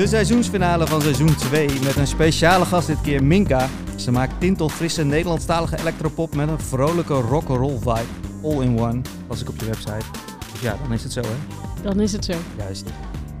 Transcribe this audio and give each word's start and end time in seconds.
De 0.00 0.06
seizoensfinale 0.06 0.86
van 0.86 1.02
seizoen 1.02 1.34
2 1.34 1.68
met 1.84 1.96
een 1.96 2.06
speciale 2.06 2.64
gast 2.64 2.86
dit 2.86 3.00
keer 3.00 3.24
Minka. 3.24 3.68
Ze 3.96 4.10
maakt 4.10 4.40
tintelfrisse 4.40 5.04
Nederlandstalige 5.04 5.78
electropop 5.78 6.34
met 6.34 6.48
een 6.48 6.60
vrolijke 6.60 7.14
rock'n'roll 7.14 7.78
vibe. 7.78 8.06
All 8.42 8.62
in 8.62 8.80
one, 8.80 9.00
was 9.26 9.40
ik 9.40 9.48
op 9.48 9.54
je 9.58 9.64
website. 9.64 10.04
Dus 10.52 10.60
ja, 10.60 10.76
dan 10.82 10.92
is 10.92 11.02
het 11.02 11.12
zo 11.12 11.20
hè. 11.20 11.36
Dan 11.82 12.00
is 12.00 12.12
het 12.12 12.24
zo. 12.24 12.32
Juist. 12.58 12.86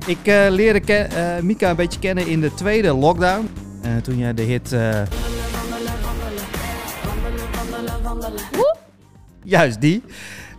Ik 0.06 0.26
eh, 0.26 0.46
leerde 0.48 0.92
eh, 0.92 1.42
Mika 1.42 1.70
een 1.70 1.76
beetje 1.76 2.00
kennen 2.00 2.26
in 2.26 2.40
de 2.40 2.54
tweede 2.54 2.94
lockdown. 2.94 3.48
Eh, 3.82 3.96
toen 3.96 4.18
jij 4.18 4.34
de 4.34 4.42
hit... 4.42 4.76
Juist 9.42 9.80
die. 9.80 10.02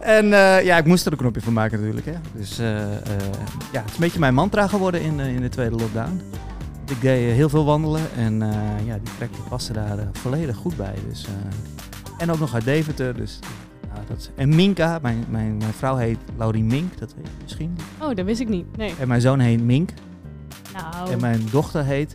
En 0.02 0.33
eh, 0.33 0.63
ja, 0.65 0.77
ik 0.77 0.86
moest 0.86 1.05
er 1.05 1.11
een 1.11 1.17
knopje 1.17 1.41
van 1.41 1.53
maken 1.53 1.77
natuurlijk. 1.80 2.05
Hè. 2.05 2.13
Dus 2.34 2.59
eh, 2.59 2.81
eh, 2.81 2.91
ja, 3.71 3.80
het 3.81 3.88
is 3.89 3.94
een 3.94 3.99
beetje 3.99 4.20
mijn 4.20 4.34
mantra 4.34 4.67
geworden 4.67 5.02
in, 5.02 5.20
in 5.20 5.41
de 5.41 5.49
tweede 5.49 5.75
lockdown. 5.75 6.21
Ik 6.89 7.02
deed 7.02 7.34
heel 7.35 7.49
veel 7.49 7.66
wandelen 7.66 8.02
en 8.17 8.39
ja, 8.85 8.94
die 9.03 9.30
die 9.31 9.41
paste 9.49 9.73
daar 9.73 9.98
volledig 10.11 10.55
goed 10.55 10.77
bij. 10.77 10.94
Dus, 11.09 11.27
en 12.17 12.31
ook 12.31 12.39
nog 12.39 12.53
uit 12.53 12.63
Deventer. 12.63 13.16
Dus, 13.16 13.39
nou, 13.94 13.99
dat 14.08 14.17
is- 14.17 14.30
en 14.35 14.55
Minka, 14.55 14.99
mijn, 15.02 15.25
mijn, 15.30 15.58
mijn 15.58 15.73
vrouw 15.73 15.95
heet 15.95 16.17
Laurie 16.38 16.63
Mink, 16.63 16.97
dat 16.99 17.13
weet 17.16 17.25
je 17.25 17.31
misschien. 17.44 17.77
Oh, 18.02 18.16
dat 18.16 18.25
wist 18.25 18.39
ik 18.41 18.49
niet. 18.49 18.77
Nee. 18.77 18.94
En 18.99 19.08
mijn 19.08 19.22
zoon 19.22 19.39
heet 19.39 19.63
Mink. 19.63 19.89
Nou, 20.73 21.11
En 21.11 21.20
mijn 21.20 21.41
dochter 21.52 21.83
heet 21.86 22.11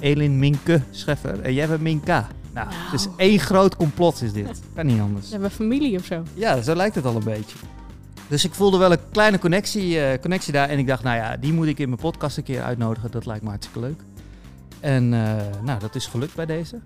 Elin 0.00 0.38
Minke 0.38 0.80
Scheffer. 0.90 1.40
En 1.40 1.54
jij 1.54 1.68
bent 1.68 1.80
Minka. 1.80 2.26
Nou, 2.54 2.68
is 2.92 3.08
één 3.16 3.38
groot 3.38 3.76
complot 3.76 4.22
is 4.22 4.32
dit. 4.32 4.60
Kan 4.74 4.86
niet 4.86 5.00
anders. 5.00 5.26
ze 5.26 5.32
hebben 5.32 5.50
familie 5.50 5.98
of 5.98 6.04
zo. 6.04 6.22
Ja, 6.34 6.62
zo 6.62 6.74
lijkt 6.74 6.94
het 6.94 7.04
al 7.04 7.16
een 7.16 7.24
beetje. 7.24 7.56
Dus 8.28 8.44
ik 8.44 8.54
voelde 8.54 8.78
wel 8.78 8.92
een 8.92 9.10
kleine 9.12 9.38
connectie, 9.38 10.00
eh, 10.00 10.20
connectie 10.20 10.52
daar. 10.52 10.68
En 10.68 10.78
ik 10.78 10.86
dacht, 10.86 11.02
nou 11.02 11.16
ja, 11.16 11.36
die 11.36 11.52
moet 11.52 11.66
ik 11.66 11.78
in 11.78 11.88
mijn 11.88 12.00
podcast 12.00 12.36
een 12.36 12.42
keer 12.42 12.62
uitnodigen. 12.62 13.10
Dat 13.10 13.26
lijkt 13.26 13.42
me 13.42 13.48
hartstikke 13.48 13.80
leuk. 13.80 14.00
En 14.80 15.14
eh, 15.14 15.36
nou, 15.62 15.80
dat 15.80 15.94
is 15.94 16.06
gelukt 16.06 16.34
bij 16.34 16.46
deze. 16.46 16.80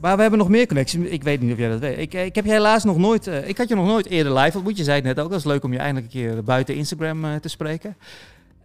Maar 0.00 0.16
we 0.16 0.20
hebben 0.20 0.38
nog 0.38 0.48
meer 0.48 0.66
connecties. 0.66 1.00
Ik 1.00 1.22
weet 1.22 1.40
niet 1.40 1.52
of 1.52 1.58
jij 1.58 1.68
dat 1.68 1.78
weet. 1.78 1.98
Ik, 1.98 2.14
ik 2.14 2.34
heb 2.34 2.44
je 2.44 2.50
helaas 2.50 2.84
nog 2.84 2.98
nooit... 2.98 3.26
eh, 3.26 3.48
ik 3.48 3.58
had 3.58 3.68
je 3.68 3.74
nog 3.74 3.86
nooit 3.86 4.06
eerder 4.06 4.38
live 4.38 4.56
ontmoet. 4.56 4.76
Je 4.76 4.84
zei 4.84 4.96
het 4.96 5.04
net 5.04 5.20
ook. 5.20 5.30
Dat 5.30 5.38
is 5.38 5.44
leuk 5.44 5.64
om 5.64 5.72
je 5.72 5.78
eindelijk 5.78 6.14
een 6.14 6.20
keer 6.20 6.44
buiten 6.44 6.74
Instagram 6.74 7.40
te 7.40 7.48
spreken. 7.48 7.96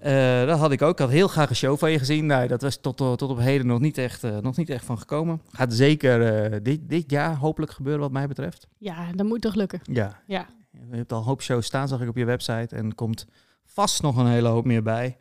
Eh, 0.05 0.45
dat 0.45 0.59
had 0.59 0.71
ik 0.71 0.81
ook. 0.81 0.91
Ik 0.91 0.99
had 0.99 1.09
heel 1.09 1.27
graag 1.27 1.49
een 1.49 1.55
show 1.55 1.77
van 1.77 1.91
je 1.91 1.99
gezien. 1.99 2.25
Nou, 2.25 2.47
dat 2.47 2.61
was 2.61 2.77
tot, 2.77 2.97
tot 2.97 3.21
op 3.21 3.39
heden 3.39 3.67
nog 3.67 3.79
niet 3.79 3.97
echt, 3.97 4.23
eh, 4.23 4.37
nog 4.37 4.57
niet 4.57 4.69
echt 4.69 4.85
van 4.85 4.97
gekomen. 4.97 5.41
Gaat 5.51 5.73
zeker 5.73 6.43
eh, 6.51 6.59
dit, 6.63 6.89
dit 6.89 7.11
jaar 7.11 7.35
hopelijk 7.35 7.71
gebeuren 7.71 8.01
wat 8.01 8.11
mij 8.11 8.27
betreft. 8.27 8.67
Ja, 8.77 9.11
dat 9.11 9.25
moet 9.25 9.41
toch 9.41 9.55
lukken. 9.55 9.79
Ja. 9.83 10.21
Ja. 10.27 10.47
Je 10.89 10.95
hebt 10.95 11.11
al 11.11 11.17
een 11.17 11.23
hoop 11.23 11.41
shows 11.41 11.65
staan, 11.65 11.87
zag 11.87 12.01
ik 12.01 12.09
op 12.09 12.15
je 12.15 12.25
website. 12.25 12.75
En 12.75 12.85
er 12.85 12.95
komt 12.95 13.25
vast 13.65 14.01
nog 14.01 14.17
een 14.17 14.27
hele 14.27 14.47
hoop 14.47 14.65
meer 14.65 14.83
bij. 14.83 15.17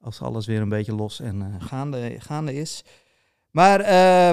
Als 0.00 0.20
alles 0.20 0.46
weer 0.46 0.60
een 0.60 0.68
beetje 0.68 0.94
los 0.94 1.20
en 1.20 1.60
gaande, 1.60 2.16
gaande 2.18 2.54
is. 2.54 2.84
Maar 3.50 3.78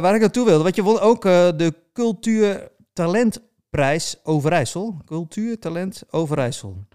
waar 0.02 0.16
ik 0.16 0.22
naartoe 0.22 0.46
wilde, 0.46 0.64
want 0.64 0.76
je 0.76 0.84
won 0.84 1.00
ook 1.00 1.22
de 1.22 1.74
Cultuur 1.94 2.72
Talentprijs 2.94 4.16
Overijssel. 4.24 4.98
Cultuur 5.06 5.60
Talent 5.60 6.04
Overijssel. 6.10 6.86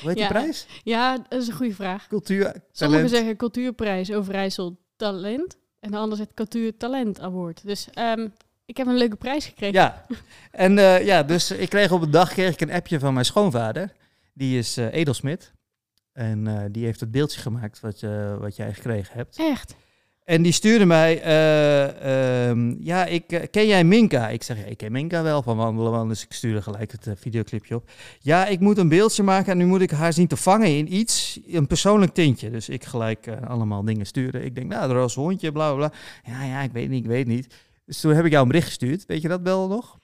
Hoe 0.00 0.08
heet 0.08 0.18
Ja. 0.18 0.28
die 0.28 0.38
prijs? 0.38 0.66
Ja, 0.84 1.16
dat 1.28 1.42
is 1.42 1.48
een 1.48 1.54
goede 1.54 1.74
vraag. 1.74 2.06
Cultuur 2.06 2.44
Sommigen 2.44 2.66
Talent. 2.72 3.10
zeggen 3.10 3.36
cultuurprijs 3.36 4.12
Overijssel 4.12 4.76
Talent. 4.96 5.56
En 5.80 5.90
de 5.90 5.96
ander 5.96 6.18
zegt 6.18 6.34
cultuur 6.34 6.76
talent 6.76 7.20
award. 7.20 7.66
Dus 7.66 7.88
ehm, 7.92 8.28
ik 8.66 8.76
heb 8.76 8.86
een 8.86 8.96
leuke 8.96 9.16
prijs 9.16 9.44
gekregen. 9.46 9.74
Ja, 9.74 10.06
en 10.50 10.78
eh, 10.78 11.04
ja, 11.06 11.22
dus 11.22 11.50
ik 11.50 11.68
kreeg 11.68 11.92
op 11.92 12.02
een 12.02 12.10
dag 12.10 12.32
kreeg 12.32 12.52
ik 12.52 12.60
een 12.60 12.72
appje 12.72 12.98
van 12.98 13.12
mijn 13.12 13.24
schoonvader. 13.24 13.92
Die 14.34 14.58
is 14.58 14.76
eh, 14.76 14.92
edelsmid. 14.92 15.52
En 16.12 16.46
eh, 16.46 16.64
die 16.70 16.84
heeft 16.84 17.00
het 17.00 17.10
beeldje 17.10 17.40
gemaakt 17.40 17.80
wat, 17.80 18.00
je 18.00 18.36
wat 18.40 18.56
jij 18.56 18.74
gekregen 18.74 19.16
hebt. 19.16 19.38
Echt? 19.38 19.74
En 20.28 20.42
die 20.42 20.52
stuurde 20.52 20.84
mij, 20.84 21.22
eh, 21.22 22.48
ehm, 22.50 22.74
ja, 22.80 23.04
ik, 23.04 23.32
eh, 23.32 23.42
ken 23.50 23.66
jij 23.66 23.84
Minka? 23.84 24.28
Ik 24.28 24.42
zeg, 24.42 24.58
ja, 24.58 24.64
ik 24.64 24.76
ken 24.76 24.92
Minka 24.92 25.22
wel 25.22 25.42
van 25.42 25.56
wandelen. 25.56 26.08
Dus 26.08 26.24
ik 26.24 26.32
stuurde 26.32 26.62
gelijk 26.62 26.92
het 26.92 27.06
eh, 27.06 27.12
videoclipje 27.16 27.74
op. 27.74 27.90
Ja, 28.20 28.46
ik 28.46 28.60
moet 28.60 28.78
een 28.78 28.88
beeldje 28.88 29.22
maken 29.22 29.52
en 29.52 29.58
nu 29.58 29.66
moet 29.66 29.80
ik 29.80 29.90
haar 29.90 30.12
zien 30.12 30.26
te 30.26 30.36
vangen 30.36 30.76
in 30.76 30.94
iets, 30.94 31.40
een 31.46 31.66
persoonlijk 31.66 32.14
tintje. 32.14 32.50
Dus 32.50 32.68
ik 32.68 32.84
gelijk 32.84 33.28
allemaal 33.46 33.84
dingen 33.84 34.06
sturen. 34.06 34.44
Ik 34.44 34.54
denk, 34.54 34.66
nou, 34.66 34.88
de 34.88 34.94
roze 34.94 35.20
hondje, 35.20 35.52
bla, 35.52 35.74
bla, 35.74 35.88
bla. 35.88 35.98
Ja, 36.32 36.44
ja, 36.44 36.60
ik 36.60 36.72
weet 36.72 36.88
niet, 36.88 37.04
ik 37.04 37.10
weet 37.10 37.26
niet. 37.26 37.54
Dus 37.84 38.00
toen 38.00 38.14
heb 38.14 38.24
ik 38.24 38.30
jou 38.30 38.42
een 38.42 38.48
bericht 38.48 38.66
gestuurd. 38.66 39.06
Weet 39.06 39.22
je 39.22 39.28
dat 39.28 39.40
wel 39.42 39.68
nog? 39.68 39.98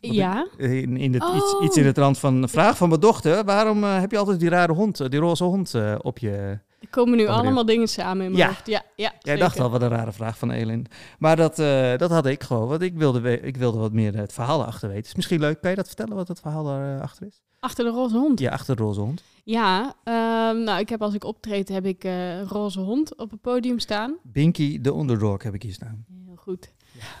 Want 0.00 0.14
Ja. 0.14 0.48
In, 0.56 0.96
in 0.96 1.14
het, 1.14 1.22
iets, 1.34 1.54
Oh. 1.54 1.64
iets 1.64 1.76
in 1.76 1.84
de 1.84 1.92
trant 1.92 2.18
van, 2.18 2.48
vraag 2.48 2.76
van 2.76 2.88
mijn 2.88 3.00
dochter, 3.00 3.44
waarom 3.44 3.84
heb 3.84 4.10
je 4.10 4.18
altijd 4.18 4.40
die 4.40 4.48
rare 4.48 4.72
hond, 4.72 5.10
die 5.10 5.20
roze 5.20 5.44
hond 5.44 5.74
op 6.02 6.18
je... 6.18 6.58
Er 6.82 6.88
komen 6.90 7.16
nu 7.16 7.22
erin. 7.22 7.34
allemaal 7.34 7.64
dingen 7.64 7.88
samen 7.88 8.24
in 8.24 8.32
mijn 8.32 8.42
Ja. 8.42 8.46
hoofd. 8.46 8.66
Ja, 8.66 8.82
ja 8.96 9.12
Jij 9.18 9.36
dacht 9.36 9.60
al, 9.60 9.70
wat 9.70 9.82
een 9.82 9.88
rare 9.88 10.12
vraag 10.12 10.38
van 10.38 10.50
Elin. 10.50 10.86
Maar 11.18 11.36
dat, 11.36 11.58
eh, 11.58 11.96
dat 11.96 12.10
had 12.10 12.26
ik 12.26 12.42
gewoon, 12.42 12.68
want 12.68 12.82
ik 12.82 12.94
wilde, 12.96 13.40
ik 13.40 13.56
wilde 13.56 13.78
wat 13.78 13.92
meer 13.92 14.16
het 14.16 14.32
verhaal 14.32 14.60
erachter 14.60 14.88
weten. 14.88 15.04
Is 15.04 15.14
misschien 15.14 15.40
leuk, 15.40 15.60
kan 15.60 15.70
je 15.70 15.76
dat 15.76 15.86
vertellen, 15.86 16.16
wat 16.16 16.28
het 16.28 16.40
verhaal 16.40 16.64
daarachter 16.64 17.26
is? 17.26 17.42
Achter 17.60 17.84
de 17.84 17.90
roze 17.90 18.16
hond. 18.16 18.40
Ja, 18.40 18.50
achter 18.50 18.76
de 18.76 18.82
roze 18.82 19.00
hond. 19.00 19.22
Ja, 19.44 19.94
ehm, 20.04 20.62
nou, 20.62 20.80
ik 20.80 20.88
heb 20.88 21.02
als 21.02 21.14
ik 21.14 21.24
optreed, 21.24 21.68
heb 21.68 21.86
ik 21.86 22.04
eh, 22.04 22.38
een 22.38 22.48
roze 22.48 22.80
hond 22.80 23.16
op 23.16 23.30
het 23.30 23.40
podium 23.40 23.78
staan. 23.78 24.16
Binky 24.22 24.80
de 24.80 24.92
Underdog 24.92 25.42
heb 25.42 25.54
ik 25.54 25.62
hier 25.62 25.72
staan. 25.72 26.04
Heel 26.26 26.36
goed. 26.36 26.72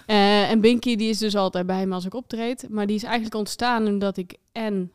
Eh, 0.06 0.50
en 0.50 0.60
Binky 0.60 0.96
die 0.96 1.08
is 1.08 1.18
dus 1.18 1.36
altijd 1.36 1.66
bij 1.66 1.86
me 1.86 1.94
als 1.94 2.04
ik 2.04 2.14
optreed. 2.14 2.66
Maar 2.70 2.86
die 2.86 2.96
is 2.96 3.02
eigenlijk 3.02 3.34
ontstaan 3.34 3.86
omdat 3.86 4.16
ik 4.16 4.36
en 4.52 4.92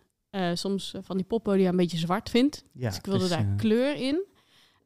soms 0.53 0.93
van 1.01 1.17
die 1.17 1.25
poppodia 1.25 1.69
een 1.69 1.75
beetje 1.75 1.97
zwart 1.97 2.29
vind. 2.29 2.63
Ja, 2.73 2.87
dus 2.87 2.97
ik 2.97 3.05
wilde 3.05 3.19
dus, 3.19 3.29
daar 3.29 3.53
kleur 3.57 3.95
in. 3.95 4.23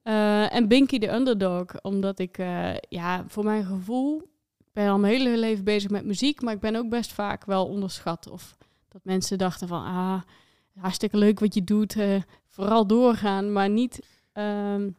Eh, 0.03 0.53
en 0.55 0.67
Binky 0.67 0.97
de 0.97 1.11
Underdog, 1.13 1.65
omdat 1.81 2.19
ik, 2.19 2.37
eh, 2.37 2.73
ja, 2.89 3.23
voor 3.27 3.43
mijn 3.43 3.65
gevoel... 3.65 4.29
Ik 4.57 4.77
ben 4.77 4.89
al 4.89 4.99
mijn 4.99 5.13
hele 5.13 5.37
leven 5.37 5.63
bezig 5.63 5.89
met 5.89 6.05
muziek, 6.05 6.41
maar 6.41 6.53
ik 6.53 6.59
ben 6.59 6.75
ook 6.75 6.89
best 6.89 7.11
vaak 7.13 7.45
wel 7.45 7.65
onderschat. 7.67 8.29
Of 8.29 8.57
dat 8.89 9.01
mensen 9.03 9.37
dachten 9.37 9.67
van, 9.67 9.83
ah, 9.85 10.21
hartstikke 10.79 11.17
leuk 11.17 11.39
wat 11.39 11.53
je 11.53 11.63
doet. 11.63 11.95
eh, 11.95 12.21
vooral 12.47 12.87
doorgaan, 12.87 13.51
maar 13.51 13.69
niet... 13.69 13.99
ehm, 14.33 14.89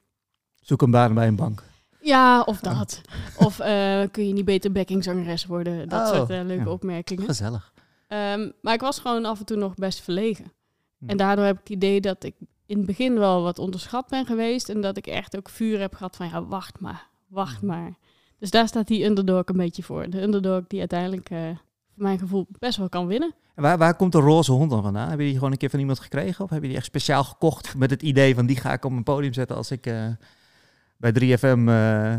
Zoek 0.60 0.82
een 0.82 0.90
baan 0.90 1.14
bij 1.14 1.26
een 1.26 1.36
bank. 1.36 1.62
ja, 2.00 2.40
of 2.42 2.60
dat. 2.60 3.00
Of 3.38 3.58
eh, 3.60 4.02
kun 4.10 4.26
je 4.26 4.32
niet 4.32 4.44
beter 4.44 4.72
backingzangeres 4.72 5.46
worden? 5.46 5.88
Dat 5.88 6.08
Oh, 6.10 6.16
soort 6.16 6.30
eh, 6.30 6.40
leuke 6.44 6.64
ja. 6.64 6.70
opmerkingen. 6.70 7.24
Gezellig. 7.24 7.72
Ehm, 8.08 8.50
maar 8.62 8.74
ik 8.74 8.80
was 8.80 8.98
gewoon 8.98 9.24
af 9.24 9.38
en 9.38 9.44
toe 9.44 9.56
nog 9.56 9.74
best 9.74 10.00
verlegen. 10.00 10.52
Hm. 10.98 11.08
En 11.08 11.16
daardoor 11.16 11.44
heb 11.44 11.54
ik 11.54 11.60
het 11.60 11.70
idee 11.76 12.00
dat 12.00 12.24
ik 12.24 12.34
in 12.72 12.78
het 12.78 12.86
begin 12.86 13.18
wel 13.18 13.42
wat 13.42 13.58
onderschat 13.58 14.08
ben 14.08 14.26
geweest. 14.26 14.68
En 14.68 14.80
dat 14.80 14.96
ik 14.96 15.06
echt 15.06 15.36
ook 15.36 15.48
vuur 15.48 15.80
heb 15.80 15.94
gehad 15.94 16.16
van, 16.16 16.28
ja, 16.28 16.44
wacht 16.44 16.80
maar, 16.80 17.06
wacht 17.28 17.60
Hm. 17.60 17.66
maar. 17.66 17.94
Dus 18.38 18.50
daar 18.50 18.68
staat 18.68 18.86
die 18.86 19.04
underdog 19.04 19.42
een 19.44 19.56
beetje 19.56 19.82
voor. 19.82 20.10
De 20.10 20.22
underdog 20.22 20.66
die 20.66 20.78
uiteindelijk, 20.78 21.30
eh, 21.30 21.38
voor 21.94 22.02
mijn 22.02 22.18
gevoel, 22.18 22.46
best 22.58 22.78
wel 22.78 22.88
kan 22.88 23.06
winnen. 23.06 23.34
En 23.54 23.62
waar, 23.62 23.78
waar 23.78 23.96
komt 23.96 24.12
de 24.12 24.18
roze 24.18 24.52
hond 24.52 24.70
dan 24.70 24.82
vandaan? 24.82 25.08
Heb 25.08 25.18
je 25.18 25.24
die 25.24 25.34
gewoon 25.34 25.52
een 25.52 25.58
keer 25.58 25.70
van 25.70 25.78
iemand 25.78 26.00
gekregen? 26.00 26.44
Of 26.44 26.50
heb 26.50 26.62
je 26.62 26.68
die 26.68 26.76
echt 26.76 26.86
speciaal 26.86 27.24
gekocht 27.24 27.76
met 27.76 27.90
het 27.90 28.02
idee 28.02 28.34
van 28.34 28.46
die 28.46 28.56
ga 28.56 28.72
ik 28.72 28.84
op 28.84 28.90
mijn 28.90 29.02
podium 29.02 29.32
zetten 29.32 29.56
als 29.56 29.70
ik 29.70 29.86
eh, 29.86 30.06
bij 30.96 31.12
3FM 31.12 31.68
eh, 31.68 32.14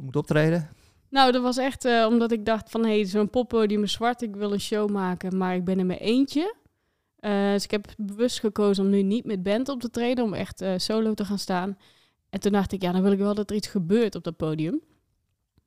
moet 0.00 0.16
optreden? 0.16 0.68
Nou, 1.10 1.32
dat 1.32 1.42
was 1.42 1.56
echt 1.56 1.84
omdat 2.08 2.32
ik 2.32 2.44
dacht 2.44 2.70
van, 2.70 2.84
hé, 2.84 2.94
hey, 2.94 3.04
zo'n 3.04 3.30
poppodium 3.30 3.82
is 3.82 3.92
zwart. 3.92 4.22
Ik 4.22 4.36
wil 4.36 4.52
een 4.52 4.60
show 4.60 4.90
maken, 4.90 5.36
maar 5.36 5.54
ik 5.54 5.64
ben 5.64 5.78
in 5.78 5.86
mijn 5.86 5.98
eentje. 5.98 6.54
Eh, 7.16 7.50
dus 7.50 7.64
ik 7.64 7.70
heb 7.70 7.86
bewust 7.96 8.40
gekozen 8.40 8.84
om 8.84 8.90
nu 8.90 9.02
niet 9.02 9.24
met 9.24 9.42
band 9.42 9.68
op 9.68 9.80
te 9.80 9.90
treden, 9.90 10.24
om 10.24 10.34
echt 10.34 10.60
eh, 10.60 10.72
solo 10.76 11.14
te 11.14 11.24
gaan 11.24 11.38
staan. 11.38 11.78
En 12.30 12.40
toen 12.40 12.52
dacht 12.52 12.72
ik, 12.72 12.82
ja, 12.82 12.92
dan 12.92 13.02
wil 13.02 13.12
ik 13.12 13.18
wel 13.18 13.34
dat 13.34 13.50
er 13.50 13.56
iets 13.56 13.68
gebeurt 13.68 14.14
op 14.14 14.24
dat 14.24 14.36
podium. 14.36 14.80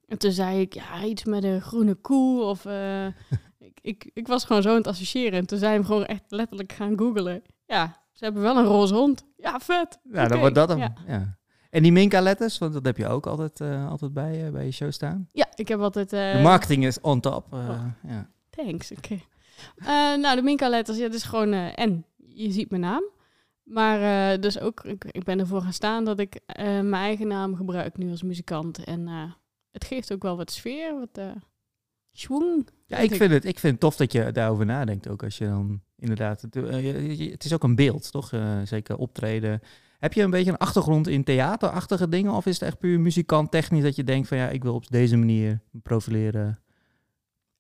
En 0.08 0.18
toen 0.18 0.32
zei 0.32 0.62
ik, 0.62 0.74
ja, 0.74 1.04
iets 1.04 1.24
met 1.24 1.44
een 1.44 1.62
groene 1.62 1.96
koe 1.96 2.44
of... 2.44 2.66
eh, 2.66 3.06
ik, 3.60 3.80
ik, 3.82 4.10
ik 4.14 4.28
was 4.28 4.46
gewoon 4.46 4.62
zo 4.62 4.70
aan 4.70 4.76
het 4.76 4.88
associëren. 4.88 5.40
En 5.40 5.46
toen 5.46 5.58
zijn 5.58 5.80
we 5.80 5.86
gewoon 5.86 6.06
echt 6.06 6.24
letterlijk 6.28 6.72
gaan 6.72 6.98
googlen. 6.98 7.42
Ja, 7.66 7.98
ze 8.14 8.24
hebben 8.24 8.42
wel 8.42 8.58
een 8.58 8.66
roze 8.66 8.94
hond. 8.96 9.26
Ja, 9.38 9.60
vet. 9.60 10.00
Ja, 10.12 10.28
dan 10.28 10.40
wordt 10.40 10.56
dat 10.56 10.70
hem. 10.70 10.78
Ja. 10.78 10.94
Ja. 11.08 11.38
En 11.70 11.84
die 11.84 11.92
Minka-letters, 11.92 12.58
want 12.58 12.74
dat 12.74 12.86
heb 12.86 12.98
je 12.98 13.08
ook 13.08 13.28
altijd, 13.28 13.62
altijd 13.62 14.14
bij, 14.14 14.52
bij 14.52 14.66
je 14.66 14.72
show 14.72 14.92
staan. 14.92 15.28
Ja, 15.32 15.48
ik 15.56 15.68
heb 15.68 15.80
altijd... 15.80 16.10
de 16.10 16.40
marketing 16.44 16.86
is 16.86 17.02
on 17.02 17.20
top. 17.20 17.54
oh. 17.54 17.86
ja. 18.08 18.30
Thanks, 18.50 18.92
oké. 18.92 19.20
Eh, 19.76 19.88
nou, 20.16 20.36
de 20.36 20.42
Minka-letters, 20.42 20.98
ja, 20.98 21.04
dat 21.04 21.14
is 21.14 21.24
gewoon 21.24 21.54
eh, 21.54 21.80
en. 21.80 22.06
Je 22.34 22.52
ziet 22.52 22.70
mijn 22.70 22.82
naam. 22.82 23.04
Maar 23.64 24.32
eh, 24.32 24.42
dus 24.42 24.60
ook, 24.60 24.84
ik, 24.84 25.06
ik 25.06 25.24
ben 25.24 25.40
ervoor 25.40 25.62
gaan 25.62 25.74
staan 25.74 26.06
dat 26.06 26.20
ik 26.20 26.40
mijn 26.56 26.94
eigen 26.94 27.28
naam 27.28 27.56
gebruik 27.56 27.98
nu 27.98 28.10
als 28.12 28.24
muzikant. 28.24 28.84
En 28.84 29.08
het 29.72 29.86
geeft 29.86 30.14
ook 30.14 30.24
wel 30.24 30.38
wat 30.38 30.52
sfeer, 30.52 31.00
wat 31.00 31.26
schwung. 32.12 32.68
Ja, 32.86 32.98
vind 32.98 33.12
ik 33.12 33.18
vind, 33.18 33.32
het, 33.32 33.46
ik 33.46 33.60
vind 33.60 33.72
het 33.72 33.82
tof 33.82 33.96
dat 33.96 34.12
je 34.12 34.32
daarover 34.32 34.66
nadenkt 34.66 35.08
ook. 35.10 35.24
Als 35.24 35.38
je 35.38 35.46
dan 35.46 35.82
inderdaad... 35.98 36.42
Het, 36.42 36.54
het 37.32 37.46
is 37.46 37.54
ook 37.54 37.64
een 37.64 37.76
beeld, 37.76 38.12
toch? 38.12 38.32
Zeker 38.64 38.98
optreden. 38.98 39.62
Heb 40.00 40.14
je 40.14 40.24
een 40.24 40.30
beetje 40.30 40.52
een 40.52 40.58
achtergrond 40.58 41.08
in 41.08 41.24
theaterachtige 41.24 42.10
dingen? 42.10 42.34
Of 42.34 42.46
is 42.46 42.54
het 42.54 42.64
echt 42.64 42.80
puur 42.80 43.00
muzikant 43.00 43.52
technisch 43.52 43.84
dat 43.84 43.96
je 43.96 44.04
denkt 44.04 44.28
van... 44.28 44.38
Ja, 44.38 44.50
ik 44.50 44.64
wil 44.64 44.74
op 44.74 44.90
deze 44.90 45.18
manier 45.18 45.62
profileren. 45.84 46.60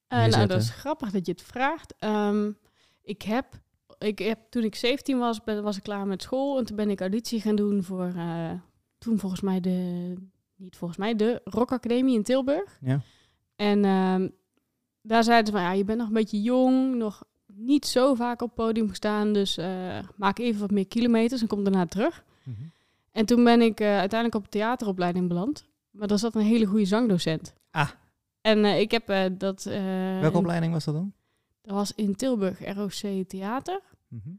Eh, 0.09 0.25
nou, 0.25 0.47
dat 0.47 0.61
is 0.61 0.69
grappig 0.69 1.11
dat 1.11 1.25
je 1.25 1.31
het 1.31 1.41
vraagt. 1.41 1.93
Ehm, 1.99 2.51
ik, 3.01 3.21
heb, 3.21 3.45
ik 3.97 4.19
heb, 4.19 4.39
toen 4.49 4.63
ik 4.63 4.75
17 4.75 5.17
was, 5.19 5.43
ben- 5.43 5.63
was 5.63 5.77
ik 5.77 5.83
klaar 5.83 6.07
met 6.07 6.21
school. 6.21 6.57
En 6.57 6.65
toen 6.65 6.75
ben 6.75 6.89
ik 6.89 6.99
auditie 6.99 7.41
gaan 7.41 7.55
doen 7.55 7.83
voor, 7.83 8.11
eh, 8.15 8.51
toen 8.97 9.19
volgens 9.19 9.41
mij 9.41 9.59
de, 9.59 10.13
niet 10.55 10.75
volgens 10.75 10.99
mij, 10.99 11.15
de 11.15 11.41
Rock 11.43 11.71
Academie 11.71 12.15
in 12.15 12.23
Tilburg. 12.23 12.77
Ja. 12.81 13.01
En 13.55 13.85
ehm, 13.85 14.27
daar 15.01 15.23
zeiden 15.23 15.45
ze 15.45 15.51
van, 15.51 15.61
ja, 15.61 15.71
je 15.71 15.83
bent 15.85 15.97
nog 15.97 16.07
een 16.07 16.13
beetje 16.13 16.41
jong, 16.41 16.95
nog 16.95 17.23
niet 17.45 17.85
zo 17.85 18.13
vaak 18.13 18.41
op 18.41 18.47
het 18.47 18.65
podium 18.65 18.89
gestaan, 18.89 19.33
dus 19.33 19.57
eh, 19.57 19.99
maak 20.15 20.39
even 20.39 20.59
wat 20.59 20.71
meer 20.71 20.87
kilometers 20.87 21.41
en 21.41 21.47
kom 21.47 21.63
daarna 21.63 21.85
terug. 21.85 22.23
Mhm. 22.43 22.55
En 23.11 23.25
toen 23.25 23.43
ben 23.43 23.61
ik 23.61 23.81
uiteindelijk 23.81 24.35
op 24.45 24.51
theateropleiding 24.51 25.27
beland. 25.27 25.65
Maar 25.91 26.07
daar 26.07 26.19
zat 26.19 26.35
een 26.35 26.41
hele 26.41 26.65
goede 26.65 26.85
zangdocent. 26.85 27.53
Ah. 27.71 27.89
En 28.41 28.65
eh, 28.65 28.79
ik 28.79 28.91
heb 28.91 29.09
eh, 29.09 29.25
dat... 29.37 29.65
eh, 29.65 29.73
Welke 30.19 30.27
in- 30.37 30.41
opleiding 30.43 30.73
was 30.73 30.85
dat 30.85 30.93
dan? 30.93 31.13
Dat 31.61 31.75
was 31.75 31.93
in 31.95 32.15
Tilburg, 32.15 32.73
ROC 32.75 33.27
Theater. 33.27 33.81
Mhm. 34.07 34.29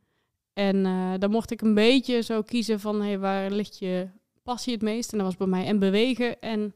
En 0.52 0.82
daar 1.20 1.30
mocht 1.30 1.50
ik 1.50 1.60
een 1.60 1.74
beetje 1.74 2.22
zo 2.22 2.42
kiezen 2.42 2.80
van 2.80 3.02
hey, 3.02 3.18
waar 3.18 3.50
ligt 3.50 3.78
je 3.78 4.08
passie 4.42 4.72
het 4.72 4.82
meest. 4.82 5.12
En 5.12 5.18
dat 5.18 5.26
was 5.26 5.36
bij 5.36 5.46
mij 5.46 5.66
en 5.66 5.78
bewegen 5.78 6.40
en 6.40 6.74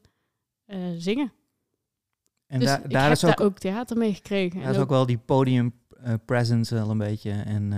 zingen. 0.96 1.32
En 2.46 2.58
dus 2.58 2.68
daar, 2.68 2.84
ik 2.84 2.92
heb 2.92 3.10
is 3.10 3.24
ook, 3.24 3.36
daar 3.36 3.46
ook 3.46 3.58
theater 3.58 3.96
mee 3.96 4.14
gekregen. 4.14 4.58
daar 4.58 4.68
En 4.68 4.74
is 4.74 4.80
ook 4.80 4.88
wel 4.88 5.06
die 5.06 5.18
podium 5.18 5.72
presence 6.24 6.74
wel 6.74 6.90
een 6.90 6.98
beetje. 6.98 7.30
En 7.30 7.70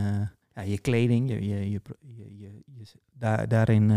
ja, 0.55 0.61
je 0.61 0.79
kleding, 0.79 1.29
je, 1.29 1.47
je, 1.47 1.71
je, 1.71 1.81
je, 2.37 2.63
daar, 3.13 3.49
daarin 3.49 3.89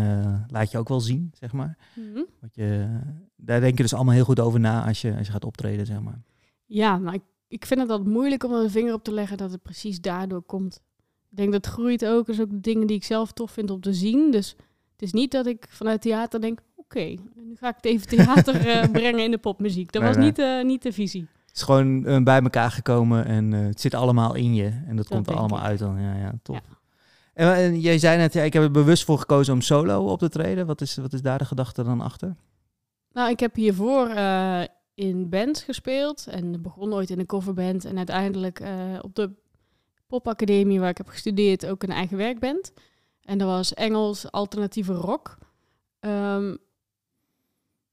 laat 0.47 0.71
je 0.71 0.77
ook 0.77 0.87
wel 0.89 1.01
zien, 1.01 1.31
zeg 1.33 1.51
maar. 1.53 1.77
Mhm. 1.95 2.21
Wat 2.41 2.55
je, 2.55 2.99
daar 3.41 3.59
denk 3.59 3.77
je 3.77 3.83
dus 3.83 3.94
allemaal 3.94 4.13
heel 4.13 4.24
goed 4.24 4.39
over 4.39 4.59
na 4.59 4.86
als 4.88 5.01
je, 5.01 5.15
als 5.18 5.25
je 5.25 5.31
gaat 5.33 5.45
optreden, 5.45 5.86
zeg 5.86 6.00
maar. 6.01 6.21
Ja, 6.65 6.97
maar 6.97 7.13
ik, 7.13 7.21
ik 7.47 7.65
vind 7.65 7.80
het 7.80 7.89
altijd 7.89 8.09
moeilijk 8.09 8.44
om 8.44 8.53
er 8.53 8.63
een 8.63 8.69
vinger 8.69 8.94
op 8.94 9.03
te 9.03 9.13
leggen 9.13 9.38
dat 9.38 9.51
het 9.51 9.62
precies 9.62 10.01
daardoor 10.01 10.41
komt. 10.41 10.81
Ik 11.30 11.38
denk 11.38 11.51
dat 11.51 11.65
het 11.65 11.74
groeit 11.74 12.06
ook. 12.06 12.25
Zijn 12.30 12.51
ook 12.51 12.63
dingen 12.63 12.88
die 12.88 12.95
ik 12.95 13.03
zelf 13.03 13.31
tof 13.31 13.51
vind 13.51 13.71
om 13.71 13.81
te 13.81 13.94
zien. 13.94 14.31
Dus 14.31 14.56
het 14.91 15.01
is 15.01 15.12
niet 15.12 15.31
dat 15.31 15.45
ik 15.45 15.65
vanuit 15.69 16.01
theater 16.01 16.41
denk, 16.41 16.59
oké, 16.75 17.15
nu 17.36 17.56
ga 17.56 17.68
ik 17.69 17.75
het 17.75 17.86
even 17.86 18.07
theater 18.07 18.56
eh, 18.68 18.89
brengen 18.91 19.24
in 19.24 19.31
de 19.31 19.38
popmuziek. 19.38 19.92
Dat 19.92 20.01
Nee, 20.01 20.12
was 20.12 20.19
nee. 20.19 20.27
niet, 20.27 20.39
eh, 20.39 20.63
niet 20.63 20.81
de 20.81 20.94
visie. 20.94 21.27
Het 21.45 21.56
is 21.56 21.62
gewoon 21.62 22.06
eh, 22.06 22.24
bij 22.24 22.42
elkaar 22.42 22.71
gekomen 22.71 23.25
en 23.25 23.51
het 23.51 23.81
zit 23.81 23.94
allemaal 23.94 24.35
in 24.35 24.53
je. 24.56 24.81
En 24.88 24.95
dat, 24.95 25.07
komt 25.07 25.27
er 25.27 25.35
allemaal 25.35 25.59
ik. 25.59 25.65
uit 25.65 25.80
dan. 25.80 26.01
Ja, 26.01 26.15
ja, 26.15 26.33
top. 26.42 26.56
Ja. 26.56 26.77
En, 27.33 27.53
en 27.53 27.80
jij 27.80 28.00
zei 28.00 28.18
net, 28.18 28.33
ja, 28.33 28.44
ik 28.44 28.53
heb 28.53 28.63
er 28.63 28.71
bewust 28.71 29.03
voor 29.03 29.18
gekozen 29.19 29.53
om 29.53 29.62
solo 29.62 30.06
op 30.06 30.19
te 30.19 30.30
treden. 30.30 30.65
Wat 30.65 30.81
is, 30.81 30.95
wat 30.97 31.13
is 31.13 31.21
daar 31.21 31.38
de 31.38 31.45
gedachte 31.45 31.83
dan 31.83 32.01
achter? 32.01 32.35
Nou, 33.11 33.29
ik 33.29 33.39
heb 33.39 33.56
hiervoor 33.56 34.07
eh, 34.07 34.63
in 34.94 35.29
bands 35.29 35.63
gespeeld 35.63 36.27
en 36.27 36.61
begon 36.61 36.94
ooit 36.94 37.09
in 37.09 37.19
een 37.19 37.25
coverband 37.25 37.85
en 37.85 37.97
uiteindelijk 37.97 38.59
eh, 38.59 39.00
op 39.01 39.15
de 39.15 39.31
popacademie 40.07 40.79
waar 40.79 40.89
ik 40.89 40.97
heb 40.97 41.07
gestudeerd 41.07 41.65
ook 41.65 41.83
een 41.83 41.91
eigen 41.91 42.17
werkband. 42.17 42.73
En 43.21 43.38
dat 43.38 43.47
was 43.47 43.73
Engels 43.73 44.31
alternatieve 44.31 44.94
rock. 44.94 45.38
Ehm, 46.00 46.56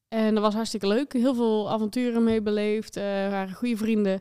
en 0.09 0.35
dat 0.35 0.43
was 0.43 0.55
hartstikke 0.55 0.87
leuk. 0.89 1.13
Heel 1.13 1.35
veel 1.35 1.71
avonturen 1.71 2.25
mee 2.25 2.43
beleefd. 2.43 2.97
eh 2.97 3.03
waren 3.05 3.55
goede 3.55 3.77
vrienden. 3.77 4.21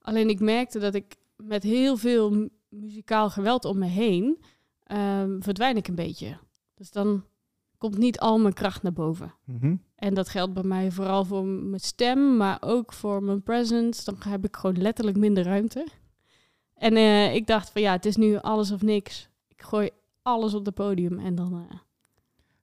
Alleen 0.00 0.28
ik 0.28 0.40
merkte 0.40 0.78
dat 0.78 0.94
ik 0.94 1.16
met 1.36 1.62
heel 1.62 1.96
veel 1.96 2.30
mu- 2.30 2.48
muzikaal 2.68 3.30
geweld 3.30 3.64
om 3.64 3.78
me 3.78 3.86
heen 3.86 4.42
ehm, 4.84 5.40
verdwijn 5.40 5.76
ik 5.76 5.88
een 5.88 5.94
beetje. 5.94 6.38
Dus 6.74 6.90
dan 6.90 7.24
komt 7.78 7.98
niet 7.98 8.18
al 8.18 8.38
mijn 8.38 8.54
kracht 8.54 8.82
naar 8.82 8.92
boven. 8.92 9.34
Mhm. 9.44 9.76
En 9.96 10.14
dat 10.14 10.28
geldt 10.28 10.52
bij 10.52 10.62
mij 10.62 10.90
vooral 10.90 11.24
voor 11.24 11.44
mijn 11.44 11.80
stem, 11.80 12.36
maar 12.36 12.58
ook 12.60 12.92
voor 12.92 13.22
mijn 13.22 13.42
presence. 13.42 14.04
Dan 14.04 14.16
heb 14.28 14.44
ik 14.44 14.56
gewoon 14.56 14.80
letterlijk 14.82 15.16
minder 15.16 15.44
ruimte. 15.44 15.86
En 16.74 16.96
eh, 16.96 17.34
ik 17.34 17.46
dacht 17.46 17.70
van 17.70 17.82
ja, 17.82 17.92
het 17.92 18.06
is 18.06 18.16
nu 18.16 18.36
alles 18.38 18.70
of 18.70 18.82
niks. 18.82 19.28
Ik 19.48 19.62
gooi 19.62 19.90
alles 20.22 20.54
op 20.54 20.64
het 20.66 20.74
podium 20.74 21.18
en 21.18 21.34
dan... 21.34 21.66
eh, 21.70 21.76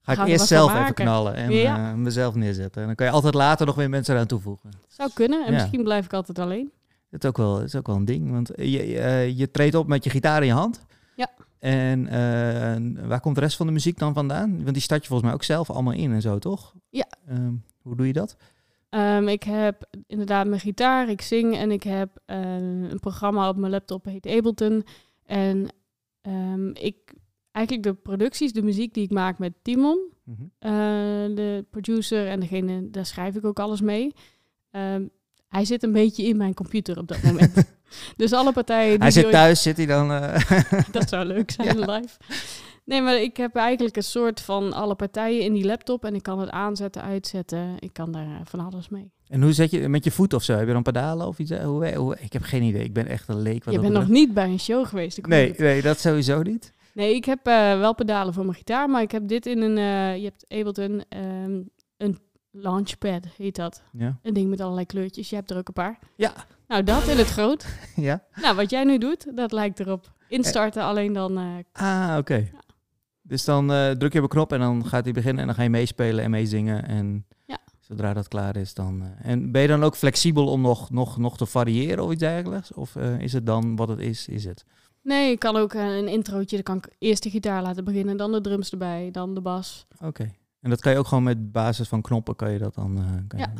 Ga 0.02 0.22
ik 0.24 0.28
eerst 0.28 0.48
zelf 0.48 0.70
even 0.70 0.82
maken. 0.82 1.06
knallen 1.06 1.34
en 1.34 1.52
Ja. 1.52 1.90
eh, 1.92 1.96
mezelf 1.98 2.36
neerzetten. 2.36 2.82
En 2.82 2.88
dan 2.88 2.96
kan 2.96 3.06
je 3.06 3.12
altijd 3.12 3.34
later 3.34 3.66
nog 3.66 3.76
weer 3.76 3.90
mensen 3.90 4.14
eraan 4.14 4.28
toevoegen. 4.28 4.70
zou 4.88 5.10
kunnen. 5.14 5.46
En 5.46 5.52
Ja. 5.52 5.58
misschien 5.60 5.84
blijf 5.84 6.06
ik 6.06 6.14
altijd 6.14 6.40
alleen. 6.40 6.72
Dat 7.10 7.24
is 7.24 7.30
ook 7.30 7.38
wel, 7.38 7.54
dat 7.54 7.64
is 7.64 7.76
ook 7.76 7.88
wel 7.88 7.96
een 7.96 8.06
ding. 8.06 8.32
Want 8.32 8.52
je, 8.56 9.36
je 9.36 9.52
treedt 9.52 9.76
op 9.76 9.88
met 9.88 10.04
je 10.04 10.10
gitaar 10.10 10.42
in 10.42 10.48
je 10.48 10.54
hand. 10.54 10.86
Ja. 11.16 11.30
En 11.64 12.08
eh, 12.08 13.08
waar 13.08 13.20
komt 13.20 13.36
de 13.36 13.42
rest 13.42 13.58
van 13.58 13.66
de 13.68 13.72
muziek 13.74 13.98
dan 13.98 14.14
vandaan? 14.14 14.56
Want 14.64 14.74
die 14.74 14.82
start 14.82 15.02
je 15.02 15.08
volgens 15.08 15.28
mij 15.30 15.38
ook 15.38 15.44
zelf 15.44 15.70
allemaal 15.70 15.94
in 15.94 16.12
en 16.12 16.22
zo, 16.22 16.40
toch? 16.40 16.74
Ja. 16.90 17.08
Ehm, 17.28 17.54
hoe 17.82 17.96
doe 17.96 18.08
je 18.08 18.14
dat? 18.14 18.38
Ehm, 18.90 19.28
ik 19.28 19.44
heb 19.44 19.90
inderdaad 20.08 20.48
mijn 20.48 20.62
gitaar, 20.62 21.10
ik 21.10 21.22
zing 21.22 21.56
en 21.56 21.72
ik 21.72 21.84
heb 21.84 22.20
eh, 22.26 22.56
een 22.90 23.00
programma 23.00 23.50
op 23.50 23.56
mijn 23.56 23.72
laptop, 23.72 24.06
heet 24.06 24.28
Ableton. 24.28 24.84
En 25.26 25.68
ehm, 26.22 26.68
ik, 26.70 27.14
eigenlijk 27.52 27.88
de 27.88 27.94
producties, 27.94 28.54
de 28.54 28.62
muziek 28.64 28.94
die 28.94 29.04
ik 29.04 29.12
maak 29.12 29.38
met 29.38 29.54
Timon, 29.62 30.12
Mhm. 30.24 30.42
eh, 30.60 30.72
de 31.36 31.66
producer 31.70 32.28
en 32.28 32.40
degene, 32.40 32.90
daar 32.90 33.06
schrijf 33.06 33.36
ik 33.36 33.46
ook 33.46 33.60
alles 33.60 33.82
mee. 33.82 34.14
Hij 35.54 35.66
zit 35.66 35.84
een 35.84 35.92
beetje 35.92 36.24
in 36.24 36.38
mijn 36.38 36.54
computer 36.54 36.98
op 36.98 37.08
dat 37.08 37.22
moment. 37.22 37.54
dus 38.18 38.32
alle 38.34 38.52
partijen 38.54 38.90
die 38.92 39.00
Hij 39.02 39.12
zit 39.12 39.24
ooit- 39.24 39.34
thuis, 39.34 39.62
zit 39.62 39.78
hij 39.78 39.86
dan... 39.86 40.12
eh, 40.12 40.62
Dat 40.92 41.10
zou 41.10 41.26
leuk 41.26 41.52
zijn 41.52 41.78
Ja. 41.80 41.96
live. 41.96 42.18
Nee, 42.86 43.02
maar 43.02 43.22
ik 43.22 43.38
heb 43.38 43.56
eigenlijk 43.56 43.96
een 43.96 44.04
soort 44.04 44.42
van 44.42 44.74
alle 44.74 44.96
partijen 44.96 45.42
in 45.42 45.54
die 45.54 45.66
laptop 45.66 46.06
en 46.06 46.16
ik 46.16 46.24
kan 46.24 46.40
het 46.40 46.50
aanzetten, 46.50 47.02
uitzetten. 47.02 47.76
Ik 47.80 47.94
kan 47.94 48.12
daar 48.12 48.26
eh, 48.26 48.36
van 48.44 48.60
alles 48.60 48.90
mee. 48.90 49.12
en 49.28 49.42
hoe 49.42 49.54
zet 49.54 49.72
je 49.72 49.88
met 49.90 50.04
je 50.04 50.12
voet 50.12 50.34
of 50.34 50.44
zo? 50.44 50.54
Heb 50.58 50.68
je 50.68 50.74
dan 50.74 50.84
pedalen 50.84 51.28
of 51.28 51.40
iets? 51.40 51.52
Eh, 51.52 51.66
Hoe, 51.66 51.96
hoe, 51.96 52.18
ik 52.20 52.34
heb 52.34 52.42
geen 52.44 52.64
idee. 52.64 52.84
Ik 52.84 52.94
ben 52.94 53.08
echt 53.08 53.28
een 53.28 53.42
leek. 53.42 53.64
Wat 53.64 53.74
Je 53.74 53.80
bent 53.80 53.94
nog 53.94 54.08
niet 54.08 54.34
bij 54.34 54.46
een 54.50 54.60
show 54.60 54.86
geweest. 54.88 55.18
ik 55.18 55.28
Nee, 55.28 55.54
nee, 55.58 55.82
dat 55.82 56.00
sowieso 56.00 56.42
niet. 56.42 56.74
Nee, 56.94 57.16
ik 57.16 57.26
heb 57.26 57.40
wel 57.80 57.96
pedalen 57.96 58.34
voor 58.34 58.44
mijn 58.46 58.58
gitaar, 58.58 58.90
maar 58.90 59.02
ik 59.02 59.12
heb 59.12 59.28
dit 59.28 59.46
in 59.46 59.62
een, 59.62 59.76
je 60.20 60.24
hebt 60.24 60.46
Ableton, 60.48 61.04
ehm, 61.10 61.62
een 61.98 62.20
launchpad 62.56 63.26
heet 63.38 63.56
dat. 63.56 63.82
Ja. 63.92 64.18
Een 64.22 64.34
ding 64.34 64.50
met 64.50 64.62
allerlei 64.62 64.86
kleurtjes. 64.86 65.30
Je 65.30 65.36
hebt 65.36 65.52
er 65.52 65.58
ook 65.58 65.68
een 65.68 65.74
paar. 65.74 66.00
Ja. 66.16 66.34
Nou, 66.68 66.84
dat 66.84 67.08
in 67.08 67.18
het 67.18 67.28
groot. 67.28 67.66
ja. 67.96 68.24
Nou, 68.36 68.56
wat 68.56 68.70
jij 68.70 68.84
nu 68.84 68.98
doet, 68.98 69.28
dat 69.38 69.52
lijkt 69.52 69.80
erop. 69.80 70.12
Instarten, 70.28 70.84
alleen 70.84 71.14
dan... 71.14 71.38
eh, 71.38 71.46
Ah, 71.74 72.18
oké. 72.18 72.50
Dus 73.22 73.46
dan 73.46 73.72
eh, 73.72 73.90
druk 73.92 74.12
je 74.14 74.18
op 74.18 74.24
een 74.24 74.30
knop 74.30 74.52
en 74.54 74.60
dan 74.60 74.86
gaat 74.86 75.04
hij 75.04 75.14
beginnen 75.14 75.42
en 75.42 75.46
dan 75.48 75.56
ga 75.56 75.64
je 75.64 75.70
meespelen 75.70 76.24
en 76.24 76.32
meezingen. 76.32 76.86
En 76.88 77.26
Ja. 77.46 77.58
zodra 77.80 78.14
dat 78.14 78.28
klaar 78.28 78.56
is, 78.56 78.74
dan... 78.74 79.02
eh, 79.02 79.30
en 79.32 79.52
ben 79.52 79.62
je 79.62 79.68
dan 79.68 79.84
ook 79.84 79.96
flexibel 79.96 80.48
om 80.48 80.62
nog, 80.62 80.90
nog, 80.90 81.18
nog 81.18 81.38
te 81.38 81.46
variëren 81.46 82.04
of 82.04 82.12
iets 82.12 82.20
dergelijks? 82.20 82.74
Of 82.74 82.96
eh, 82.96 83.20
is 83.20 83.34
het 83.34 83.46
dan 83.46 83.76
wat 83.76 83.88
het 83.88 84.00
is, 84.00 84.28
is 84.28 84.46
het? 84.46 84.66
nee, 85.02 85.32
ik 85.32 85.40
kan 85.40 85.56
ook 85.56 85.74
eh, 85.74 85.98
een 85.98 86.08
introotje. 86.08 86.56
Dan 86.56 86.64
kan 86.64 86.78
ik 86.78 86.96
eerst 87.00 87.24
de 87.24 87.30
gitaar 87.30 87.62
laten 87.62 87.84
beginnen, 87.84 88.18
dan 88.18 88.32
de 88.32 88.42
drums 88.42 88.72
erbij, 88.72 89.12
dan 89.12 89.34
de 89.34 89.42
bas. 89.42 89.88
Oké. 90.02 90.32
En 90.64 90.70
dat 90.70 90.82
kan 90.82 90.92
je 90.92 90.98
ook 90.98 91.08
gewoon 91.08 91.24
met 91.24 91.52
basis 91.52 91.88
van 91.88 92.02
knoppen, 92.02 92.36
kan 92.36 92.52
je 92.52 92.60
dat 92.60 92.76
dan... 92.76 92.98
eh, 92.98 93.04
kan 93.28 93.40
je 93.40 93.46
Ja. 93.46 93.54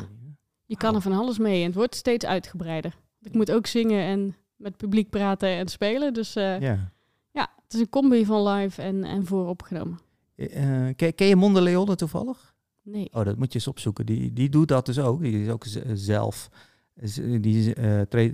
Je 0.66 0.78
kan 0.78 0.96
er 0.96 1.02
van 1.02 1.12
alles 1.12 1.38
mee 1.38 1.60
en 1.60 1.66
het 1.66 1.76
wordt 1.76 1.96
steeds 1.96 2.26
uitgebreider. 2.26 2.96
Ik 3.22 3.34
moet 3.34 3.52
ook 3.52 3.68
zingen 3.68 4.04
en 4.04 4.36
met 4.56 4.78
publiek 4.78 5.10
praten 5.10 5.50
en 5.50 5.68
spelen. 5.68 6.14
Dus 6.14 6.36
eh, 6.36 6.60
ja. 6.60 6.92
Ja. 7.32 7.50
het 7.64 7.74
is 7.74 7.80
een 7.80 7.90
combi 7.90 8.26
van 8.26 8.48
live 8.48 8.82
en, 8.82 9.04
en 9.04 9.26
vooropgenomen. 9.26 10.00
Eh, 10.36 10.88
ken, 10.96 11.16
ken 11.16 11.28
je 11.28 11.36
Monde 11.36 11.62
Leone 11.62 11.96
toevallig? 11.96 12.56
Nee. 12.82 13.10
Oh, 13.12 13.26
dat 13.26 13.38
moet 13.38 13.48
je 13.54 13.60
eens 13.60 13.68
opzoeken. 13.68 14.06
Die, 14.06 14.34
die 14.34 14.50
doet 14.50 14.68
dat 14.68 14.86
dus 14.86 15.00
ook. 15.00 15.22
Die 15.22 15.44
is 15.44 15.50
ook 15.50 15.66
zelf... 15.94 16.50
Die 17.40 17.74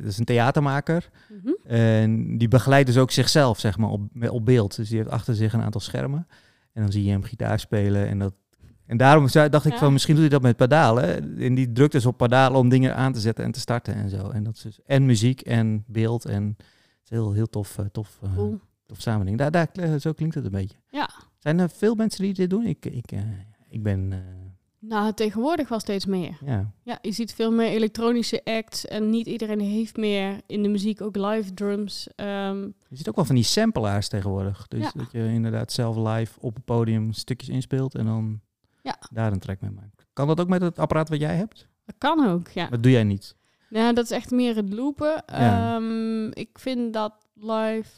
is 0.04 0.18
een 0.18 0.26
theatermaker. 0.26 1.10
Mhm. 1.30 1.74
En 1.74 2.38
die 2.38 2.48
begeleidt 2.48 2.88
dus 2.88 2.98
ook 2.98 3.12
zichzelf, 3.12 3.60
zeg 3.60 3.78
maar, 3.78 3.90
op, 3.90 4.02
op 4.30 4.46
beeld. 4.46 4.76
Dus 4.76 4.90
die 4.90 4.98
heeft 4.98 5.10
achter 5.10 5.36
zich 5.36 5.54
een 5.54 5.62
aantal 5.62 5.82
schermen. 5.82 6.28
En 6.74 6.82
dan 6.82 6.92
zie 6.92 7.04
je 7.04 7.12
hem 7.12 7.24
gitaar 7.24 7.60
spelen. 7.60 8.08
En, 8.08 8.20
dat, 8.20 8.34
en 8.90 8.98
daarom 8.98 9.28
dacht 9.32 9.66
ik 9.66 9.72
Ja. 9.72 9.78
van, 9.78 9.94
misschien 9.94 10.14
doet 10.16 10.24
hij 10.24 10.34
dat 10.34 10.42
met 10.42 10.56
pedalen. 10.58 11.38
En 11.40 11.56
die 11.56 11.72
drukt 11.72 11.92
dus 11.92 12.06
op 12.06 12.18
pedalen 12.18 12.60
om 12.60 12.70
dingen 12.70 12.96
aan 12.96 13.14
te 13.14 13.20
zetten 13.20 13.46
en 13.46 13.52
te 13.52 13.60
starten 13.60 13.94
en 13.94 14.10
zo. 14.10 14.30
En 14.30 14.44
dat 14.44 14.56
is 14.56 14.62
dus 14.62 14.80
en 14.86 15.06
muziek 15.06 15.42
en 15.42 15.84
beeld. 15.88 16.26
En 16.26 16.44
het 16.58 17.04
is 17.04 17.10
heel, 17.10 17.32
heel 17.34 17.48
tof, 17.50 17.78
eh, 17.78 17.86
tof, 17.92 18.20
Cool. 18.36 18.60
tof. 18.86 19.00
Daar, 19.36 19.52
daar, 19.52 19.68
zo 20.00 20.12
klinkt 20.14 20.36
het 20.36 20.46
een 20.46 20.52
beetje. 20.52 20.78
Ja. 20.90 21.10
Zijn 21.38 21.60
er 21.60 21.70
veel 21.70 21.96
mensen 21.96 22.24
die 22.24 22.34
dit 22.34 22.50
doen? 22.50 22.66
Ik, 22.66 22.86
ik, 22.86 23.12
eh, 23.12 23.20
ik 23.70 23.84
ben, 23.84 24.14
Nou, 24.82 25.14
tegenwoordig 25.14 25.70
wel 25.70 25.80
steeds 25.80 26.06
meer. 26.06 26.38
ja... 26.46 26.72
Ja, 26.84 26.98
je 27.02 27.12
ziet 27.12 27.34
veel 27.34 27.52
meer 27.52 27.68
elektronische 27.68 28.42
acts 28.44 28.86
en 28.86 29.10
niet 29.10 29.28
iedereen 29.28 29.60
heeft 29.60 29.98
meer 29.98 30.42
in 30.48 30.64
de 30.64 30.70
muziek 30.70 31.02
ook 31.02 31.16
live 31.16 31.54
drums. 31.54 32.08
Ehm, 32.16 32.62
Je 32.88 32.96
ziet 32.98 33.10
ook 33.10 33.16
wel 33.16 33.26
van 33.26 33.36
die 33.36 33.44
sampleaars 33.44 34.08
tegenwoordig. 34.08 34.68
Dus 34.68 34.80
Ja. 34.80 34.92
dat 34.96 35.12
je 35.12 35.24
inderdaad 35.26 35.72
zelf 35.72 35.96
live 35.96 36.40
op 36.40 36.56
het 36.56 36.66
podium 36.66 37.14
stukjes 37.14 37.50
inspeelt 37.50 37.96
en 37.96 38.06
dan 38.06 38.40
Ja. 38.90 39.08
daar 39.12 39.32
een 39.32 39.40
track 39.40 39.62
mee 39.62 39.72
maakt. 39.72 40.06
Kan 40.14 40.28
dat 40.28 40.40
ook 40.40 40.48
met 40.48 40.62
het 40.62 40.80
apparaat 40.80 41.10
wat 41.10 41.20
jij 41.20 41.36
hebt? 41.36 41.68
dat 41.86 41.96
kan 41.98 42.28
ook, 42.30 42.48
ja. 42.48 42.68
Dat 42.70 42.84
doe 42.84 42.92
jij 42.92 43.04
niet. 43.04 43.36
Nou, 43.70 43.94
dat 43.94 44.04
is 44.04 44.12
echt 44.12 44.32
meer 44.32 44.56
het 44.56 44.74
loopen. 44.74 45.24
Ja. 45.26 45.76
Ehm, 45.76 46.28
ik 46.28 46.50
vind 46.60 46.94
dat 46.94 47.14
live 47.36 47.90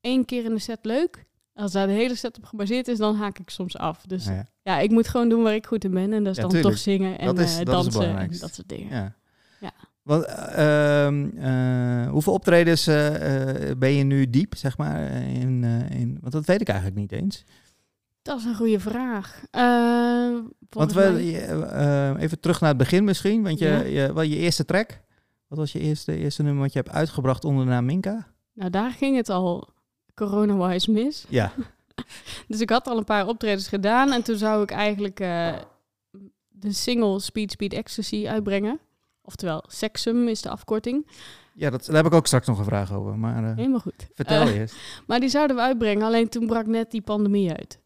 één 0.00 0.24
keer 0.24 0.44
in 0.44 0.54
de 0.54 0.58
set 0.60 0.78
leuk. 0.82 1.24
Als 1.54 1.72
daar 1.72 1.86
de 1.86 1.92
hele 1.92 2.14
set 2.14 2.36
op 2.36 2.44
gebaseerd 2.44 2.88
is, 2.88 2.98
dan 2.98 3.16
haak 3.16 3.38
ik 3.38 3.50
soms 3.50 3.76
af. 3.76 4.02
Dus 4.06 4.24
ja. 4.24 4.46
ja, 4.62 4.78
ik 4.78 4.90
moet 4.90 5.08
gewoon 5.08 5.28
doen 5.28 5.42
waar 5.42 5.54
ik 5.54 5.66
goed 5.66 5.84
in 5.84 5.90
ben. 5.90 6.12
En 6.12 6.24
dat 6.24 6.36
is 6.36 6.40
dan 6.42 6.50
tuurlijk. 6.50 6.74
toch 6.74 6.82
zingen 6.82 7.18
en 7.18 7.26
Dat 7.26 7.38
is- 7.38 7.52
eh, 7.58 7.64
dat 7.64 7.66
dansen 7.66 7.92
en 7.92 7.98
belangrijkste. 7.98 8.40
dat 8.46 8.54
soort 8.54 8.68
dingen. 8.68 8.88
Ja. 8.96 9.14
Ja. 9.60 9.70
Want, 10.02 10.24
eh, 10.24 11.04
ehm, 11.06 11.28
eh, 11.38 12.10
hoeveel 12.10 12.32
optredens 12.32 12.86
eh, 12.86 13.70
ben 13.78 13.92
je 13.92 14.04
nu 14.04 14.30
diep, 14.30 14.54
zeg 14.56 14.78
maar? 14.78 15.10
In, 15.12 15.64
in, 15.90 16.18
want 16.20 16.32
dat 16.32 16.44
weet 16.44 16.60
ik 16.60 16.68
eigenlijk 16.68 16.98
niet 16.98 17.12
eens. 17.12 17.44
Dat 18.22 18.38
is 18.38 18.44
een 18.44 18.56
goede 18.56 18.80
vraag. 18.80 19.42
Uh, 19.52 20.38
want 20.70 20.92
we, 20.92 21.34
uh, 22.14 22.22
even 22.22 22.40
terug 22.40 22.60
naar 22.60 22.68
het 22.68 22.78
begin 22.78 23.04
misschien. 23.04 23.42
Want 23.42 23.58
je, 23.58 23.68
ja. 23.68 23.82
je, 23.82 24.12
wel 24.12 24.22
je 24.22 24.36
eerste 24.36 24.64
track, 24.64 25.00
wat 25.46 25.58
was 25.58 25.72
je 25.72 25.78
eerste, 25.78 26.16
eerste 26.16 26.42
nummer 26.42 26.62
wat 26.62 26.72
je 26.72 26.78
hebt 26.78 26.90
uitgebracht 26.90 27.44
onder 27.44 27.64
de 27.64 27.70
naam 27.70 27.84
Minka? 27.84 28.26
Nou, 28.52 28.70
daar 28.70 28.90
ging 28.90 29.16
het 29.16 29.28
al 29.28 29.68
corona-wise 30.14 30.90
mis. 30.90 31.24
Ja. 31.28 31.52
dus 32.48 32.60
ik 32.60 32.70
had 32.70 32.86
al 32.86 32.98
een 32.98 33.04
paar 33.04 33.26
optredens 33.26 33.68
gedaan. 33.68 34.12
En 34.12 34.22
toen 34.22 34.36
zou 34.36 34.62
ik 34.62 34.70
eigenlijk 34.70 35.20
uh, 35.20 35.54
de 36.48 36.72
single 36.72 37.20
Speed 37.20 37.50
Speed 37.50 37.72
Ecstasy 37.72 38.28
uitbrengen. 38.28 38.80
Oftewel, 39.22 39.64
Sexum 39.66 40.28
is 40.28 40.42
de 40.42 40.48
afkorting. 40.48 41.06
Ja, 41.54 41.70
dat, 41.70 41.86
daar 41.86 41.96
heb 41.96 42.06
ik 42.06 42.12
ook 42.12 42.26
straks 42.26 42.46
nog 42.46 42.58
een 42.58 42.64
vraag 42.64 42.92
over. 42.92 43.18
Maar, 43.18 43.42
uh, 43.42 43.56
Helemaal 43.56 43.80
goed. 43.80 44.08
Vertel 44.14 44.46
uh, 44.46 44.54
eerst. 44.54 44.74
Maar 45.06 45.20
die 45.20 45.28
zouden 45.28 45.56
we 45.56 45.62
uitbrengen, 45.62 46.06
alleen 46.06 46.28
toen 46.28 46.46
brak 46.46 46.66
net 46.66 46.90
die 46.90 47.02
pandemie 47.02 47.52
uit. 47.52 47.79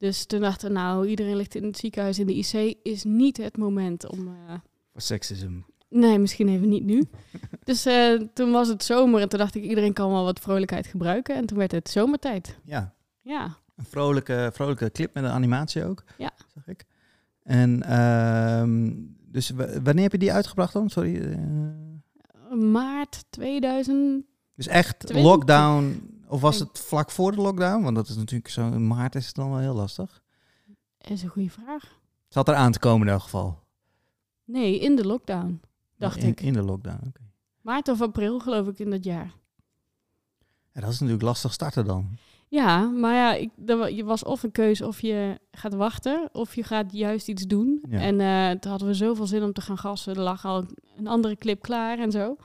Dus 0.00 0.26
toen 0.26 0.40
dachten 0.40 0.68
we, 0.68 0.74
nou, 0.74 1.06
iedereen 1.06 1.36
ligt 1.36 1.54
in 1.54 1.64
het 1.64 1.78
ziekenhuis 1.78 2.18
in 2.18 2.26
de 2.26 2.34
IC, 2.34 2.76
is 2.82 3.04
niet 3.04 3.36
het 3.36 3.56
moment 3.56 4.08
om... 4.08 4.28
Uh, 4.28 4.52
Voor 4.92 5.00
seksisme. 5.00 5.62
Nee, 5.88 6.18
misschien 6.18 6.48
even 6.48 6.68
niet 6.68 6.84
nu. 6.84 7.08
dus 7.64 7.86
uh, 7.86 8.20
toen 8.34 8.50
was 8.50 8.68
het 8.68 8.84
zomer 8.84 9.20
en 9.20 9.28
toen 9.28 9.38
dacht 9.38 9.54
ik, 9.54 9.62
iedereen 9.62 9.92
kan 9.92 10.10
wel 10.10 10.24
wat 10.24 10.40
vrolijkheid 10.40 10.86
gebruiken. 10.86 11.34
En 11.34 11.46
toen 11.46 11.58
werd 11.58 11.72
het 11.72 11.88
zomertijd. 11.88 12.58
Ja. 12.64 12.94
Ja. 13.20 13.56
Een 13.76 13.84
vrolijke, 13.84 14.50
vrolijke 14.54 14.90
clip 14.90 15.14
met 15.14 15.24
een 15.24 15.30
animatie 15.30 15.84
ook, 15.84 16.04
ja. 16.18 16.30
zag 16.54 16.66
ik. 16.66 16.84
En 17.42 17.82
uh, 17.88 18.98
dus 19.32 19.50
wanneer 19.82 20.02
heb 20.02 20.12
je 20.12 20.18
die 20.18 20.32
uitgebracht 20.32 20.72
dan? 20.72 20.90
Sorry. 20.90 21.14
Uh... 21.14 21.38
Maart 22.58 23.24
2000. 23.30 24.24
Dus 24.54 24.66
echt 24.66 24.98
20. 24.98 25.24
lockdown, 25.24 26.10
of 26.30 26.40
was 26.40 26.58
het 26.58 26.78
vlak 26.78 27.10
voor 27.10 27.32
de 27.32 27.40
lockdown? 27.40 27.82
Want 27.82 27.96
dat 27.96 28.08
is 28.08 28.16
natuurlijk 28.16 28.50
zo, 28.50 28.66
in 28.66 28.86
maart 28.86 29.14
is 29.14 29.26
het 29.26 29.34
dan 29.34 29.50
wel 29.50 29.58
heel 29.58 29.74
lastig. 29.74 30.22
Dat 30.98 31.10
is 31.10 31.22
een 31.22 31.28
goede 31.28 31.50
vraag. 31.50 31.98
Zat 32.28 32.48
er 32.48 32.54
aan 32.54 32.72
te 32.72 32.78
komen 32.78 33.06
in 33.06 33.12
elk 33.12 33.22
geval. 33.22 33.58
Nee, 34.44 34.80
in 34.80 34.96
de 34.96 35.06
lockdown, 35.06 35.60
dacht 35.96 36.16
in, 36.16 36.28
ik. 36.28 36.40
In 36.40 36.52
de 36.52 36.62
lockdown, 36.62 36.96
oké. 36.96 37.08
Okay. 37.08 37.26
Maart 37.60 37.88
of 37.88 38.00
april 38.00 38.40
geloof 38.40 38.66
ik 38.66 38.78
in 38.78 38.90
dat 38.90 39.04
jaar. 39.04 39.32
Ja, 40.72 40.80
dat 40.80 40.90
is 40.90 40.98
natuurlijk 40.98 41.26
lastig 41.26 41.52
starten 41.52 41.84
dan. 41.84 42.16
Ja, 42.48 42.84
maar 42.84 43.14
ja, 43.14 43.34
ik, 43.34 43.50
er 43.66 44.04
was 44.04 44.24
of 44.24 44.42
een 44.42 44.50
keuze 44.50 44.86
of 44.86 45.00
je 45.00 45.40
gaat 45.50 45.74
wachten 45.74 46.28
of 46.32 46.54
je 46.54 46.62
gaat 46.62 46.92
juist 46.92 47.28
iets 47.28 47.46
doen. 47.46 47.84
Ja. 47.88 48.00
En 48.00 48.20
uh, 48.20 48.60
toen 48.60 48.70
hadden 48.70 48.88
we 48.88 48.94
zoveel 48.94 49.26
zin 49.26 49.42
om 49.42 49.52
te 49.52 49.60
gaan 49.60 49.78
gassen. 49.78 50.14
Er 50.14 50.20
lag 50.20 50.44
al 50.44 50.66
een 50.96 51.06
andere 51.06 51.36
clip 51.36 51.62
klaar 51.62 51.98
en 51.98 52.10
zo. 52.10 52.36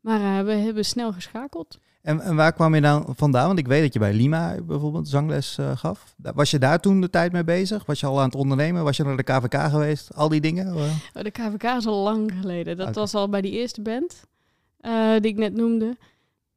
Maar 0.00 0.20
uh, 0.20 0.44
we 0.44 0.52
hebben 0.52 0.84
snel 0.84 1.12
geschakeld. 1.12 1.78
En, 2.04 2.20
en, 2.20 2.36
waar 2.36 2.52
kwam 2.52 2.74
je 2.74 2.80
dan 2.80 3.04
vandaan? 3.16 3.46
Want 3.46 3.58
ik 3.58 3.66
weet 3.66 3.82
dat 3.82 3.92
je 3.92 3.98
bij 3.98 4.12
Lima 4.12 4.56
bijvoorbeeld 4.62 5.08
zangles 5.08 5.58
uh, 5.60 5.76
gaf. 5.76 6.14
Was 6.16 6.50
je 6.50 6.58
daar 6.58 6.80
toen 6.80 7.00
de 7.00 7.10
tijd 7.10 7.32
mee 7.32 7.44
bezig? 7.44 7.86
Was 7.86 8.00
je 8.00 8.06
al 8.06 8.18
aan 8.18 8.24
het 8.24 8.34
ondernemen? 8.34 8.84
Was 8.84 8.96
je 8.96 9.04
naar 9.04 9.16
de 9.16 9.22
KVK 9.22 9.70
geweest? 9.70 10.14
Al 10.14 10.28
die 10.28 10.40
dingen? 10.40 10.74
Oh, 10.74 11.22
de 11.22 11.30
KVK 11.30 11.62
is 11.62 11.86
al 11.86 12.02
lang 12.02 12.32
geleden. 12.40 12.76
Dat 12.76 12.88
okay. 12.88 13.00
was 13.00 13.14
al 13.14 13.28
bij 13.28 13.40
die 13.40 13.52
eerste 13.52 13.82
band 13.82 14.26
uh, 14.80 15.12
die 15.20 15.30
ik 15.30 15.36
net 15.36 15.54
noemde. 15.54 15.96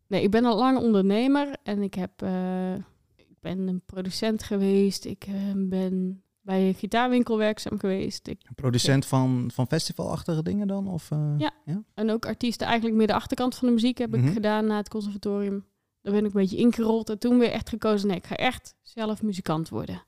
Nee, 0.07 0.21
ik 0.21 0.31
ben 0.31 0.45
al 0.45 0.57
lang 0.57 0.77
ondernemer 0.77 1.47
en 1.63 1.81
ik, 1.81 1.93
heb, 1.93 2.21
uh, 2.23 2.73
ik 3.15 3.35
ben 3.39 3.67
een 3.67 3.81
producent 3.85 4.43
geweest. 4.43 5.05
Ik 5.05 5.27
ben 5.55 6.21
bij 6.47 6.67
een 6.67 6.73
gitaarwinkel 6.73 7.37
werkzaam 7.37 7.79
geweest. 7.79 8.27
Ik, 8.27 8.41
producent 8.55 9.05
van, 9.05 9.51
van 9.53 9.67
festivalachtige 9.67 10.43
dingen 10.43 10.67
dan? 10.67 10.87
Of, 10.87 11.09
ja. 11.37 11.51
ja, 11.65 11.83
en 11.93 12.11
ook 12.11 12.25
artiesten 12.25 12.67
eigenlijk 12.67 12.97
meer 12.97 13.07
de 13.07 13.13
achterkant 13.13 13.55
van 13.55 13.67
de 13.67 13.73
muziek 13.73 13.97
heb 13.97 14.13
ik 14.13 14.19
mm 14.19 14.25
-hmm. 14.25 14.33
gedaan 14.33 14.65
na 14.65 14.77
het 14.77 14.89
conservatorium. 14.89 15.65
Daar 16.01 16.13
ben 16.13 16.25
ik 16.25 16.33
een 16.33 16.41
beetje 16.41 16.57
ingerold 16.57 17.09
en 17.09 17.19
toen 17.19 17.39
weer 17.39 17.51
echt 17.51 17.69
gekozen, 17.69 18.07
nee, 18.07 18.17
ik 18.17 18.27
ga 18.27 18.35
echt 18.35 18.75
zelf 18.81 19.21
muzikant 19.21 19.69
worden. 19.69 20.03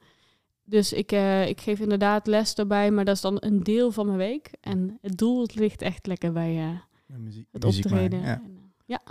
Dus 0.63 0.93
ik, 0.93 1.11
uh, 1.11 1.47
ik 1.47 1.61
geef 1.61 1.79
inderdaad 1.79 2.27
les 2.27 2.55
daarbij, 2.55 2.91
maar 2.91 3.05
dat 3.05 3.15
is 3.15 3.21
dan 3.21 3.37
een 3.39 3.63
deel 3.63 3.91
van 3.91 4.05
mijn 4.05 4.17
week. 4.17 4.51
En 4.61 4.97
het 5.01 5.17
doel 5.17 5.41
het 5.41 5.55
ligt 5.55 5.81
echt 5.81 6.07
lekker 6.07 6.31
bij 6.31 6.51
uh, 6.51 6.77
ja, 7.05 7.17
muziek, 7.17 7.47
het 7.51 7.65
optreden. 7.65 8.21
Ja. 8.21 8.41
En, 8.41 8.73
ja. 8.85 9.01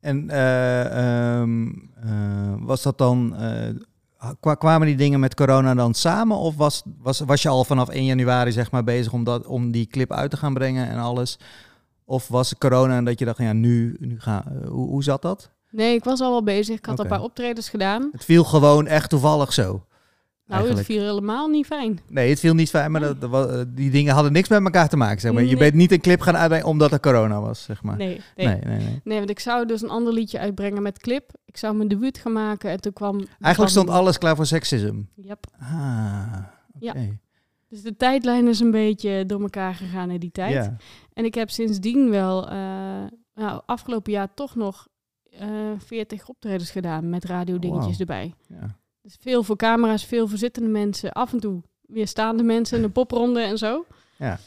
En 0.00 0.38
um, 1.40 1.90
was 2.66 2.82
dat 2.82 2.98
dan 2.98 3.34
kwamen 4.40 4.86
die 4.86 4.96
dingen 4.96 5.20
met 5.20 5.34
corona 5.34 5.74
dan 5.74 5.94
samen? 5.94 6.36
Of 6.36 6.56
was, 6.56 6.82
was, 7.02 7.20
was 7.20 7.42
je 7.42 7.48
al 7.48 7.64
vanaf 7.64 7.88
1 7.88 8.04
januari 8.04 8.52
zeg 8.52 8.70
maar, 8.70 8.84
bezig 8.84 9.12
om, 9.12 9.24
dat, 9.24 9.46
om 9.46 9.70
die 9.70 9.86
clip 9.86 10.12
uit 10.12 10.30
te 10.30 10.36
gaan 10.36 10.54
brengen 10.54 10.88
en 10.88 10.98
alles? 10.98 11.38
Of 12.04 12.28
was 12.28 12.50
het 12.50 12.58
corona 12.58 12.96
en 12.96 13.04
dat 13.04 13.18
je 13.18 13.24
dacht, 13.24 13.38
ja, 13.38 13.52
nu, 13.52 13.96
nu 14.00 14.20
ga, 14.20 14.44
uh, 14.48 14.68
hoe, 14.68 14.88
hoe 14.88 15.02
zat 15.02 15.22
dat? 15.22 15.50
Nee, 15.70 15.94
ik 15.94 16.04
was 16.04 16.20
al 16.20 16.30
wel 16.30 16.42
bezig. 16.42 16.78
Ik 16.78 16.86
had 16.86 16.98
okay. 16.98 17.06
al 17.06 17.12
een 17.12 17.18
paar 17.18 17.28
optredens 17.28 17.68
gedaan. 17.68 18.08
Het 18.12 18.24
viel 18.24 18.44
gewoon 18.44 18.86
echt 18.86 19.10
toevallig 19.10 19.52
zo. 19.52 19.84
Nou, 20.46 20.60
eigenlijk. 20.60 20.88
het 20.88 20.96
viel 20.96 21.08
helemaal 21.08 21.48
niet 21.48 21.66
fijn. 21.66 22.00
Nee, 22.08 22.28
het 22.30 22.40
viel 22.40 22.54
niet 22.54 22.70
fijn, 22.70 22.90
maar 22.90 23.00
dat, 23.00 23.20
dat, 23.20 23.76
die 23.76 23.90
dingen 23.90 24.14
hadden 24.14 24.32
niks 24.32 24.48
met 24.48 24.64
elkaar 24.64 24.88
te 24.88 24.96
maken. 24.96 25.20
Zeg 25.20 25.32
maar. 25.32 25.44
Je 25.44 25.56
bent 25.56 25.74
niet 25.74 25.92
een 25.92 26.00
clip 26.00 26.20
gaan 26.20 26.36
uitbrengen 26.36 26.66
omdat 26.66 26.92
er 26.92 27.00
corona 27.00 27.40
was, 27.40 27.62
zeg 27.62 27.82
maar. 27.82 27.96
Nee 27.96 28.20
nee. 28.36 28.46
nee, 28.46 29.00
nee, 29.04 29.18
want 29.18 29.30
ik 29.30 29.38
zou 29.38 29.66
dus 29.66 29.82
een 29.82 29.90
ander 29.90 30.12
liedje 30.12 30.38
uitbrengen 30.38 30.82
met 30.82 30.98
clip. 30.98 31.30
Ik 31.44 31.56
zou 31.56 31.76
mijn 31.76 31.88
debuut 31.88 32.18
gaan 32.18 32.32
maken 32.32 32.70
en 32.70 32.80
toen 32.80 32.92
kwam... 32.92 33.16
Eigenlijk 33.16 33.54
kwam... 33.54 33.68
stond 33.68 33.88
alles 33.88 34.18
klaar 34.18 34.36
voor 34.36 34.46
seksisme. 34.46 35.04
Yep. 35.14 35.46
Ah. 35.60 36.26
Okay. 36.80 37.02
Ja. 37.02 37.16
Dus 37.68 37.82
de 37.82 37.96
tijdlijn 37.96 38.48
is 38.48 38.60
een 38.60 38.70
beetje 38.70 39.26
door 39.26 39.40
elkaar 39.40 39.74
gegaan 39.74 40.10
in 40.10 40.20
die 40.20 40.32
tijd. 40.32 40.52
Ja. 40.52 40.76
En 41.12 41.24
ik 41.24 41.34
heb 41.34 41.50
sindsdien 41.50 42.10
wel, 42.10 42.52
uh, 42.52 42.52
nou, 43.34 43.62
afgelopen 43.66 44.12
jaar 44.12 44.34
toch 44.34 44.54
nog 44.54 44.88
uh, 45.42 45.48
40 45.78 46.28
optredens 46.28 46.70
gedaan 46.70 47.08
met 47.08 47.24
radiodingetjes 47.24 47.98
Wow. 47.98 48.00
erbij. 48.00 48.34
Ja. 48.48 48.76
Dus 49.04 49.16
veel 49.20 49.42
voor 49.42 49.56
camera's, 49.56 50.04
veel 50.04 50.28
voor 50.28 50.38
zittende 50.38 50.68
mensen. 50.68 51.12
Af 51.12 51.32
en 51.32 51.40
toe 51.40 51.62
weer 51.80 52.08
staande 52.08 52.42
mensen, 52.42 52.82
een 52.84 52.92
popronde 52.92 53.40
en 53.40 53.58
zo. 53.58 53.84
Ja. 54.16 54.38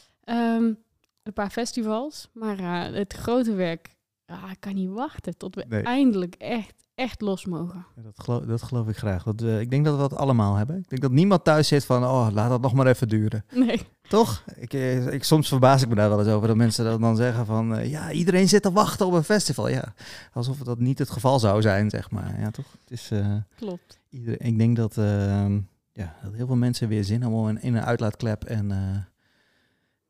Um, 0.56 0.78
een 1.22 1.32
paar 1.32 1.50
festivals. 1.50 2.28
Maar 2.32 2.60
uh, 2.60 2.96
het 2.96 3.12
grote 3.12 3.54
werk, 3.54 3.88
ah, 4.26 4.50
ik 4.50 4.56
kan 4.60 4.74
niet 4.74 4.90
wachten 4.90 5.36
tot 5.36 5.54
we 5.54 5.64
Nee. 5.68 5.82
eindelijk 5.82 6.34
echt, 6.34 6.74
echt 6.94 7.20
los 7.20 7.44
mogen. 7.46 7.86
Ja, 7.96 8.02
Dat 8.02 8.20
geloof, 8.20 8.44
dat 8.44 8.62
geloof 8.62 8.88
ik 8.88 8.96
graag. 8.96 9.22
Dat, 9.22 9.42
eh, 9.42 9.60
ik 9.60 9.70
denk 9.70 9.84
dat 9.84 9.94
we 9.94 10.00
dat 10.00 10.14
allemaal 10.16 10.54
hebben. 10.54 10.76
Ik 10.78 10.88
denk 10.88 11.02
dat 11.02 11.10
niemand 11.10 11.44
thuis 11.44 11.68
zit 11.68 11.84
van, 11.84 12.04
oh, 12.04 12.28
laat 12.32 12.48
dat 12.50 12.60
nog 12.60 12.72
maar 12.72 12.86
even 12.86 13.08
duren. 13.08 13.44
Nee. 13.52 13.80
Toch? 14.08 14.44
Ik, 14.56 14.72
eh, 14.74 15.12
ik, 15.12 15.24
soms 15.24 15.48
verbaas 15.48 15.82
ik 15.82 15.88
me 15.88 15.94
daar 15.94 16.08
wel 16.08 16.18
eens 16.20 16.28
over 16.28 16.48
dat 16.48 16.56
mensen 16.56 16.84
dat 16.84 17.00
dan 17.00 17.16
zeggen 17.16 17.46
van, 17.46 17.76
eh, 17.76 17.90
ja, 17.90 18.12
iedereen 18.12 18.48
zit 18.48 18.62
te 18.62 18.72
wachten 18.72 19.06
op 19.06 19.12
een 19.12 19.24
festival. 19.24 19.68
Ja, 19.68 19.94
alsof 20.32 20.58
dat 20.58 20.78
niet 20.78 20.98
het 20.98 21.10
geval 21.10 21.38
zou 21.38 21.62
zijn, 21.62 21.90
zeg 21.90 22.10
maar. 22.10 22.40
Ja, 22.40 22.50
toch? 22.50 22.66
Het 22.80 22.90
is, 22.90 23.10
eh, 23.10 23.34
Klopt. 23.56 23.97
Iedereen, 24.08 24.38
ik 24.46 24.58
denk 24.58 24.76
dat, 24.76 24.96
ehm, 24.96 25.60
ja, 25.92 26.14
dat 26.22 26.32
heel 26.34 26.46
veel 26.46 26.56
mensen 26.56 26.88
weer 26.88 27.04
zin 27.04 27.22
hebben 27.22 27.48
in, 27.48 27.62
in 27.62 27.74
een 27.74 27.84
uitlaatklep 27.84 28.44
en 28.44 28.70
eh, 28.70 28.96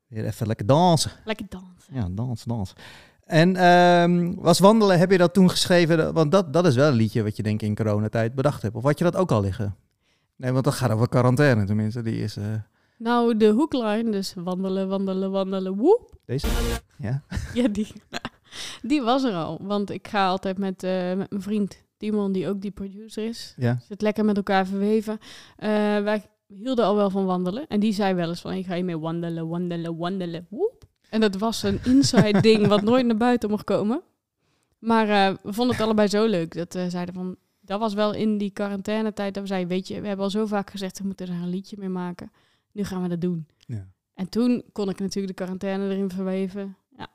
weer 0.06 0.24
even 0.26 0.46
lekker 0.46 0.66
dansen. 0.66 1.10
Lekker 1.24 1.46
dansen. 1.48 1.94
Ja, 1.94 2.08
dans, 2.10 2.44
dans. 2.44 2.72
En 3.24 3.56
ehm, 3.56 4.34
was 4.34 4.58
wandelen, 4.58 4.98
heb 4.98 5.10
je 5.10 5.18
dat 5.18 5.34
toen 5.34 5.50
geschreven? 5.50 6.12
Want 6.12 6.32
dat, 6.32 6.52
dat 6.52 6.66
is 6.66 6.74
wel 6.74 6.88
een 6.88 6.94
liedje 6.94 7.22
wat 7.22 7.36
je 7.36 7.42
denk 7.42 7.62
ik 7.62 7.68
in 7.68 7.74
coronatijd 7.74 8.34
bedacht 8.34 8.62
hebt. 8.62 8.74
Of 8.74 8.82
had 8.82 8.98
je 8.98 9.04
dat 9.04 9.16
ook 9.16 9.30
al 9.30 9.40
liggen? 9.40 9.76
Nee, 10.36 10.52
want 10.52 10.64
dat 10.64 10.74
gaat 10.74 10.90
over 10.90 11.08
quarantaine 11.08 11.64
tenminste. 11.64 12.02
Die 12.02 12.20
is... 12.22 12.36
eh, 12.36 12.44
Nou, 12.98 13.36
de 13.36 13.46
hookline, 13.48 14.10
dus 14.10 14.34
wandelen, 14.36 14.88
wandelen, 14.88 15.30
wandelen, 15.30 15.76
woep. 15.76 16.18
deze? 16.24 16.46
Ja? 16.98 17.22
Ja, 17.54 17.68
die, 17.68 17.92
die 18.82 19.02
was 19.02 19.24
er 19.24 19.34
al. 19.34 19.58
Want 19.62 19.90
ik 19.90 20.08
ga 20.08 20.26
altijd 20.28 20.58
met, 20.58 20.82
eh, 20.82 21.14
met 21.14 21.30
mijn 21.30 21.42
vriend 21.42 21.82
Timon, 21.98 22.32
die 22.32 22.48
ook 22.48 22.60
die 22.60 22.70
producer 22.70 23.24
is. 23.24 23.54
Ja. 23.56 23.78
Zit 23.88 24.02
lekker 24.02 24.24
met 24.24 24.36
elkaar 24.36 24.66
verweven. 24.66 25.18
Eh, 25.56 25.68
wij 26.02 26.26
hielden 26.46 26.84
al 26.84 26.96
wel 26.96 27.10
van 27.10 27.24
wandelen. 27.24 27.66
En 27.66 27.80
die 27.80 27.92
zei 27.92 28.14
wel 28.14 28.28
eens 28.28 28.40
van, 28.40 28.52
ik 28.52 28.66
ga 28.66 28.74
je 28.74 28.84
mee 28.84 28.98
wandelen, 28.98 29.48
wandelen, 29.48 29.96
wandelen, 29.96 30.46
woep. 30.50 30.84
En 31.10 31.20
dat 31.20 31.36
was 31.36 31.62
een 31.62 31.80
inside 31.84 32.40
ding 32.40 32.66
wat 32.66 32.82
nooit 32.82 33.06
naar 33.06 33.16
buiten 33.16 33.50
mocht 33.50 33.64
komen. 33.64 34.02
Maar 34.78 35.08
eh, 35.08 35.36
we 35.42 35.52
vonden 35.52 35.76
het 35.76 35.84
allebei 35.84 36.08
zo 36.08 36.26
leuk. 36.26 36.54
Dat 36.54 36.74
we 36.74 36.90
zeiden 36.90 37.14
van, 37.14 37.36
dat 37.60 37.80
was 37.80 37.94
wel 37.94 38.14
in 38.14 38.38
die 38.38 38.50
quarantainetijd 38.50 39.34
dat 39.34 39.42
we 39.42 39.48
zeiden, 39.48 39.68
weet 39.68 39.88
je, 39.88 40.00
we 40.00 40.06
hebben 40.06 40.24
al 40.24 40.30
zo 40.30 40.46
vaak 40.46 40.70
gezegd, 40.70 40.98
we 40.98 41.06
moeten 41.06 41.26
er 41.26 41.32
een 41.32 41.48
liedje 41.48 41.76
mee 41.78 41.88
maken. 41.88 42.32
Nu 42.72 42.84
gaan 42.84 43.02
we 43.02 43.08
dat 43.08 43.20
doen. 43.20 43.46
Ja. 43.58 43.88
En 44.14 44.28
toen 44.28 44.62
kon 44.72 44.88
ik 44.88 44.98
natuurlijk 44.98 45.36
de 45.36 45.44
quarantaine 45.44 45.94
erin 45.94 46.10
verweven. 46.10 46.76
Ja. 46.96 47.08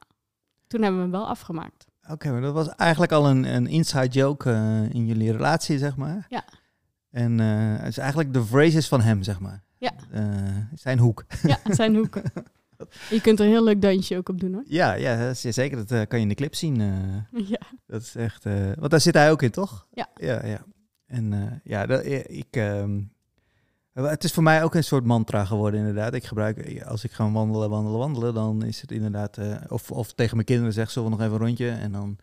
Toen 0.67 0.81
hebben 0.81 0.99
we 0.99 1.03
hem 1.03 1.15
wel 1.15 1.27
afgemaakt. 1.27 1.85
Oké, 2.09 2.31
maar 2.31 2.41
dat 2.41 2.53
was 2.53 2.69
eigenlijk 2.75 3.11
al 3.11 3.29
een, 3.29 3.55
een 3.55 3.67
inside 3.67 4.07
joke 4.07 4.51
eh, 4.51 4.89
in 4.89 5.05
jullie 5.05 5.31
relatie, 5.31 5.77
zeg 5.77 5.95
maar. 5.95 6.25
Ja. 6.29 6.43
En 7.09 7.39
eh, 7.39 7.77
het 7.77 7.87
is 7.87 7.97
eigenlijk 7.97 8.33
de 8.33 8.43
phrases 8.43 8.87
van 8.87 9.01
hem, 9.01 9.23
zeg 9.23 9.39
maar. 9.39 9.63
Ja. 9.77 9.91
Eh, 10.11 10.57
zijn 10.75 10.99
hoek. 10.99 11.25
Ja, 11.43 11.57
zijn 11.63 11.95
hoek. 11.95 12.21
Je 13.09 13.21
kunt 13.21 13.39
er 13.39 13.45
een 13.45 13.51
heel 13.51 13.63
leuk 13.63 13.81
dansje 13.81 14.17
ook 14.17 14.29
op 14.29 14.39
doen 14.39 14.53
hoor. 14.53 14.63
Ja, 14.67 14.93
ja, 14.93 15.33
zeker. 15.33 15.77
Dat 15.85 16.07
kan 16.07 16.17
je 16.17 16.23
in 16.23 16.29
de 16.29 16.35
clip 16.35 16.55
zien. 16.55 16.75
Ja. 17.31 17.59
dat 17.85 18.01
is 18.01 18.15
echt... 18.15 18.43
want 18.77 18.89
daar 18.91 19.01
zit 19.01 19.13
hij 19.13 19.31
ook 19.31 19.41
in, 19.41 19.51
toch? 19.51 19.87
Ja. 19.91 20.07
Ja, 20.15 20.45
ja. 20.45 20.65
En 21.05 21.61
ja, 21.63 21.85
dat, 21.85 22.05
ik... 22.05 22.47
ehm, 22.49 22.99
het 23.93 24.23
is 24.23 24.31
voor 24.33 24.43
mij 24.43 24.63
ook 24.63 24.75
een 24.75 24.83
soort 24.83 25.05
mantra 25.05 25.45
geworden, 25.45 25.79
inderdaad. 25.79 26.13
Ik 26.13 26.23
gebruik, 26.25 26.83
als 26.83 27.03
ik 27.03 27.11
ga 27.11 27.31
wandelen, 27.31 27.69
wandelen, 27.69 27.99
wandelen, 27.99 28.33
dan 28.33 28.63
is 28.63 28.81
het 28.81 28.91
inderdaad... 28.91 29.37
eh, 29.37 29.55
of, 29.67 29.91
of 29.91 30.13
tegen 30.13 30.35
mijn 30.35 30.47
kinderen 30.47 30.73
zeg, 30.73 30.91
zullen 30.91 31.09
we 31.09 31.15
nog 31.15 31.25
even 31.25 31.39
een 31.39 31.45
rondje? 31.45 31.69
En 31.69 31.91
dan 31.91 32.17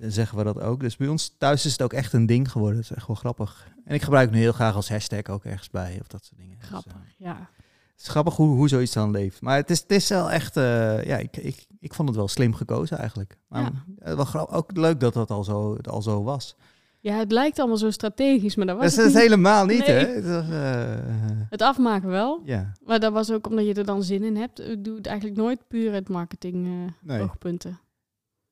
zeggen 0.00 0.38
we 0.38 0.44
dat 0.44 0.60
ook. 0.60 0.80
Dus 0.80 0.96
bij 0.96 1.08
ons 1.08 1.34
thuis 1.38 1.64
is 1.66 1.72
het 1.72 1.82
ook 1.82 1.92
echt 1.92 2.12
een 2.12 2.26
ding 2.26 2.50
geworden. 2.50 2.76
Dat 2.80 2.90
is 2.90 2.96
echt 2.96 3.06
wel 3.06 3.16
grappig. 3.16 3.66
En 3.84 3.94
ik 3.94 4.02
gebruik 4.02 4.26
het 4.26 4.34
nu 4.34 4.40
heel 4.40 4.52
graag 4.52 4.74
als 4.74 4.88
hashtag 4.88 5.22
ook 5.26 5.44
ergens 5.44 5.70
bij 5.70 5.98
of 6.00 6.06
dat 6.06 6.24
soort 6.24 6.40
dingen. 6.40 6.56
Dus, 6.58 6.68
Grappig, 6.68 6.92
eh, 6.92 6.98
ja. 7.16 7.48
het 7.92 8.00
is 8.00 8.08
grappig 8.08 8.36
hoe, 8.36 8.56
hoe 8.56 8.68
zoiets 8.68 8.92
dan 8.92 9.10
leeft. 9.10 9.40
Maar 9.40 9.56
het 9.56 9.70
is, 9.70 9.80
het 9.80 9.90
is 9.90 10.08
wel 10.08 10.30
echt, 10.30 10.56
eh, 10.56 11.04
ja, 11.04 11.16
ik, 11.16 11.36
ik, 11.36 11.66
ik 11.80 11.94
vond 11.94 12.08
het 12.08 12.16
wel 12.16 12.28
slim 12.28 12.54
gekozen 12.54 12.98
eigenlijk. 12.98 13.36
Maar 13.48 13.62
Ja. 13.62 13.72
eh, 13.98 14.32
wel 14.32 14.50
ook 14.50 14.76
leuk 14.76 15.00
dat 15.00 15.12
dat 15.14 15.30
al 15.30 15.44
zo, 15.44 15.76
al 15.82 16.02
zo 16.02 16.22
was. 16.22 16.56
Ja, 17.00 17.14
het 17.16 17.32
lijkt 17.32 17.58
allemaal 17.58 17.76
zo 17.76 17.90
strategisch, 17.90 18.56
maar 18.56 18.66
dat 18.66 18.76
was 18.76 18.84
Dat 18.84 18.92
is 18.92 18.96
het 18.96 19.04
het 19.04 19.14
niet. 19.14 19.22
helemaal 19.22 19.64
niet, 19.66 19.86
Nee. 19.86 19.96
hè? 19.96 20.06
Het 20.06 20.24
was, 20.24 20.48
eh, 20.50 21.46
Het 21.50 21.62
afmaken 21.62 22.08
wel. 22.08 22.40
ja, 22.44 22.72
Maar 22.84 23.00
dat 23.00 23.12
was 23.12 23.30
ook 23.32 23.46
omdat 23.46 23.66
je 23.66 23.74
er 23.74 23.84
dan 23.84 24.02
zin 24.02 24.22
in 24.22 24.36
hebt. 24.36 24.60
Ik 24.60 24.84
doe 24.84 24.96
het 24.96 25.06
eigenlijk 25.06 25.36
nooit 25.38 25.68
puur 25.68 25.92
uit 25.92 26.08
marketing 26.08 26.66
eh, 26.66 26.92
Nee. 27.02 27.22
oogpunten. 27.22 27.78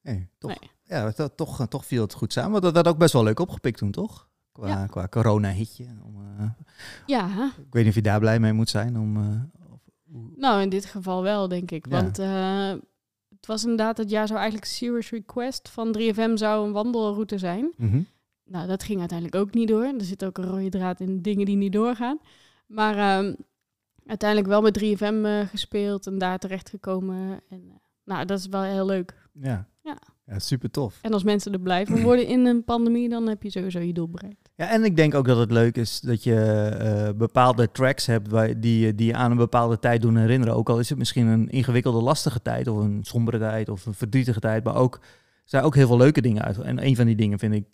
nee, 0.03 0.29
toch, 0.39 0.51
Nee. 0.61 0.71
ja, 0.83 1.11
dat, 1.17 1.37
toch, 1.37 1.61
eh, 1.61 1.67
toch 1.67 1.87
viel 1.87 2.03
het 2.03 2.13
goed 2.15 2.33
samen. 2.33 2.51
Want 2.51 2.63
dat 2.63 2.73
werd 2.75 2.89
ook 2.89 2.99
best 2.99 3.13
wel 3.13 3.23
leuk 3.25 3.41
opgepikt 3.41 3.79
toen, 3.79 3.91
toch? 3.91 4.29
Qua, 4.53 4.69
Ja. 4.69 4.87
qua 4.87 5.09
corona-hitje. 5.09 5.85
Eh, 6.39 6.45
Ja, 7.07 7.53
ik 7.57 7.73
weet 7.73 7.83
niet 7.83 7.89
of 7.89 7.95
je 7.95 8.03
daar 8.03 8.21
blij 8.21 8.41
mee 8.41 8.53
moet 8.53 8.71
zijn. 8.71 8.99
Om, 8.99 9.17
eh, 9.17 9.41
nou 10.37 10.63
in 10.63 10.69
dit 10.69 10.85
geval 10.85 11.23
wel, 11.23 11.49
denk 11.49 11.71
ik. 11.71 11.87
Ja. 11.91 12.03
Want 12.03 12.19
eh, 12.19 12.69
het 13.29 13.47
was 13.47 13.63
inderdaad 13.63 13.97
het 13.97 14.11
jaar 14.11 14.27
zou 14.27 14.39
eigenlijk 14.39 14.69
Serious 14.71 15.11
Request 15.11 15.69
van 15.69 15.93
3FM 15.93 16.37
zou 16.37 16.67
een 16.67 16.73
wandelroute 16.73 17.39
zijn. 17.39 17.73
Mhm. 17.77 18.01
Nou, 18.47 18.67
dat 18.67 18.83
ging 18.83 18.99
uiteindelijk 18.99 19.39
ook 19.41 19.55
niet 19.55 19.69
door. 19.69 19.83
Er 19.85 20.05
zit 20.05 20.25
ook 20.25 20.39
een 20.39 20.45
rode 20.47 20.69
draad 20.69 21.01
in 21.01 21.23
dingen 21.23 21.47
die 21.47 21.57
niet 21.57 21.73
doorgaan. 21.73 22.19
Maar 22.67 22.97
ehm, 22.97 23.35
uiteindelijk 24.07 24.49
wel 24.49 24.63
met 24.63 24.79
3FM 24.85 25.25
eh, 25.25 25.41
gespeeld 25.47 26.07
en 26.07 26.19
daar 26.19 26.39
terechtgekomen. 26.39 27.41
En, 27.49 27.63
eh, 27.69 27.75
nou, 28.05 28.25
dat 28.25 28.39
is 28.39 28.47
wel 28.47 28.63
heel 28.63 28.87
leuk. 28.87 29.29
Ja. 29.33 29.67
Ja. 29.83 29.99
ja, 30.27 30.39
super 30.39 30.71
tof. 30.71 30.99
En 31.03 31.13
als 31.13 31.23
mensen 31.25 31.53
er 31.53 31.61
blij 31.61 31.87
van 31.87 32.03
worden 32.03 32.27
in 32.27 32.47
een 32.47 32.65
pandemie, 32.65 33.09
dan 33.09 33.29
heb 33.29 33.43
je 33.43 33.51
sowieso 33.51 33.79
je 33.79 33.93
doel 33.93 34.09
bereikt. 34.09 34.51
Ja, 34.55 34.69
en 34.71 34.85
ik 34.85 34.97
denk 34.97 35.15
ook 35.15 35.27
dat 35.27 35.39
het 35.39 35.51
leuk 35.51 35.77
is 35.77 36.01
dat 36.01 36.23
je 36.25 36.35
eh, 36.35 37.09
bepaalde 37.17 37.71
tracks 37.71 38.07
hebt 38.07 38.31
waar, 38.31 38.61
die, 38.61 38.79
je- 38.87 38.95
die 38.95 39.07
je 39.07 39.15
aan 39.15 39.31
een 39.31 39.37
bepaalde 39.37 39.79
tijd 39.79 40.03
doen 40.03 40.17
herinneren. 40.17 40.55
Ook 40.55 40.69
al 40.69 40.79
is 40.79 40.89
het 40.89 40.99
misschien 40.99 41.27
een 41.27 41.49
ingewikkelde, 41.49 42.03
lastige 42.03 42.43
tijd, 42.43 42.69
of 42.69 42.77
een 42.85 43.05
sombere 43.05 43.39
tijd, 43.39 43.69
of 43.69 43.87
een 43.87 43.95
verdrietige 43.95 44.41
tijd. 44.41 44.65
Maar 44.65 44.77
ook, 44.77 44.95
er 44.95 45.01
zijn 45.45 45.65
ook 45.65 45.75
heel 45.75 45.87
veel 45.87 45.97
leuke 45.97 46.21
dingen 46.21 46.43
uit. 46.43 46.59
En 46.59 46.87
een 46.87 46.97
van 46.97 47.07
die 47.07 47.17
dingen 47.17 47.39
vind 47.39 47.55
ik 47.55 47.67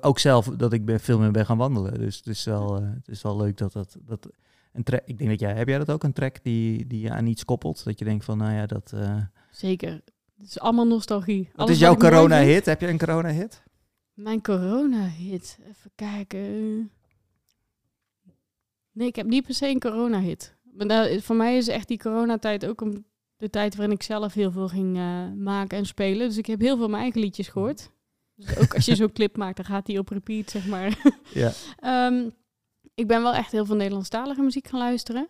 ook 0.00 0.18
zelf 0.18 0.46
dat 0.46 0.72
ik 0.72 0.84
ben, 0.84 1.00
veel 1.00 1.18
meer 1.18 1.30
ben 1.30 1.46
gaan 1.46 1.56
wandelen. 1.58 1.98
Dus 1.98 2.16
het 2.16 2.26
is 2.26 2.44
wel, 2.44 2.76
eh, 2.76 2.88
het 2.94 3.08
is 3.08 3.22
wel 3.22 3.36
leuk 3.36 3.56
dat 3.56 3.72
dat. 3.72 3.96
dat 4.00 4.28
een 4.72 4.82
track, 4.82 5.02
ik 5.04 5.18
denk 5.18 5.30
dat 5.30 5.40
jij, 5.40 5.54
heb 5.54 5.68
jij 5.68 5.78
dat 5.78 5.90
ook, 5.90 6.02
een 6.02 6.12
track 6.12 6.42
die, 6.42 6.86
die 6.86 7.00
je 7.00 7.10
aan 7.10 7.26
iets 7.26 7.44
koppelt? 7.44 7.84
Dat 7.84 7.98
je 7.98 8.04
denkt 8.04 8.24
van, 8.24 8.38
nou 8.38 8.52
ja, 8.52 8.66
dat... 8.66 8.92
eh 8.94 9.16
Zeker. 9.50 9.92
Het 10.38 10.48
is 10.48 10.58
allemaal 10.60 10.86
nostalgie. 10.86 11.50
wat 11.54 11.68
is 11.70 11.78
jouw 11.78 11.96
corona-hit? 11.96 12.66
Heb 12.66 12.80
je 12.80 12.88
een 12.88 12.98
corona-hit? 12.98 13.62
Mijn 14.14 14.42
corona-hit. 14.42 15.58
Even 15.68 15.90
kijken. 15.94 16.90
Nee, 18.92 19.06
ik 19.08 19.16
heb 19.16 19.26
niet 19.26 19.44
per 19.44 19.54
se 19.54 19.68
een 19.68 19.80
corona-hit. 19.80 20.56
Maar 20.72 20.86
dat- 20.86 21.22
voor 21.22 21.36
mij 21.36 21.56
is 21.56 21.68
echt 21.68 21.88
die 21.88 21.98
coronatijd 21.98 22.66
ook 22.66 22.80
een, 22.80 23.04
de 23.36 23.50
tijd 23.50 23.76
waarin 23.76 23.94
ik 23.94 24.02
zelf 24.02 24.34
heel 24.34 24.50
veel 24.50 24.68
ging 24.68 24.96
eh, 24.96 25.32
maken 25.36 25.78
en 25.78 25.86
spelen. 25.86 26.28
Dus 26.28 26.38
ik 26.38 26.46
heb 26.46 26.60
heel 26.60 26.76
veel 26.76 26.88
mijn 26.88 27.02
eigen 27.02 27.20
liedjes 27.20 27.48
gehoord. 27.48 27.90
Dus 28.40 28.56
ook 28.58 28.74
als 28.74 28.84
je 28.84 28.94
zo'n 28.94 29.12
clip 29.12 29.36
maakt, 29.36 29.56
dan 29.56 29.64
gaat 29.64 29.86
die 29.86 29.98
op 29.98 30.08
repeat, 30.08 30.50
zeg 30.50 30.66
maar. 30.66 30.98
Ja. 31.34 31.52
Ehm, 31.78 32.28
ik 32.94 33.06
ben 33.06 33.22
wel 33.22 33.34
echt 33.34 33.52
heel 33.52 33.64
veel 33.66 33.76
Nederlandstalige 33.76 34.42
muziek 34.42 34.68
gaan 34.68 34.80
luisteren. 34.80 35.28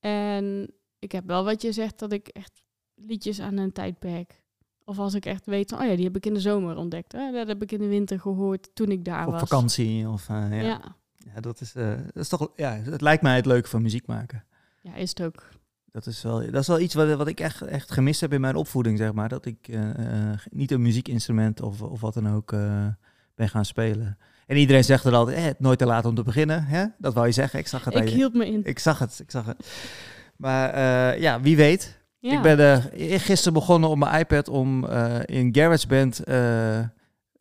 En 0.00 0.70
ik 0.98 1.12
heb 1.12 1.26
wel 1.26 1.44
wat 1.44 1.62
je 1.62 1.72
zegt, 1.72 1.98
dat 1.98 2.12
ik 2.12 2.28
echt 2.28 2.62
liedjes 2.94 3.40
aan 3.40 3.56
een 3.56 3.72
tijdperk... 3.72 4.40
Of 4.84 4.98
als 4.98 5.14
ik 5.14 5.26
echt 5.26 5.46
weet 5.46 5.70
van, 5.70 5.80
oh 5.80 5.86
ja, 5.86 5.94
die 5.96 6.04
heb 6.04 6.16
ik 6.16 6.26
in 6.26 6.34
de 6.34 6.40
zomer 6.40 6.76
ontdekt. 6.76 7.12
Hè? 7.12 7.32
Dat 7.32 7.46
heb 7.48 7.62
ik 7.62 7.72
in 7.72 7.78
de 7.78 7.86
winter 7.86 8.20
gehoord 8.20 8.68
toen 8.74 8.90
ik 8.90 9.04
daar 9.04 9.26
Op 9.26 9.32
was. 9.32 9.40
vakantie? 9.40 10.08
Of, 10.08 10.28
eh, 10.28 10.50
ja. 10.50 10.60
Ja. 10.62 10.96
Ja, 11.34 11.40
dat 11.40 11.60
is, 11.60 11.74
eh, 11.74 11.96
dat 12.12 12.22
is 12.22 12.28
toch, 12.28 12.50
ja, 12.56 12.70
het 12.72 13.00
lijkt 13.00 13.22
mij 13.22 13.36
het 13.36 13.46
leuke 13.46 13.68
van 13.68 13.82
muziek 13.82 14.06
maken. 14.06 14.44
ja, 14.80 14.94
is 14.94 15.08
het 15.08 15.22
ook. 15.22 15.48
Dat 15.92 16.06
is 16.06 16.22
wel, 16.22 16.50
dat 16.50 16.60
is 16.60 16.66
wel 16.66 16.80
iets 16.80 16.94
wat, 16.94 17.14
wat 17.14 17.28
ik 17.28 17.40
echt, 17.40 17.62
echt 17.62 17.92
gemist 17.92 18.20
heb 18.20 18.32
in 18.32 18.40
mijn 18.40 18.56
opvoeding, 18.56 18.98
zeg 18.98 19.12
maar. 19.12 19.28
Dat 19.28 19.46
ik 19.46 19.68
eh, 19.68 19.90
eh, 19.90 20.38
niet 20.50 20.70
een 20.70 20.82
muziekinstrument 20.82 21.60
of, 21.60 21.82
of 21.82 22.00
wat 22.00 22.14
dan 22.14 22.34
ook 22.34 22.52
eh, 22.52 22.86
ben 23.34 23.48
gaan 23.48 23.64
spelen. 23.64 24.18
En 24.46 24.56
iedereen 24.56 24.84
zegt 24.84 25.04
er 25.04 25.14
altijd, 25.14 25.36
eh, 25.36 25.44
nooit 25.58 25.78
te 25.78 25.86
laat 25.86 26.04
om 26.04 26.14
te 26.14 26.22
beginnen. 26.22 26.64
Hè? 26.64 26.84
Dat 26.98 27.14
wou 27.14 27.26
je 27.26 27.32
zeggen. 27.32 27.58
Ik 27.58 27.66
zag 27.66 27.84
het. 27.84 27.94
Ik 27.94 28.08
hield 28.08 28.34
me 28.34 28.46
in. 28.46 28.60
ik 28.64 28.78
zag 28.78 28.98
het, 28.98 29.18
ik 29.22 29.30
zag 29.30 29.46
het. 29.46 29.66
Maar 30.36 30.78
ja, 31.20 31.40
wie 31.40 31.56
weet. 31.56 32.00
Ja. 32.18 32.32
Ik 32.32 32.42
ben 32.42 32.82
gisteren 33.20 33.52
begonnen 33.52 33.90
op 33.90 33.96
mijn 33.96 34.20
iPad 34.20 34.48
om 34.48 34.86
in 35.24 35.54
GarageBand 35.54 36.20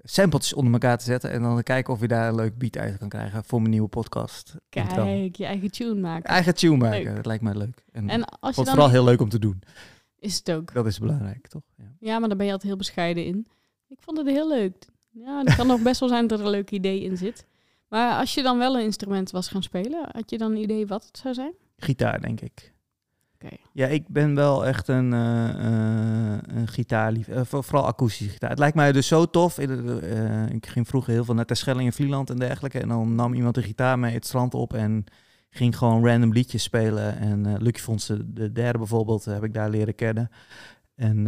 sampletjes 0.04 0.54
onder 0.54 0.74
elkaar 0.74 0.98
te 0.98 1.04
zetten. 1.04 1.32
En 1.32 1.42
dan 1.42 1.64
kijken 1.64 1.94
of 1.94 2.02
je 2.02 2.08
daar 2.08 2.28
een 2.28 2.36
leuk 2.36 2.58
beat 2.58 2.78
uit 2.78 2.98
kan 2.98 3.10
krijgen 3.10 3.44
voor 3.44 3.60
mijn 3.60 3.72
nieuwe 3.72 3.88
podcast. 3.88 4.56
Kijk, 4.70 5.36
je 5.36 5.46
eigen 5.46 5.72
tune 5.72 6.00
maken. 6.00 6.30
Eigen 6.30 6.56
tune 6.56 6.78
maken, 6.78 7.04
Leuk. 7.04 7.16
dat 7.16 7.26
lijkt 7.26 7.44
mij 7.44 7.56
leuk. 7.56 7.84
En, 7.92 8.26
als 8.26 8.56
je 8.56 8.64
dan... 8.64 8.74
vooral 8.74 8.90
heel 8.90 9.04
leuk 9.04 9.22
om 9.22 9.30
te 9.30 9.40
doen. 9.40 9.62
Is 10.20 10.38
het 10.38 10.52
ook. 10.52 10.74
Dat 10.74 10.86
is 10.86 11.00
belangrijk, 11.00 11.48
toch? 11.48 11.64
Ja. 11.78 11.86
Ja, 12.00 12.20
maar 12.20 12.30
dan 12.30 12.38
ben 12.38 12.46
je 12.46 12.52
altijd 12.52 12.70
heel 12.70 12.80
bescheiden 12.80 13.26
in. 13.26 13.48
Ik 13.88 13.98
vond 14.00 14.18
het 14.18 14.28
heel 14.28 14.48
leuk. 14.48 14.86
Ja, 15.12 15.42
het 15.44 15.56
kan 15.56 15.68
nog 15.68 15.82
best 15.82 16.00
wel 16.00 16.10
zijn 16.10 16.28
dat 16.28 16.40
er 16.40 16.46
een 16.46 16.52
leuk 16.52 16.72
idee 16.72 17.04
in 17.04 17.18
zit. 17.18 17.46
Maar 17.88 18.20
als 18.20 18.34
je 18.34 18.42
dan 18.42 18.58
wel 18.58 18.76
een 18.76 18.84
instrument 18.84 19.32
was 19.32 19.48
gaan 19.48 19.64
spelen, 19.64 20.10
had 20.12 20.30
je 20.30 20.38
dan 20.38 20.52
een 20.52 20.62
idee 20.62 20.88
wat 20.88 21.06
het 21.06 21.18
zou 21.18 21.34
zijn? 21.34 21.54
Gitaar, 21.78 22.22
denk 22.22 22.42
ik. 22.42 22.74
Ja, 23.74 23.88
ik 23.88 24.08
ben 24.08 24.36
wel 24.36 24.66
echt 24.66 24.88
een, 24.88 25.14
eh 25.14 26.38
een 26.58 26.68
gitaarlief. 26.68 27.28
eh, 27.28 27.42
voor- 27.44 27.64
vooral 27.64 27.86
akoestische 27.88 28.32
gitaar. 28.34 28.50
Het 28.50 28.60
lijkt 28.60 28.76
mij 28.76 28.92
dus 28.92 29.08
zo 29.08 29.26
tof. 29.26 29.60
In 29.60 29.70
ik 30.54 30.66
ging 30.66 30.88
vroeger 30.88 31.14
heel 31.14 31.26
veel 31.26 31.34
naar 31.34 31.46
Terschelling 31.46 31.88
en 31.88 31.94
Vlieland 31.94 32.30
en 32.30 32.38
dergelijke. 32.40 32.80
En 32.80 32.88
dan 32.88 33.16
nam 33.16 33.34
iemand 33.34 33.56
de 33.56 33.64
gitaar 33.64 34.00
mee 34.00 34.14
het 34.14 34.26
strand 34.26 34.54
op 34.54 34.74
en 34.74 35.04
ging 35.50 35.78
gewoon 35.78 36.06
random 36.08 36.32
liedjes 36.34 36.64
spelen. 36.64 37.18
En 37.18 37.58
Lucky 37.62 37.80
Fons 37.80 38.06
de, 38.06 38.34
de 38.34 38.52
derde 38.52 38.78
bijvoorbeeld 38.78 39.26
heb 39.26 39.44
ik 39.44 39.54
daar 39.54 39.70
leren 39.70 39.96
kennen. 39.96 40.30
En 40.96 41.24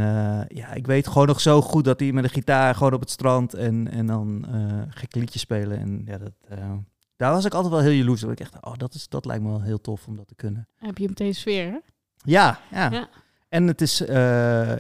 ja, 0.48 0.74
ik 0.74 0.88
weet 0.88 1.08
gewoon 1.08 1.28
nog 1.28 1.42
zo 1.42 1.62
goed 1.62 1.84
dat 1.84 2.00
hij 2.00 2.12
met 2.12 2.24
de 2.24 2.30
gitaar 2.30 2.76
gewoon 2.76 2.94
op 2.94 3.00
het 3.00 3.10
strand 3.10 3.54
en, 3.54 3.92
en 3.92 4.06
dan 4.06 4.46
eh 4.52 4.82
gekke 4.90 5.20
liedjes 5.20 5.42
spelen. 5.42 5.78
En 5.80 6.02
ja, 6.06 6.18
dat, 6.18 6.34
daar 7.16 7.32
was 7.32 7.46
ik 7.46 7.54
altijd 7.54 7.74
wel 7.74 7.82
heel 7.82 7.92
jaloers 7.92 8.24
op. 8.24 8.32
Ik 8.32 8.40
echt, 8.40 8.56
oh, 8.62 8.74
dat, 8.78 8.94
is, 8.94 9.08
dat 9.10 9.26
lijkt 9.26 9.44
me 9.44 9.50
wel 9.50 9.62
heel 9.62 9.82
tof 9.82 10.08
om 10.08 10.16
dat 10.16 10.28
te 10.28 10.36
kunnen. 10.36 10.68
Heb 10.78 10.98
je 10.98 11.08
meteen 11.08 11.36
sfeer, 11.36 11.66
hè? 11.72 11.78
Ja, 12.24 12.60
ja. 12.72 12.90
Ja. 12.92 13.10
En 13.50 13.68
het 13.68 13.82
is 13.82 14.02
eh, 14.06 14.16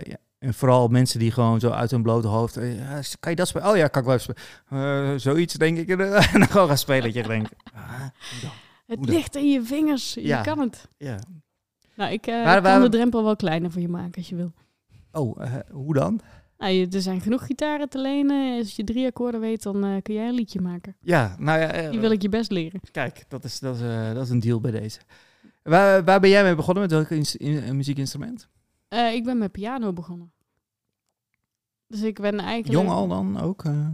ja, 0.02 0.16
en 0.40 0.54
vooral 0.54 0.88
mensen 0.88 1.20
die 1.20 1.32
gewoon 1.32 1.60
zo 1.60 1.70
uit 1.70 1.92
hun 1.92 2.02
blote 2.02 2.28
hoofd. 2.28 2.58
eh, 2.58 2.70
kan 3.20 3.32
je 3.32 3.36
dat 3.38 3.48
spelen? 3.48 3.68
Oh 3.70 3.78
ja, 3.78 3.88
kan 3.88 4.02
ik 4.02 4.08
wel 4.08 4.18
even 4.18 4.36
spelen. 4.68 5.12
Eh, 5.14 5.20
zoiets 5.20 5.54
denk 5.54 5.78
ik. 5.78 5.88
En 5.90 5.98
dan 6.40 6.48
gewoon 6.48 6.68
gaan 6.68 6.78
spelen. 6.78 7.04
Dat 7.04 7.14
je 7.14 7.24
denkt. 7.24 7.54
Ah? 7.74 8.02
Het 8.88 9.06
ligt 9.10 9.36
in 9.36 9.50
je 9.52 9.64
vingers. 9.64 10.14
Je 10.14 10.22
Ja. 10.28 10.42
kan 10.42 10.60
het. 10.60 10.88
Ja. 10.98 11.20
Nou, 11.96 12.12
ik 12.12 12.26
Waar- 12.26 12.54
kan 12.54 12.64
waar- 12.64 12.82
de 12.82 12.90
drempel 12.90 13.24
wel 13.24 13.36
kleiner 13.36 13.72
voor 13.72 13.82
je 13.82 13.88
maken 13.90 14.16
als 14.16 14.30
je 14.30 14.36
wil. 14.36 14.52
Oh, 15.12 15.40
hoe 15.72 15.94
dan? 15.94 16.20
Nou, 16.58 16.74
je, 16.74 16.88
er 16.88 17.02
zijn 17.02 17.22
genoeg 17.22 17.46
gitaren 17.46 17.90
te 17.90 18.00
lenen. 18.00 18.58
Als 18.58 18.76
je 18.76 18.84
drie 18.84 19.06
akkoorden 19.08 19.40
weet, 19.42 19.64
dan 19.64 20.00
kun 20.02 20.14
jij 20.14 20.28
een 20.28 20.34
liedje 20.34 20.62
maken. 20.62 20.96
Ja, 21.02 21.36
nou 21.40 21.60
ja. 21.60 21.90
Die 21.92 22.00
wil 22.00 22.12
ik 22.12 22.22
je 22.22 22.30
best 22.30 22.52
leren. 22.52 22.80
Kijk, 22.92 23.24
dat 23.28 23.44
is, 23.44 23.60
dat, 23.60 23.76
is, 23.76 23.82
dat 24.14 24.24
is 24.24 24.30
een 24.30 24.40
deal 24.40 24.60
bij 24.62 24.72
deze. 24.72 25.00
Waar, 25.64 26.04
waar 26.04 26.20
ben 26.20 26.30
jij 26.30 26.44
mee 26.44 26.56
begonnen? 26.56 26.84
Met 26.84 26.92
welk 26.92 27.10
in- 27.10 27.64
een 27.64 27.76
muziekinstrument? 27.78 28.48
Eh, 28.88 29.14
ik 29.14 29.24
ben 29.24 29.38
met 29.38 29.52
piano 29.52 29.94
begonnen. 29.94 30.32
Dus 31.88 32.02
ik 32.02 32.20
ben 32.22 32.40
eigenlijk... 32.40 32.80
Jong 32.86 32.90
al 32.90 33.08
dan 33.08 33.40
ook? 33.40 33.64
eh? 33.64 33.88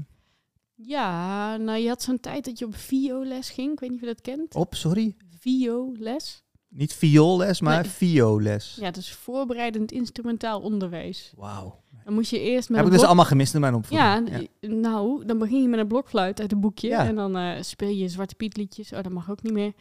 Ja, 0.76 1.58
nou 1.58 1.78
je 1.80 1.88
had 1.88 2.02
zo'n 2.02 2.20
tijd 2.20 2.46
dat 2.46 2.60
je 2.60 2.66
op 2.66 2.76
violes 2.76 3.50
ging. 3.50 3.72
Ik 3.72 3.80
weet 3.80 3.90
niet 3.90 4.02
of 4.02 4.08
je 4.08 4.14
dat 4.14 4.22
kent. 4.22 4.56
op, 4.56 4.76
sorry? 4.76 5.16
Violes. 5.40 6.44
Niet 6.68 6.94
vioolles, 6.94 7.62
maar 7.62 7.82
Nee. 7.82 7.90
violes. 7.92 8.78
Ja, 8.80 8.94
is 8.96 9.14
voorbereidend 9.14 9.92
instrumentaal 9.92 10.62
onderwijs. 10.62 11.34
Wauw. 11.36 11.82
Dan 12.04 12.14
moest 12.14 12.32
je 12.32 12.40
eerst 12.40 12.70
met 12.70 12.78
Heb 12.78 12.88
ik 12.88 12.94
dus 12.94 13.04
allemaal 13.04 13.26
gemist 13.26 13.54
in 13.54 13.62
mijn 13.62 13.74
opvoeding. 13.76 14.30
Ja, 14.62 14.68
nou, 14.68 15.26
dan 15.26 15.38
begin 15.38 15.62
je 15.62 15.68
met 15.68 15.80
een 15.80 15.88
blokfluit 15.88 16.40
uit 16.42 16.52
een 16.52 16.60
boekje. 16.60 16.88
Ja. 16.88 17.06
En 17.06 17.16
dan 17.16 17.38
eh, 17.38 17.62
speel 17.62 17.90
je 17.90 18.08
Zwarte 18.10 18.36
Piet 18.36 18.58
liedjes. 18.58 18.94
Oh, 18.94 19.04
dat 19.04 19.12
mag 19.12 19.30
ook 19.32 19.42
niet 19.44 19.54
meer. 19.54 19.74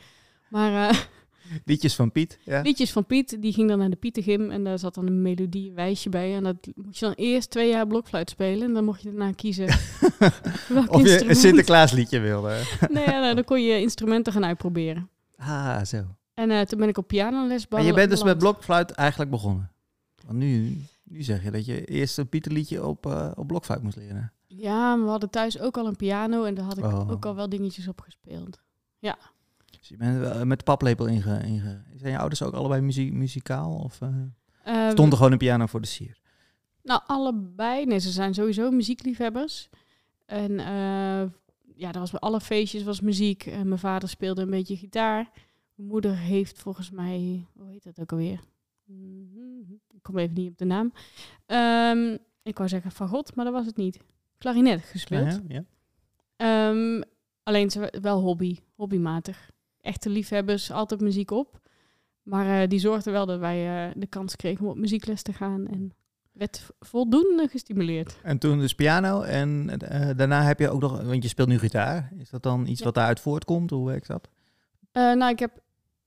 Maar 0.50 0.88
eh, 0.90 0.98
Liedjes 1.64 1.94
van 1.94 2.12
Piet. 2.12 2.38
Ja. 2.44 2.60
liedjes 2.60 2.92
van 2.92 3.06
Piet, 3.06 3.42
die 3.42 3.52
ging 3.52 3.68
dan 3.68 3.78
naar 3.78 3.90
de 3.90 3.96
Pietengym. 3.96 4.50
En 4.50 4.64
daar 4.64 4.78
zat 4.78 4.94
dan 4.94 5.06
een 5.06 5.22
melodie, 5.22 5.68
een 5.68 5.74
wijsje 5.74 6.08
bij. 6.08 6.34
En 6.34 6.42
dat 6.42 6.56
moest 6.74 6.98
je 6.98 7.04
dan 7.04 7.14
eerst 7.14 7.50
twee 7.50 7.68
jaar 7.70 7.86
blokfluit 7.86 8.30
spelen. 8.30 8.68
En 8.68 8.74
dan 8.74 8.84
mocht 8.84 9.02
je 9.02 9.08
daarna 9.08 9.32
kiezen 9.32 9.66
welk 10.68 10.90
Of 10.92 11.00
je 11.02 11.06
een 11.06 11.10
instrument. 11.10 11.36
Sinterklaasliedje 11.38 12.18
wilde. 12.20 12.62
Nee, 12.90 13.04
ja, 13.04 13.20
nou, 13.20 13.34
dan 13.34 13.44
kon 13.44 13.62
je 13.62 13.80
instrumenten 13.80 14.32
gaan 14.32 14.44
uitproberen. 14.44 15.08
Ah, 15.36 15.84
zo. 15.84 16.04
En 16.34 16.50
eh, 16.50 16.60
toen 16.60 16.78
ben 16.78 16.88
ik 16.88 16.98
op 16.98 17.06
pianoles 17.08 17.68
Maar 17.68 17.82
je 17.82 17.92
bent 17.92 18.10
dus 18.10 18.22
met 18.22 18.38
blokfluit 18.38 18.90
eigenlijk 18.90 19.30
begonnen. 19.30 19.70
Want 20.26 20.38
nu, 20.38 20.76
nu 21.04 21.22
zeg 21.22 21.44
je 21.44 21.50
dat 21.50 21.66
je 21.66 21.84
eerst 21.84 22.18
een 22.18 22.28
Pieterliedje 22.28 22.86
op, 22.86 23.06
eh, 23.06 23.30
op 23.34 23.46
blokfluit 23.46 23.82
moest 23.82 23.96
leren. 23.96 24.32
Ja, 24.46 24.94
maar 24.96 25.04
we 25.04 25.10
hadden 25.10 25.30
thuis 25.30 25.58
ook 25.58 25.76
al 25.76 25.86
een 25.86 25.96
piano. 25.96 26.44
En 26.44 26.54
daar 26.54 26.64
had 26.64 26.78
ik 26.78 26.84
Oh. 26.84 27.10
ook 27.10 27.26
al 27.26 27.34
wel 27.34 27.48
dingetjes 27.48 27.88
op 27.88 28.00
gespeeld. 28.00 28.60
Dus 29.88 29.98
je 29.98 30.04
bent 30.04 30.18
wel 30.18 30.44
met 30.46 30.58
de 30.58 30.64
paplepel 30.64 31.06
inge, 31.06 31.42
inge... 31.44 31.82
Zijn 31.96 32.12
je 32.12 32.18
ouders 32.18 32.42
ook 32.42 32.54
allebei 32.54 32.80
muzie- 32.80 33.12
muzikaal? 33.12 33.74
Of 33.74 34.00
eh, 34.00 34.08
Ehm, 34.64 34.90
stond 34.90 35.10
er 35.12 35.16
gewoon 35.16 35.32
een 35.32 35.38
piano 35.38 35.66
voor 35.66 35.80
de 35.80 35.86
sier? 35.86 36.20
Nou, 36.82 37.00
allebei. 37.06 37.84
Nee, 37.86 37.98
ze 37.98 38.10
zijn 38.10 38.34
sowieso 38.34 38.70
muziekliefhebbers. 38.70 39.68
En 40.26 40.58
eh, 40.58 41.22
ja, 41.74 41.92
er 41.92 41.98
was 41.98 42.10
bij 42.10 42.20
alle 42.20 42.40
feestjes 42.40 42.82
was 42.82 43.00
muziek. 43.00 43.46
En 43.46 43.68
mijn 43.68 43.80
vader 43.80 44.08
speelde 44.08 44.42
een 44.42 44.50
beetje 44.50 44.76
gitaar. 44.76 45.30
Mijn 45.74 45.88
moeder 45.88 46.16
heeft 46.16 46.58
volgens 46.58 46.90
mij, 46.90 47.46
hoe 47.52 47.70
heet 47.70 47.84
dat 47.84 48.00
ook 48.00 48.12
alweer? 48.12 48.40
Ik 49.90 50.02
kom 50.02 50.18
even 50.18 50.34
niet 50.34 50.50
op 50.50 50.58
de 50.58 50.64
naam. 50.64 50.92
Ehm, 51.46 52.16
ik 52.42 52.56
wou 52.56 52.68
zeggen 52.68 52.90
van 52.90 53.08
God, 53.08 53.34
maar 53.34 53.44
dat 53.44 53.54
was 53.54 53.66
het 53.66 53.76
niet. 53.76 53.98
Klarinet 54.38 54.80
gespeeld. 54.82 55.40
Ja, 55.48 55.64
ja. 55.64 55.64
Ehm, 56.36 57.02
alleen 57.42 57.70
ze 57.70 57.92
wel 58.00 58.20
hobby, 58.20 58.56
hobbymatig. 58.74 59.50
Echte 59.80 60.10
liefhebbers, 60.10 60.70
altijd 60.70 61.00
muziek 61.00 61.30
op. 61.30 61.60
Maar 62.28 62.62
eh, 62.62 62.68
die 62.68 62.78
zorgde 62.78 63.10
wel 63.10 63.26
dat 63.26 63.38
wij 63.38 63.86
eh, 63.88 63.92
de 63.96 64.06
kans 64.06 64.36
kregen 64.36 64.64
om 64.64 64.70
op 64.70 64.76
muziekles 64.76 65.22
te 65.22 65.32
gaan. 65.32 65.66
En 65.66 65.92
werd 66.32 66.66
voldoende 66.80 67.48
gestimuleerd. 67.48 68.18
En 68.22 68.38
toen 68.38 68.58
dus 68.58 68.74
piano 68.74 69.22
en 69.22 69.78
eh, 69.78 70.16
daarna 70.16 70.42
heb 70.42 70.58
je 70.58 70.70
ook 70.70 70.80
nog, 70.80 71.02
want 71.02 71.22
je 71.22 71.28
speelt 71.28 71.48
nu 71.48 71.58
gitaar. 71.58 72.12
Is 72.18 72.30
dat 72.30 72.42
dan 72.42 72.66
iets 72.66 72.78
Ja. 72.78 72.84
wat 72.84 72.94
daaruit 72.94 73.20
voortkomt? 73.20 73.70
Hoe 73.70 73.86
werkt 73.86 74.06
dat? 74.06 74.28
Nou, 74.92 75.28
ik 75.28 75.38
heb 75.38 75.62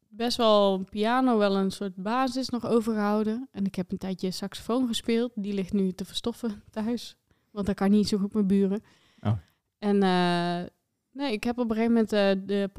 best 0.10 0.38
wel 0.38 0.84
piano 0.90 1.38
wel 1.38 1.56
een 1.58 1.72
soort 1.72 1.96
basis 1.96 2.50
nog 2.50 2.66
overgehouden. 2.66 3.48
En 3.52 3.66
ik 3.66 3.76
heb 3.76 3.92
een 3.92 3.98
tijdje 3.98 4.32
saxofoon 4.32 4.88
gespeeld. 4.88 5.32
Die 5.36 5.54
ligt 5.54 5.74
nu 5.74 5.92
te 5.92 6.06
verstoffen 6.06 6.64
thuis. 6.70 7.18
Want 7.52 7.66
dat 7.66 7.76
kan 7.76 7.92
niet 7.92 8.08
zo 8.08 8.18
goed 8.18 8.34
met 8.34 8.48
buren. 8.48 8.84
Oh. 9.20 9.38
En 9.78 9.98
nee, 11.12 11.32
ik 11.32 11.44
heb 11.44 11.58
op 11.58 11.70
een 11.70 11.76
gegeven 11.76 11.94
moment 11.94 12.48
de 12.48 12.70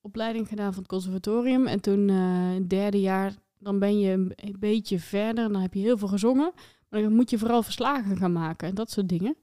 popopleiding 0.00 0.48
gedaan 0.48 0.72
van 0.72 0.82
het 0.82 0.90
conservatorium. 0.90 1.66
En 1.66 1.80
toen 1.80 2.08
het 2.08 2.70
derde 2.70 3.00
jaar, 3.00 3.34
dan 3.58 3.78
ben 3.78 3.98
je 3.98 4.12
een, 4.12 4.56
beetje 4.58 4.98
verder. 4.98 5.52
Dan 5.52 5.62
heb 5.62 5.74
je 5.74 5.80
heel 5.80 5.98
veel 5.98 6.08
gezongen. 6.08 6.52
Maar 6.88 7.02
dan 7.02 7.14
moet 7.14 7.30
je 7.30 7.38
vooral 7.38 7.62
verslagen 7.62 8.16
gaan 8.16 8.32
maken 8.32 8.68
en 8.68 8.74
dat 8.74 8.90
soort 8.90 9.08
dingen. 9.08 9.36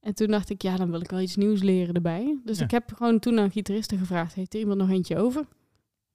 En 0.00 0.14
toen 0.14 0.26
dacht 0.26 0.50
ik, 0.50 0.62
ja, 0.62 0.76
dan 0.76 0.90
wil 0.90 1.00
ik 1.00 1.10
wel 1.10 1.20
iets 1.20 1.36
nieuws 1.36 1.62
leren 1.62 1.94
erbij. 1.94 2.38
Dus 2.44 2.58
Ja. 2.58 2.64
ik 2.64 2.70
heb 2.70 2.92
gewoon 2.94 3.18
toen 3.18 3.38
aan 3.38 3.50
gitaristen 3.50 3.98
gevraagd, 3.98 4.34
heeft 4.34 4.54
er 4.54 4.60
iemand 4.60 4.78
nog 4.78 4.90
eentje 4.90 5.16
over? 5.16 5.40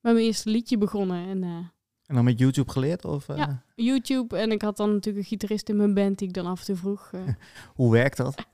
Met 0.02 0.14
mijn 0.14 0.26
eerste 0.26 0.50
liedje 0.50 0.78
begonnen 0.78 1.28
en 1.28 1.44
eh, 1.44 1.58
En 2.06 2.16
dan 2.16 2.24
met 2.24 2.40
YouTube 2.40 2.72
geleerd? 2.72 3.06
Of, 3.06 3.30
eh, 3.30 3.38
Ja. 3.38 3.62
YouTube. 3.76 4.38
En 4.38 4.52
ik 4.52 4.62
had 4.62 4.78
dan 4.78 4.90
natuurlijk 4.94 5.18
een 5.24 5.30
gitarist 5.30 5.70
in 5.70 5.76
mijn 5.76 5.94
band 5.94 6.18
die 6.20 6.28
ik 6.28 6.34
dan 6.34 6.46
af 6.46 6.60
en 6.60 6.66
toe 6.66 6.76
vroeg. 6.76 7.10
eh. 7.14 7.22
Hoe 7.76 7.92
werkt 7.92 8.18
dat? 8.18 8.36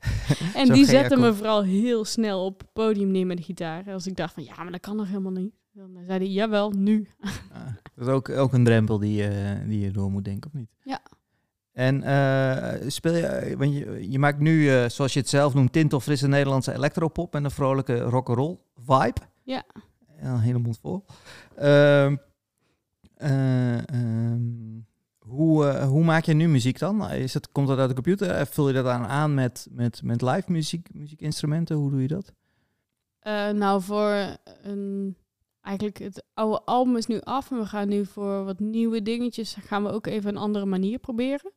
en 0.56 0.74
die 0.74 0.86
zette 0.86 1.18
me 1.18 1.34
vooral 1.34 1.64
heel 1.64 2.06
snel 2.06 2.46
op 2.46 2.60
het 2.60 2.74
podium 2.74 3.12
neer 3.12 3.26
met 3.26 3.38
de 3.38 3.44
gitaar. 3.44 3.88
En 3.88 3.94
als 3.94 4.08
ik 4.08 4.16
dacht 4.16 4.34
van, 4.34 4.44
ja, 4.44 4.54
maar 4.64 4.72
dat 4.72 4.82
kan 4.82 4.96
nog 4.96 5.08
helemaal 5.08 5.32
niet. 5.32 5.54
Dan 5.74 5.90
zei 6.08 6.20
hij, 6.20 6.28
jawel, 6.28 6.72
nu. 6.72 7.08
Ah, 7.20 7.32
dat 7.96 8.08
is 8.08 8.14
ook, 8.14 8.30
ook 8.30 8.54
een 8.54 8.64
drempel 8.64 9.00
die, 9.00 9.14
je- 9.16 9.64
die 9.68 9.80
je 9.80 9.92
door 9.92 10.12
moet 10.12 10.26
denken, 10.26 10.50
of 10.54 10.60
niet? 10.60 10.70
Ja. 10.84 11.00
En 11.72 12.04
eh, 12.04 12.90
speel 12.90 13.14
je, 13.16 13.56
want 13.58 13.74
je, 13.74 14.12
je 14.12 14.20
maakt 14.20 14.40
nu, 14.40 14.70
eh, 14.70 14.90
zoals 14.90 15.14
je 15.14 15.20
het 15.20 15.30
zelf 15.30 15.54
noemt, 15.54 15.74
tintelfrisse 15.74 16.28
Nederlandse 16.28 16.74
electropop 16.74 17.36
en 17.36 17.44
een 17.44 17.52
vrolijke 17.52 18.00
rock'n'roll 18.00 18.58
vibe. 18.86 19.22
Ja. 19.44 19.64
Ja, 20.22 20.34
een 20.34 20.40
hele 20.40 20.60
mond 20.60 20.80
vol. 20.82 21.06
Ehm, 21.56 22.16
eh, 23.22 23.88
ehm, 23.88 24.80
hoe, 25.20 25.66
eh, 25.66 25.88
hoe 25.88 26.04
maak 26.04 26.26
je 26.26 26.34
nu 26.34 26.48
muziek 26.48 26.80
dan? 26.80 27.10
Is 27.10 27.34
het, 27.34 27.52
komt 27.52 27.68
dat 27.68 27.78
uit 27.78 27.90
de 27.90 27.96
computer? 27.96 28.30
Eh, 28.30 28.46
Vul 28.46 28.68
je 28.68 28.74
dat 28.74 28.86
aan, 28.86 29.06
aan 29.06 29.34
met, 29.34 29.68
met, 29.72 30.02
met 30.04 30.22
live 30.22 30.52
muziek, 30.52 30.94
muziekinstrumenten? 30.94 31.76
Hoe 31.76 31.92
doe 31.92 32.02
je 32.02 32.08
dat? 32.08 32.34
Nou, 33.54 33.82
voor 33.82 34.38
een... 34.62 35.16
Eigenlijk 35.62 35.98
het 35.98 36.24
oude 36.34 36.62
album 36.66 36.98
is 36.98 37.06
nu 37.06 37.20
af 37.20 37.52
en 37.52 37.58
we 37.58 37.66
gaan 37.66 37.88
nu 37.88 38.06
voor 38.06 38.46
wat 38.46 38.60
nieuwe 38.60 39.02
dingetjes 39.02 39.56
gaan 39.60 39.84
we 39.84 39.90
ook 39.90 40.08
even 40.08 40.30
een 40.30 40.42
andere 40.42 40.66
manier 40.66 41.00
proberen. 41.00 41.52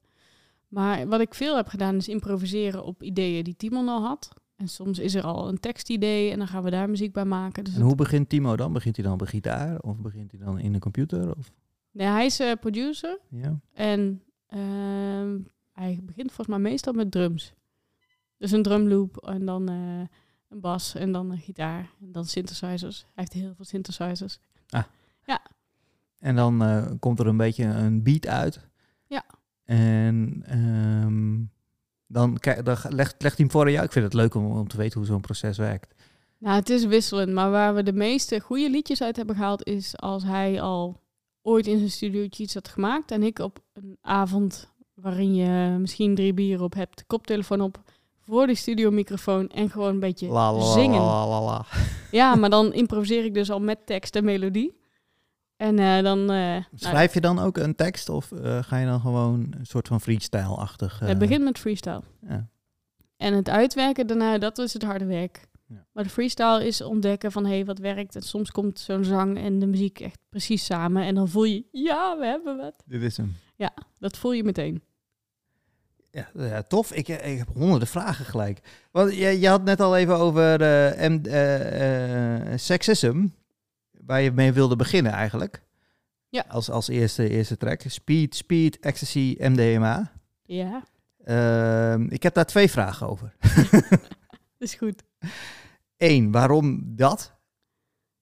Maar 0.68 1.09
wat 1.09 1.20
ik 1.20 1.35
veel 1.35 1.57
heb 1.57 1.68
gedaan 1.68 1.96
is 1.96 2.09
improviseren 2.09 2.85
op 2.85 3.03
ideeën 3.03 3.44
die 3.44 3.57
Timon 3.57 3.88
al 3.88 4.03
had. 4.03 4.29
En 4.64 4.70
soms 4.70 4.98
is 4.98 5.14
er 5.14 5.22
al 5.22 5.48
een 5.48 5.61
tekstidee 5.61 6.31
en 6.31 6.38
dan 6.38 6.48
gaan 6.48 6.62
we 6.62 6.70
daar 6.70 6.90
muziek 6.90 7.12
bij 7.12 7.24
maken. 7.24 7.64
Dus 7.64 7.74
En 7.74 7.81
hoe 7.81 7.94
begint 7.94 8.29
Timo 8.29 8.57
dan? 8.57 8.72
Begint 8.72 8.96
hij 8.96 9.05
dan 9.05 9.14
op 9.14 9.20
een 9.20 9.27
gitaar? 9.27 9.81
Of 9.81 9.98
begint 9.98 10.31
hij 10.31 10.40
dan 10.40 10.59
in 10.59 10.72
de 10.72 10.79
computer? 10.79 11.37
Of, 11.37 11.53
nee, 11.90 12.07
hij 12.07 12.24
is 12.24 12.40
eh, 12.40 12.53
producer 12.61 13.18
ja? 13.29 13.61
en 13.72 14.22
ehm, 14.46 15.38
hij 15.72 16.00
begint 16.03 16.33
volgens 16.33 16.46
mij 16.46 16.59
meestal 16.59 16.92
met 16.92 17.11
drums. 17.11 17.55
Dus 18.37 18.50
een 18.50 18.62
drumloop 18.62 19.16
en 19.16 19.44
dan 19.44 19.68
eh, 19.68 20.00
een 20.48 20.61
bas 20.61 20.94
en 20.94 21.12
dan 21.12 21.31
een 21.31 21.38
gitaar 21.38 21.90
en 22.00 22.12
dan 22.12 22.24
synthesizers. 22.24 23.00
Hij 23.00 23.11
heeft 23.14 23.33
heel 23.33 23.55
veel 23.55 23.64
synthesizers. 23.64 24.38
En 26.18 26.37
dan 26.37 26.62
eh, 26.62 26.87
komt 26.98 27.18
er 27.18 27.27
een 27.27 27.37
beetje 27.37 27.64
een 27.64 28.03
beat 28.03 28.27
uit. 28.27 28.68
Ja. 29.07 29.24
En 29.64 30.42
ehm, 30.46 31.42
dan, 32.07 32.38
dan 32.62 32.77
legt, 32.88 32.95
legt 32.95 33.21
hij 33.23 33.33
hem 33.37 33.51
voor 33.51 33.64
aan 33.64 33.73
jou. 33.73 33.85
Ik 33.85 33.93
vind 33.93 34.05
het 34.05 34.14
leuk 34.14 34.35
om, 34.35 34.47
om 34.47 34.69
te 34.69 34.77
weten 34.77 34.99
hoe 34.99 35.07
zo'n 35.09 35.21
proces 35.21 35.59
werkt. 35.59 35.95
Nou, 36.38 36.57
het 36.57 36.71
is 36.71 36.85
wisselend, 36.85 37.33
maar 37.33 37.51
waar 37.51 37.75
we 37.75 37.83
de 37.83 37.93
meeste 37.93 38.40
goede 38.40 38.71
liedjes 38.71 39.03
uit 39.03 39.17
hebben 39.17 39.37
gehaald 39.37 39.67
is 39.67 39.97
als 39.99 40.23
hij 40.23 40.61
al 40.61 41.01
ooit 41.43 41.67
in 41.67 41.79
zijn 41.79 41.90
studiootje 41.90 42.43
iets 42.43 42.55
had 42.55 42.69
gemaakt 42.69 43.11
en 43.11 43.23
ik 43.23 43.38
op 43.38 43.59
een 43.73 43.99
avond 44.01 44.73
waarin 44.95 45.35
je 45.35 45.79
misschien 45.79 46.14
drie 46.14 46.35
bieren 46.35 46.64
op 46.64 46.75
hebt, 46.75 47.05
koptelefoon 47.07 47.61
op, 47.61 47.83
voor 48.21 48.47
de 48.47 48.55
studiomicrofoon 48.55 49.49
en 49.49 49.71
gewoon 49.71 49.88
een 49.88 50.01
beetje 50.01 50.27
La, 50.27 50.53
la, 50.53 50.73
zingen. 50.73 51.01
la, 51.01 51.29
la, 51.29 51.43
la. 51.43 51.67
Ja, 52.11 52.35
maar 52.35 52.51
dan 52.51 52.73
improviseer 52.73 53.25
ik 53.25 53.35
dus 53.35 53.51
al 53.51 53.61
met 53.61 53.87
tekst 53.87 54.17
en 54.17 54.25
melodie. 54.25 54.83
En 55.57 55.79
eh, 55.79 56.03
dan... 56.03 56.21
eh, 56.21 56.27
nou, 56.27 56.64
Schrijf 56.75 57.14
je 57.14 57.21
dan 57.21 57.38
ook 57.38 57.57
een 57.57 57.75
tekst 57.75 58.09
of 58.09 58.33
eh, 58.33 58.62
ga 58.62 58.77
je 58.77 58.87
dan 58.87 59.01
gewoon 59.01 59.55
een 59.59 59.67
soort 59.67 59.88
van 59.88 60.01
freestyle-achtig? 60.01 60.99
het 60.99 61.19
begint 61.19 61.45
met 61.45 61.59
freestyle. 61.59 62.03
ja. 62.29 62.49
En 63.17 63.35
het 63.35 63.49
uitwerken 63.49 64.07
daarna, 64.07 64.38
dat 64.38 64.59
is 64.59 64.73
het 64.73 64.83
harde 64.83 65.05
werk. 65.05 65.47
Ja. 65.67 65.87
Maar 65.93 66.05
de 66.05 66.11
freestyle 66.11 66.67
is 66.67 66.81
ontdekken 66.81 67.33
van, 67.33 67.45
hé, 67.45 67.55
hey, 67.55 67.64
wat 67.64 67.79
werkt? 67.79 68.17
En 68.17 68.23
soms 68.23 68.51
komt 68.51 68.79
zo'n 68.79 69.05
zang 69.05 69.38
en 69.38 69.59
de 69.59 69.67
muziek 69.67 70.01
echt 70.01 70.19
precies 70.29 70.64
samen. 70.64 71.03
En 71.03 71.14
dan 71.14 71.29
voel 71.29 71.45
je, 71.45 71.64
ja, 71.71 72.19
we 72.19 72.27
hebben 72.27 72.57
wat. 72.57 72.83
Dit 72.87 73.03
is 73.03 73.17
hem. 73.17 73.37
Dat 73.99 74.17
voel 74.17 74.33
je 74.33 74.45
meteen. 74.45 74.83
Ja, 76.11 76.29
ja, 76.35 76.62
tof. 76.62 76.93
Ik, 76.93 77.09
ik 77.09 77.38
heb 77.38 77.49
honderden 77.55 77.88
vragen 77.88 78.25
gelijk. 78.25 78.61
Want 78.90 79.14
je, 79.14 79.40
je 79.40 79.49
had 79.49 79.64
net 79.64 79.81
al 79.81 79.97
even 79.97 80.17
over 80.17 80.59
M, 81.11 81.25
eh, 81.25 82.57
sexism, 82.57 83.27
waar 84.07 84.21
je 84.21 84.33
mee 84.33 84.53
wilde 84.53 84.77
beginnen 84.77 85.12
eigenlijk. 85.12 85.62
Ja. 86.29 86.45
Als, 86.49 86.71
als 86.71 86.88
eerste, 86.88 87.29
eerste 87.29 87.57
track. 87.57 87.83
Speed, 87.87 88.35
speed, 88.35 88.79
ecstasy, 88.79 89.37
MDMA. 89.38 90.12
Ja, 90.43 90.83
Ehm, 91.25 92.07
ik 92.09 92.23
heb 92.23 92.35
daar 92.35 92.47
twee 92.47 92.71
vragen 92.71 93.09
over. 93.09 93.35
dat 93.71 94.01
is 94.69 94.75
goed. 94.75 95.03
Eén, 95.97 96.31
waarom 96.31 96.83
dat? 96.97 97.33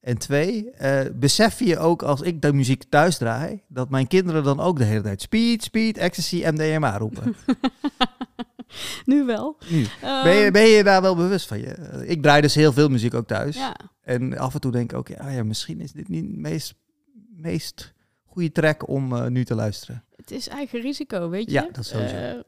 En 0.01 0.19
twee, 0.19 0.71
eh, 0.71 1.11
besef 1.15 1.59
je 1.59 1.79
ook 1.79 2.03
als 2.03 2.21
ik 2.21 2.43
de 2.43 2.53
muziek 2.53 2.83
thuis 2.89 3.19
draai, 3.19 3.63
dat 3.69 3.91
mijn 3.91 4.07
kinderen 4.07 4.45
dan 4.45 4.61
ook 4.61 4.79
de 4.79 4.85
hele 4.85 5.03
tijd 5.03 5.21
speed, 5.21 5.63
speed, 5.63 5.97
ecstasy, 5.97 6.43
MDMA 6.47 6.97
roepen? 6.97 7.35
nu 9.05 9.25
wel. 9.25 9.57
Nu. 9.69 9.87
Ehm, 10.03 10.23
Ben 10.25 10.35
je, 10.35 10.51
ben 10.51 10.63
je 10.67 10.85
daar 10.85 11.03
wel 11.03 11.17
bewust 11.17 11.47
van? 11.47 11.59
Je? 11.59 12.03
Ik 12.07 12.23
draai 12.23 12.41
dus 12.41 12.55
heel 12.55 12.73
veel 12.73 12.89
muziek 12.89 13.15
ook 13.15 13.27
thuis. 13.27 13.57
Ja, 13.57 13.77
En 14.03 14.39
af 14.39 14.55
en 14.55 14.61
toe 14.61 14.73
denk 14.73 14.91
ik 14.93 14.99
ook, 14.99 15.09
ja, 15.09 15.29
ja 15.29 15.45
misschien 15.45 15.81
is 15.81 15.93
dit 15.93 16.09
niet 16.09 16.23
de 16.33 16.39
meest, 16.39 16.75
meest 17.37 17.93
goede 18.25 18.53
track 18.53 18.89
om 18.89 19.13
eh, 19.17 19.27
nu 19.27 19.45
te 19.45 19.55
luisteren. 19.55 20.05
het 20.17 20.31
is 20.31 20.49
eigen 20.49 20.81
risico, 20.81 21.29
weet 21.29 21.45
je. 21.47 21.53
Ja, 21.53 21.69
dat 21.73 21.79
is 21.85 21.89
sowieso. 21.89 22.15
Eh, 22.17 22.39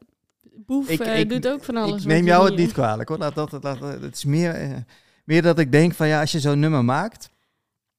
Boef 0.66 0.88
Ik- 0.88 1.00
eh, 1.00 1.18
ik- 1.20 1.28
doet 1.28 1.48
ook 1.48 1.64
van 1.64 1.76
alles. 1.76 2.00
ik 2.00 2.06
neem 2.08 2.24
jou 2.24 2.44
het 2.46 2.56
niet 2.56 2.72
kwalijk 2.72 3.08
hoor. 3.08 3.18
Laat 3.18 3.34
dat, 3.34 3.62
laat, 3.62 3.80
het 3.80 4.14
is 4.14 4.24
meer, 4.24 4.84
meer 5.24 5.42
dat 5.42 5.58
ik 5.58 5.72
denk 5.72 5.94
van 5.94 6.08
ja, 6.08 6.20
als 6.20 6.32
je 6.32 6.40
zo'n 6.40 6.58
nummer 6.58 6.84
maakt. 6.84 7.30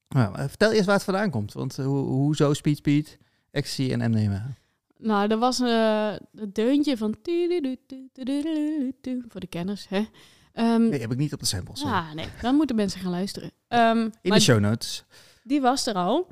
Nou, 0.10 0.36
vertel 0.50 0.72
eerst 0.72 0.86
waar 0.86 0.96
het 0.96 1.04
vandaan 1.04 1.30
komt. 1.30 1.54
Want 1.54 1.76
hoe, 1.76 1.98
hoezo 2.06 2.54
Speed 2.54 2.78
Speed, 2.78 3.18
Ecstasy 3.52 3.92
en 3.92 4.12
MDMA? 4.12 4.46
Nou, 4.98 5.30
er 5.30 5.38
was 5.38 5.60
eh 5.60 6.14
het 6.36 6.56
deuntje 6.56 6.98
van... 6.98 7.16
Voor 9.28 9.40
de 9.40 9.48
kenners, 9.50 9.88
hè. 9.90 10.06
Ehm, 10.54 10.88
Nee, 10.90 11.00
heb 11.00 11.12
ik 11.12 11.18
niet 11.18 11.34
op 11.34 11.40
de 11.40 11.46
samples. 11.46 11.80
sorry. 11.80 11.94
Ah, 11.96 12.12
nee, 12.14 12.26
dan 12.42 12.56
moeten 12.56 12.76
mensen 12.76 13.00
gaan 13.00 13.12
luisteren. 13.12 13.52
In 14.22 14.32
de 14.32 14.40
show 14.40 14.60
notes. 14.60 15.04
die 15.44 15.62
was 15.62 15.86
er 15.88 15.94
al. 15.96 16.28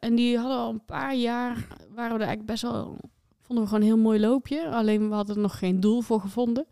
En 0.00 0.14
die 0.14 0.38
hadden 0.38 0.56
al 0.56 0.70
een 0.70 0.84
paar 0.84 1.14
jaar, 1.14 1.54
waren 1.94 2.16
we 2.16 2.22
er 2.22 2.28
eigenlijk 2.28 2.44
best 2.46 2.62
wel, 2.62 2.98
vonden 3.42 3.64
we 3.64 3.70
gewoon 3.70 3.80
een 3.80 3.94
heel 3.94 4.02
mooi 4.04 4.20
loopje. 4.20 4.68
Alleen 4.68 5.08
we 5.08 5.14
hadden 5.14 5.36
er 5.36 5.42
nog 5.42 5.58
geen 5.58 5.80
doel 5.80 6.00
voor 6.00 6.20
gevonden. 6.20 6.66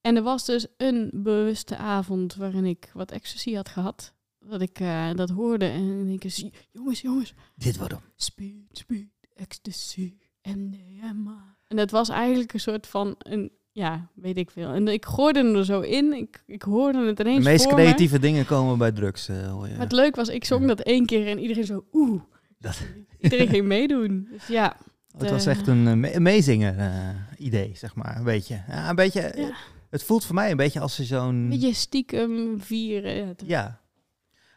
En 0.00 0.16
er 0.16 0.22
was 0.22 0.44
dus 0.44 0.66
een 0.76 1.10
bewuste 1.14 1.76
avond 1.76 2.34
waarin 2.34 2.64
ik 2.64 2.90
wat 2.94 3.10
ecstasy 3.10 3.54
had 3.54 3.68
gehad. 3.68 4.12
Dat 4.38 4.60
ik 4.60 4.78
dat 5.16 5.30
hoorde 5.30 5.64
en 5.66 6.08
ik 6.08 6.24
eens, 6.24 6.44
jongens, 6.70 7.00
jongens, 7.00 7.34
Dit 7.54 7.76
wordt 7.78 7.92
hem. 7.92 8.02
speed, 8.16 8.54
speed, 8.72 9.08
ecstasy, 9.40 10.14
MDMA. 10.42 11.56
En 11.68 11.76
dat 11.76 11.90
was 11.90 12.08
eigenlijk 12.08 12.52
een 12.52 12.60
soort 12.60 12.86
van 12.86 13.14
een, 13.18 13.50
ja, 13.72 14.08
weet 14.14 14.36
ik 14.38 14.50
veel. 14.50 14.72
En 14.72 14.88
ik 14.88 15.04
gooide 15.06 15.38
hem 15.44 15.54
er 15.56 15.64
zo 15.64 15.80
in. 15.80 16.12
Ik, 16.12 16.42
ik 16.46 16.62
hoorde 16.62 17.06
het 17.06 17.16
De 17.16 17.22
ineens 17.24 17.44
meest 17.44 17.64
voor 17.64 17.74
me. 17.74 17.78
creatieve 17.80 18.18
dingen 18.18 18.46
komen 18.46 18.78
bij 18.78 18.92
drugs. 18.92 19.28
eh, 19.28 19.50
hoor 19.52 19.66
je. 19.66 19.72
Maar 19.72 19.82
het 19.82 19.92
leuk 19.92 20.16
was, 20.16 20.28
ik 20.28 20.44
zong 20.44 20.66
dat 20.66 20.80
één 20.80 21.06
keer 21.06 21.26
en 21.28 21.38
iedereen 21.38 21.64
zo, 21.64 21.84
oeh. 21.92 22.22
Dat- 22.58 22.80
Iedereen 23.20 23.48
ging 23.48 23.66
meedoen. 23.66 24.28
Dus 24.30 24.46
ja, 24.46 24.76
Het 25.18 25.30
was 25.30 25.46
eh, 25.46 25.52
echt 25.52 25.66
een, 25.66 26.00
meezinger 26.22 26.78
eh, 26.78 27.08
idee, 27.38 27.72
zeg 27.74 27.94
maar. 27.94 28.16
Een 28.16 28.24
beetje. 28.24 28.62
Ja, 28.68 28.88
een 28.88 28.94
beetje 28.96 29.32
Ja. 29.36 29.50
Het 29.90 30.02
voelt 30.02 30.24
voor 30.24 30.34
mij 30.34 30.50
een 30.50 30.56
beetje 30.56 30.80
als 30.80 30.96
je 30.96 31.04
zo'n... 31.04 31.28
Een 31.34 31.48
beetje 31.48 31.72
stiekem 31.72 32.60
vieren. 32.60 33.34
Ja. 33.46 33.79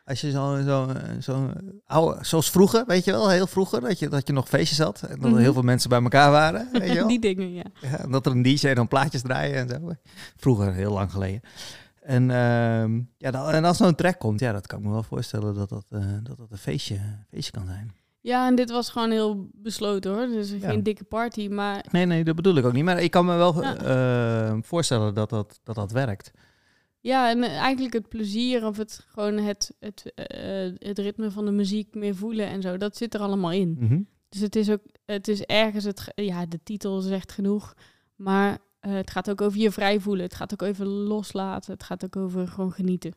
Als 0.06 0.22
je 0.22 0.32
zo, 0.32 0.62
zo, 0.66 0.90
zo 1.22 1.52
oude, 1.86 2.18
zoals 2.26 2.50
vroeger, 2.50 2.84
weet 2.88 3.04
je 3.06 3.12
wel, 3.12 3.30
heel 3.30 3.48
vroeger, 3.48 3.82
dat 3.82 4.00
je, 4.00 4.10
dat 4.10 4.28
je 4.28 4.34
nog 4.34 4.48
feestjes 4.50 4.80
had. 4.80 5.02
En 5.02 5.16
dat 5.16 5.24
er 5.26 5.30
Mhm. 5.32 5.38
heel 5.42 5.54
veel 5.54 5.62
mensen 5.62 5.90
bij 5.90 6.02
elkaar 6.02 6.32
waren, 6.32 6.68
weet 6.72 6.88
je 6.88 6.94
wel. 7.00 7.08
Die 7.08 7.20
dingen, 7.20 7.54
ja. 7.54 7.64
Ja, 7.82 7.98
en 8.00 8.12
dat 8.12 8.26
er 8.26 8.32
een 8.32 8.42
DJ 8.42 8.74
dan 8.74 8.88
plaatjes 8.88 9.22
draaien 9.22 9.56
en 9.56 9.70
zo. 9.70 9.92
Vroeger, 10.38 10.74
heel 10.74 10.92
lang 10.94 11.12
geleden. 11.12 11.42
En, 12.02 12.32
ehm, 12.32 13.02
ja, 13.18 13.32
dan, 13.32 13.50
en 13.50 13.66
als 13.66 13.78
zo'n 13.78 13.96
track 13.96 14.20
komt, 14.20 14.40
ja, 14.40 14.52
dat 14.52 14.68
kan 14.68 14.80
ik 14.80 14.86
me 14.86 14.92
wel 14.92 15.04
voorstellen 15.04 15.54
dat 15.56 15.70
dat, 15.70 15.86
eh, 15.90 16.00
dat, 16.24 16.38
dat 16.38 16.52
een 16.52 16.58
feestje, 16.58 17.00
feestje 17.30 17.52
kan 17.52 17.66
zijn. 17.66 17.92
Ja, 18.22 18.48
en 18.48 18.56
dit 18.56 18.72
was 18.72 18.90
gewoon 18.90 19.12
heel 19.12 19.48
besloten 19.54 20.14
hoor. 20.14 20.28
Dus 20.28 20.52
Ja. 20.52 20.70
geen 20.70 20.84
dikke 20.84 21.04
party, 21.04 21.48
maar 21.48 21.86
Nee, 21.92 22.06
nee, 22.06 22.24
dat 22.24 22.36
bedoel 22.36 22.56
ik 22.56 22.66
ook 22.66 22.74
niet. 22.74 22.84
Maar 22.84 23.02
ik 23.02 23.12
kan 23.12 23.26
me 23.26 23.36
wel 23.36 23.62
Ja. 23.64 23.76
eh, 23.76 24.58
voorstellen 24.62 25.14
dat 25.14 25.30
dat, 25.30 25.60
dat 25.64 25.76
dat 25.76 25.92
werkt. 25.92 26.32
Ja, 27.04 27.30
en 27.30 27.44
eh, 27.44 27.58
eigenlijk 27.58 27.94
het 27.94 28.10
plezier 28.10 28.66
of 28.66 28.78
het 28.78 29.06
gewoon 29.08 29.38
het, 29.38 29.76
het, 29.80 30.12
eh, 30.16 30.72
het 30.88 31.00
ritme 31.00 31.32
van 31.32 31.46
de 31.46 31.52
muziek 31.52 31.96
meer 31.96 32.16
voelen 32.16 32.48
en 32.48 32.62
zo, 32.62 32.78
dat 32.78 32.98
zit 32.98 33.14
er 33.14 33.20
allemaal 33.20 33.52
in. 33.52 33.78
Mhm. 33.80 34.02
Dus 34.30 34.42
het 34.42 34.56
is 34.56 34.70
ook, 34.70 34.82
het 35.06 35.28
is 35.28 35.42
ergens, 35.42 35.84
het, 35.84 36.12
ja, 36.16 36.46
de 36.46 36.60
titel 36.64 37.02
zegt 37.02 37.32
genoeg, 37.32 37.74
maar 38.16 38.58
eh, 38.80 38.94
het 38.94 39.12
gaat 39.12 39.30
ook 39.30 39.42
over 39.42 39.60
je 39.60 39.72
vrij 39.72 40.00
voelen. 40.00 40.24
Het 40.24 40.36
gaat 40.36 40.54
ook 40.54 40.62
over 40.62 40.86
loslaten. 40.86 41.74
Het 41.74 41.84
gaat 41.84 42.06
ook 42.06 42.16
over 42.16 42.48
gewoon 42.48 42.72
genieten. 42.72 43.14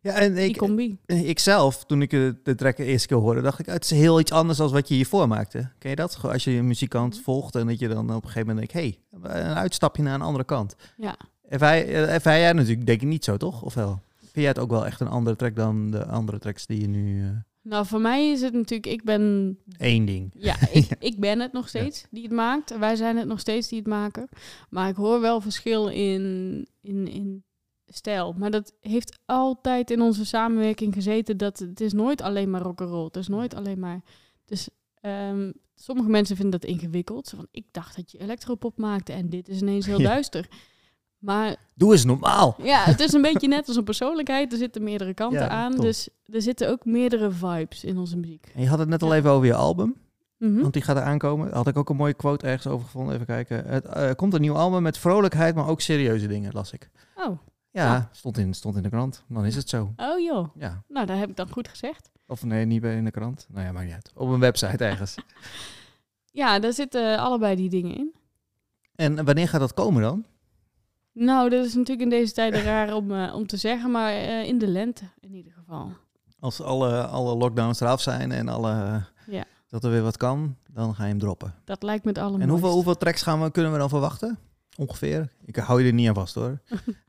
Ja, 0.00 0.12
en 0.12 0.36
ik, 0.36 0.56
combi. 0.56 0.98
ik 1.06 1.38
zelf, 1.38 1.84
toen 1.84 2.02
ik 2.02 2.10
de, 2.10 2.54
track 2.56 2.76
de 2.76 2.84
eerste 2.84 3.08
keer 3.08 3.16
hoorde, 3.16 3.40
dacht 3.40 3.58
ik, 3.58 3.66
het 3.66 3.84
is 3.84 3.90
heel 3.90 4.20
iets 4.20 4.32
anders 4.32 4.58
dan 4.58 4.70
wat 4.70 4.88
je 4.88 4.94
hiervoor 4.94 5.28
maakte. 5.28 5.70
Ken 5.78 5.90
je 5.90 5.96
dat? 5.96 6.18
Als 6.22 6.44
je 6.44 6.50
een 6.50 6.66
muzikant 6.66 7.20
volgt 7.20 7.54
en 7.54 7.66
dat 7.66 7.78
je 7.78 7.88
dan 7.88 8.14
op 8.14 8.22
een 8.24 8.30
gegeven 8.30 8.48
moment 8.48 8.72
denkt, 8.72 8.72
hé, 8.72 8.98
hey, 9.30 9.40
een 9.40 9.54
uitstapje 9.54 10.02
naar 10.02 10.14
een 10.14 10.22
andere 10.22 10.44
kant. 10.44 10.74
Ja. 10.96 11.16
Ervaar, 11.52 11.76
eh, 11.76 12.14
ervaar 12.14 12.38
jij 12.38 12.52
natuurlijk, 12.52 12.86
denk 12.86 13.00
ik 13.02 13.08
niet 13.08 13.24
zo, 13.24 13.36
toch? 13.36 13.62
Of 13.62 13.74
wel? 13.74 14.00
Vind 14.18 14.32
jij 14.34 14.46
het 14.46 14.58
ook 14.58 14.70
wel 14.70 14.86
echt 14.86 15.00
een 15.00 15.08
andere 15.08 15.36
track 15.36 15.56
dan 15.56 15.90
de 15.90 16.06
andere 16.06 16.38
tracks 16.38 16.66
die 16.66 16.80
je 16.80 16.86
nu... 16.88 17.22
eh, 17.24 17.30
Nou, 17.62 17.86
voor 17.86 18.00
mij 18.00 18.30
is 18.30 18.40
het 18.40 18.52
natuurlijk, 18.52 18.86
ik 18.92 19.04
ben 19.04 19.58
één 19.76 20.04
ding. 20.04 20.30
Ja, 20.34 20.56
ik, 20.72 20.88
ik 20.98 21.20
ben 21.20 21.40
het 21.40 21.52
nog 21.52 21.68
steeds 21.68 22.04
die 22.10 22.22
het 22.22 22.32
maakt. 22.32 22.78
Wij 22.78 22.96
zijn 22.96 23.16
het 23.16 23.26
nog 23.26 23.40
steeds 23.40 23.68
die 23.68 23.78
het 23.78 23.86
maken. 23.88 24.28
Maar 24.70 24.88
ik 24.88 24.96
hoor 24.96 25.20
wel 25.20 25.40
verschil 25.40 25.88
in, 25.88 26.66
in, 26.80 27.08
in 27.08 27.44
stijl. 27.86 28.34
Maar 28.38 28.50
dat 28.50 28.72
heeft 28.80 29.18
altijd 29.26 29.90
in 29.90 30.00
onze 30.00 30.26
samenwerking 30.26 30.94
gezeten. 30.94 31.36
Dat 31.36 31.58
het 31.58 31.80
is 31.80 31.92
nooit 31.92 32.20
alleen 32.22 32.50
maar 32.50 32.62
rock'n'roll. 32.62 33.04
Het 33.04 33.16
is 33.16 33.28
nooit 33.28 33.54
alleen 33.54 33.78
maar... 33.78 34.00
Dus 34.44 34.68
ehm, 35.00 35.50
sommige 35.74 36.08
mensen 36.08 36.36
vinden 36.36 36.60
dat 36.60 36.70
ingewikkeld. 36.70 37.32
Van, 37.36 37.46
ik 37.50 37.64
dacht 37.70 37.96
dat 37.96 38.10
je 38.12 38.18
electropop 38.18 38.78
maakte 38.78 39.12
en 39.12 39.28
dit 39.28 39.48
is 39.48 39.60
ineens 39.60 39.86
heel 39.86 40.00
Ja. 40.00 40.08
duister. 40.08 40.48
Maar 41.22 41.56
Doe 41.74 41.92
eens 41.92 42.04
normaal. 42.04 42.56
ja, 42.62 42.84
het 42.84 43.00
is 43.00 43.12
een 43.12 43.22
beetje 43.22 43.48
net 43.48 43.68
als 43.68 43.76
een 43.76 43.84
persoonlijkheid. 43.84 44.52
Er 44.52 44.58
zitten 44.58 44.82
meerdere 44.82 45.14
kanten 45.14 45.40
Ja, 45.40 45.48
aan. 45.48 45.72
top. 45.72 45.80
Dus 45.80 46.08
er 46.24 46.42
zitten 46.42 46.70
ook 46.70 46.84
meerdere 46.84 47.30
vibes 47.30 47.84
in 47.84 47.98
onze 47.98 48.16
muziek. 48.16 48.52
En 48.54 48.62
je 48.62 48.68
had 48.68 48.78
het 48.78 48.88
net 48.88 49.02
al 49.02 49.14
even 49.14 49.30
over 49.30 49.46
je 49.46 49.54
album, 49.54 49.96
Mhm. 50.38 50.60
want 50.60 50.72
die 50.72 50.82
gaat 50.82 50.96
er 50.96 51.02
aankomen. 51.02 51.52
Had 51.52 51.66
ik 51.68 51.76
ook 51.76 51.90
een 51.90 51.96
mooie 51.96 52.14
quote 52.14 52.46
ergens 52.46 52.66
over 52.66 52.84
gevonden. 52.86 53.14
Even 53.14 53.26
kijken. 53.26 53.64
Het 53.66 53.84
eh, 53.84 54.10
komt 54.16 54.34
een 54.34 54.40
nieuw 54.40 54.56
album 54.56 54.82
met 54.82 54.98
vrolijkheid, 54.98 55.54
maar 55.54 55.68
ook 55.68 55.80
serieuze 55.80 56.26
dingen, 56.26 56.52
las 56.52 56.72
ik. 56.72 56.90
Oh. 57.14 57.38
Ja, 57.70 57.84
Ja. 57.84 58.08
Stond, 58.12 58.38
in, 58.38 58.54
stond 58.54 58.76
in 58.76 58.82
de 58.82 58.88
krant. 58.88 59.24
Dan 59.28 59.44
is 59.44 59.56
het 59.56 59.68
zo. 59.68 59.92
oh 59.96 60.20
joh. 60.20 60.48
Ja. 60.58 60.82
Nou, 60.88 61.06
dat 61.06 61.18
heb 61.18 61.28
ik 61.28 61.36
dan 61.36 61.50
goed 61.50 61.68
gezegd. 61.68 62.10
Of 62.26 62.44
nee, 62.44 62.64
niet 62.64 62.80
bij 62.80 62.96
in 62.96 63.04
de 63.04 63.10
krant. 63.10 63.46
Nou 63.50 63.66
ja, 63.66 63.72
maakt 63.72 63.84
niet 63.86 63.94
uit. 63.94 64.12
Op 64.14 64.28
een 64.28 64.40
website 64.40 64.84
ergens. 64.84 65.14
Ja, 66.34 66.58
daar 66.58 66.72
zitten 66.72 67.18
allebei 67.18 67.56
die 67.56 67.68
dingen 67.70 67.96
in. 67.96 68.12
en 68.94 69.24
wanneer 69.24 69.48
gaat 69.48 69.60
dat 69.60 69.74
komen 69.74 70.02
dan? 70.02 70.24
Nou, 71.12 71.50
dat 71.50 71.64
is 71.64 71.74
natuurlijk 71.74 72.02
in 72.02 72.08
deze 72.18 72.32
tijden 72.32 72.62
raar 72.62 72.94
om, 72.94 73.12
eh, 73.12 73.34
om 73.34 73.46
te 73.46 73.56
zeggen, 73.56 73.90
maar 73.90 74.12
eh, 74.12 74.44
in 74.44 74.58
de 74.58 74.66
lente 74.66 75.04
in 75.20 75.34
ieder 75.34 75.52
geval. 75.52 75.92
Als 76.40 76.60
alle, 76.60 77.06
alle 77.06 77.34
lockdowns 77.36 77.80
eraf 77.80 78.00
zijn 78.00 78.32
en 78.32 78.48
alle, 78.48 79.04
Ja. 79.26 79.44
dat 79.68 79.84
er 79.84 79.90
weer 79.90 80.02
wat 80.02 80.16
kan, 80.16 80.56
dan 80.70 80.94
ga 80.94 81.02
je 81.02 81.08
hem 81.08 81.18
droppen. 81.18 81.54
Dat 81.64 81.82
lijkt 81.82 82.04
me 82.04 82.08
het 82.10 82.18
En 82.18 82.24
allermooiste. 82.24 82.52
hoeveel, 82.54 82.74
hoeveel 82.74 82.96
tracks 82.96 83.22
gaan 83.22 83.42
we, 83.42 83.50
kunnen 83.50 83.72
we 83.72 83.78
dan 83.78 83.88
verwachten? 83.88 84.38
Ongeveer? 84.76 85.32
Ik 85.44 85.56
hou 85.56 85.80
je 85.82 85.86
er 85.86 85.92
niet 85.94 86.08
aan 86.08 86.14
vast 86.14 86.34
hoor. 86.34 86.58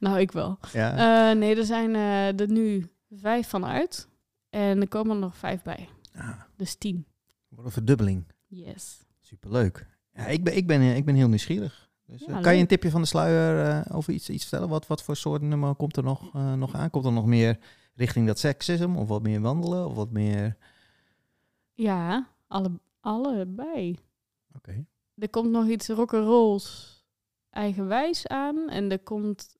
Nou, 0.00 0.18
ik 0.20 0.32
wel. 0.32 0.58
Ja. 0.72 1.30
Eh, 1.30 1.36
nee, 1.38 1.56
er 1.56 1.64
zijn 1.64 1.94
er 2.40 2.50
nu 2.50 2.90
vijf 3.10 3.48
van 3.48 3.64
uit. 3.66 4.08
En 4.50 4.80
er 4.80 4.88
komen 4.88 5.14
er 5.14 5.20
nog 5.22 5.36
vijf 5.36 5.62
bij. 5.62 5.88
Ah, 6.16 6.40
Dus 6.56 6.74
tien. 6.74 7.06
wat 7.48 7.64
een 7.64 7.70
verdubbeling. 7.70 8.24
Yes. 8.46 9.04
Superleuk. 9.20 9.86
Ja, 10.14 10.26
ik 10.26 10.44
ben, 10.44 10.56
ik 10.56 10.66
ben, 10.66 10.80
ik 10.96 11.04
ben 11.04 11.14
heel 11.14 11.28
nieuwsgierig. 11.28 11.87
Dus, 12.08 12.22
eh, 12.22 12.34
Ja, 12.34 12.40
kan 12.40 12.54
je 12.54 12.60
een 12.60 12.66
tipje 12.66 12.90
van 12.90 13.00
de 13.00 13.06
sluier 13.06 13.66
eh, 13.66 13.96
over 13.96 14.12
iets, 14.12 14.30
iets 14.30 14.44
vertellen? 14.44 14.68
Wat, 14.68 14.86
wat 14.86 15.02
voor 15.02 15.16
soort 15.16 15.42
nummer 15.42 15.74
komt 15.74 15.96
er 15.96 16.02
nog, 16.02 16.34
eh, 16.34 16.52
nog 16.52 16.74
aan? 16.74 16.90
Komt 16.90 17.04
er 17.04 17.12
nog 17.12 17.26
meer 17.26 17.58
richting 17.94 18.26
dat 18.26 18.38
seksisme? 18.38 18.98
Of 18.98 19.08
wat 19.08 19.22
meer 19.22 19.40
wandelen? 19.40 19.86
Of 19.86 19.94
wat 19.94 20.10
meer... 20.10 20.56
Ja, 21.74 22.28
alle, 22.46 22.70
allebei. 23.00 23.98
Oké. 24.56 24.84
Er 25.14 25.30
komt 25.30 25.50
nog 25.50 25.66
iets 25.66 25.88
rock'n'rolls 25.88 26.96
eigenwijs 27.50 28.26
aan. 28.26 28.68
En 28.68 28.90
er 28.90 28.98
komt 28.98 29.56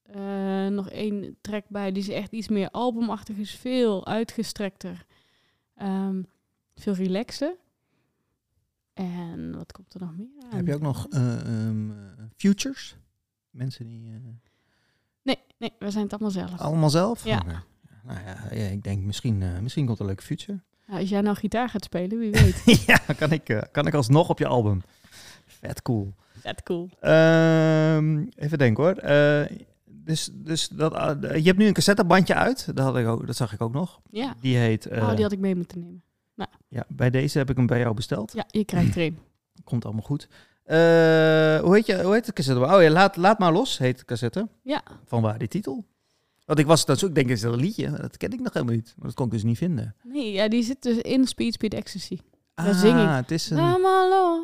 nog 0.70 0.90
één 0.90 1.36
track 1.40 1.64
bij 1.68 1.92
die 1.92 2.02
is 2.02 2.08
echt 2.08 2.32
iets 2.32 2.48
meer 2.48 2.70
albumachtig 2.70 3.36
is. 3.36 3.54
Veel 3.54 4.06
uitgestrekter. 4.06 5.04
Ehm, 5.74 6.22
veel 6.74 6.94
relaxer. 6.94 7.56
En 8.98 9.56
wat 9.56 9.72
komt 9.72 9.94
er 9.94 10.00
nog 10.00 10.16
meer 10.16 10.28
aan? 10.50 10.56
Heb 10.56 10.66
je 10.66 10.74
ook 10.74 10.80
nog 10.80 11.06
eh, 11.10 11.40
ehm, 11.40 11.90
eh, 11.90 11.96
futures? 12.36 12.96
Mensen 13.50 13.86
die... 13.86 14.06
eh, 14.06 14.30
Nee, 15.22 15.38
nee, 15.58 15.72
we 15.78 15.90
zijn 15.90 16.04
het 16.04 16.12
allemaal 16.12 16.30
zelf. 16.30 16.60
allemaal 16.60 16.90
zelf? 16.90 17.24
Ja. 17.24 17.42
Nou 18.04 18.20
ja, 18.24 18.36
ja, 18.50 18.68
ik 18.68 18.82
denk 18.82 19.02
misschien, 19.04 19.62
misschien 19.62 19.86
komt 19.86 19.96
er 19.96 20.02
een 20.02 20.08
leuke 20.10 20.22
future. 20.22 20.60
Nou, 20.86 21.00
als 21.00 21.08
jij 21.08 21.20
nou 21.20 21.36
gitaar 21.36 21.68
gaat 21.68 21.84
spelen, 21.84 22.18
wie 22.18 22.30
weet. 22.30 22.62
ja, 22.86 22.98
kan 23.16 23.32
ik, 23.32 23.68
kan 23.72 23.86
ik 23.86 23.94
alsnog 23.94 24.28
op 24.28 24.38
je 24.38 24.46
album. 24.46 24.82
Vet 25.46 25.82
cool. 25.82 26.14
Vet 26.38 26.62
cool. 26.62 26.90
Ehm, 27.00 28.26
even 28.34 28.58
denken 28.58 28.84
hoor. 28.84 28.94
Dus 29.84 30.30
dus 30.32 30.68
dat, 30.68 30.92
je 31.20 31.42
hebt 31.42 31.58
nu 31.58 31.66
een 31.66 31.72
cassettebandje 31.72 32.34
uit. 32.34 32.66
Dat, 32.74 32.84
had 32.84 32.96
ik 32.96 33.06
ook, 33.06 33.26
dat 33.26 33.36
zag 33.36 33.52
ik 33.52 33.60
ook 33.60 33.72
nog. 33.72 34.00
Ja. 34.10 34.34
Die 34.40 34.56
heet... 34.56 34.86
oh, 34.90 35.14
die 35.14 35.22
had 35.22 35.32
ik 35.32 35.38
mee 35.38 35.56
moeten 35.56 35.80
nemen. 35.80 36.02
Ja, 36.68 36.84
bij 36.88 37.10
deze 37.10 37.38
heb 37.38 37.50
ik 37.50 37.56
hem 37.56 37.66
bij 37.66 37.78
jou 37.78 37.94
besteld. 37.94 38.32
Ja, 38.32 38.44
je 38.48 38.64
krijgt 38.64 38.96
er 38.96 39.02
een. 39.02 39.18
Komt 39.64 39.84
allemaal 39.84 40.02
goed. 40.02 40.28
Eh, 40.64 40.76
hoe, 41.60 41.74
heet 41.74 41.86
je, 41.86 42.02
hoe 42.02 42.12
heet 42.12 42.26
de 42.26 42.32
cassette? 42.32 42.64
Oh 42.64 42.82
ja, 42.82 42.90
laat, 42.90 43.16
laat 43.16 43.38
maar 43.38 43.52
los 43.52 43.78
heet 43.78 43.98
de 43.98 44.04
cassette. 44.04 44.48
Ja. 44.62 44.82
Van 45.04 45.22
waar 45.22 45.38
die 45.38 45.48
titel? 45.48 45.84
Want 46.44 46.58
ik 46.58 46.66
was 46.66 46.84
dat 46.84 47.02
ik 47.02 47.14
denk, 47.14 47.28
is 47.28 47.40
dat 47.40 47.52
een 47.52 47.60
liedje? 47.60 47.90
Dat 47.90 48.16
ken 48.16 48.32
ik 48.32 48.40
nog 48.40 48.52
helemaal 48.52 48.74
niet. 48.74 48.94
Maar 48.96 49.06
dat 49.06 49.14
kon 49.14 49.26
ik 49.26 49.32
dus 49.32 49.42
niet 49.42 49.58
vinden. 49.58 49.94
Nee, 50.02 50.32
ja, 50.32 50.48
die 50.48 50.62
zit 50.62 50.82
dus 50.82 50.96
in 50.96 51.26
Speed 51.26 51.52
Speed 51.52 51.74
Ecstasy. 51.74 52.18
Daar 52.54 52.74
zing 52.74 53.00
ik. 53.00 53.08
het 53.08 53.30
is 53.30 53.50
een... 53.50 53.56
Laat 53.56 53.80
maar 53.80 54.08
los. 54.08 54.42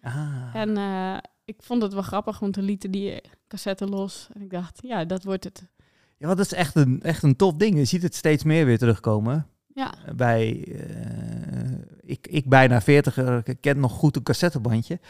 Ah. 0.00 0.54
En 0.54 0.76
eh, 0.76 1.16
ik 1.44 1.56
vond 1.58 1.82
het 1.82 1.92
wel 1.92 2.02
grappig, 2.02 2.38
want 2.38 2.52
toen 2.52 2.64
lieten 2.64 2.90
die 2.90 3.20
cassette 3.48 3.86
los. 3.86 4.28
En 4.32 4.42
ik 4.42 4.50
dacht, 4.50 4.78
ja, 4.82 5.04
dat 5.04 5.24
wordt 5.24 5.44
het. 5.44 5.66
Ja, 6.18 6.26
want 6.26 6.38
dat 6.38 6.46
is 6.46 6.52
echt 6.52 6.74
een, 6.74 7.02
echt 7.02 7.22
een 7.22 7.36
tof 7.36 7.54
ding. 7.54 7.76
Je 7.76 7.84
ziet 7.84 8.02
het 8.02 8.14
steeds 8.14 8.44
meer 8.44 8.66
weer 8.66 8.78
terugkomen. 8.78 9.46
Ja, 9.74 9.94
bij, 10.16 10.64
eh, 10.68 11.72
ik, 12.02 12.26
ik 12.26 12.48
bijna 12.48 12.80
40 12.80 13.42
ken 13.60 13.80
nog 13.80 13.92
goed 13.92 14.16
een 14.16 14.22
cassettebandje. 14.22 15.00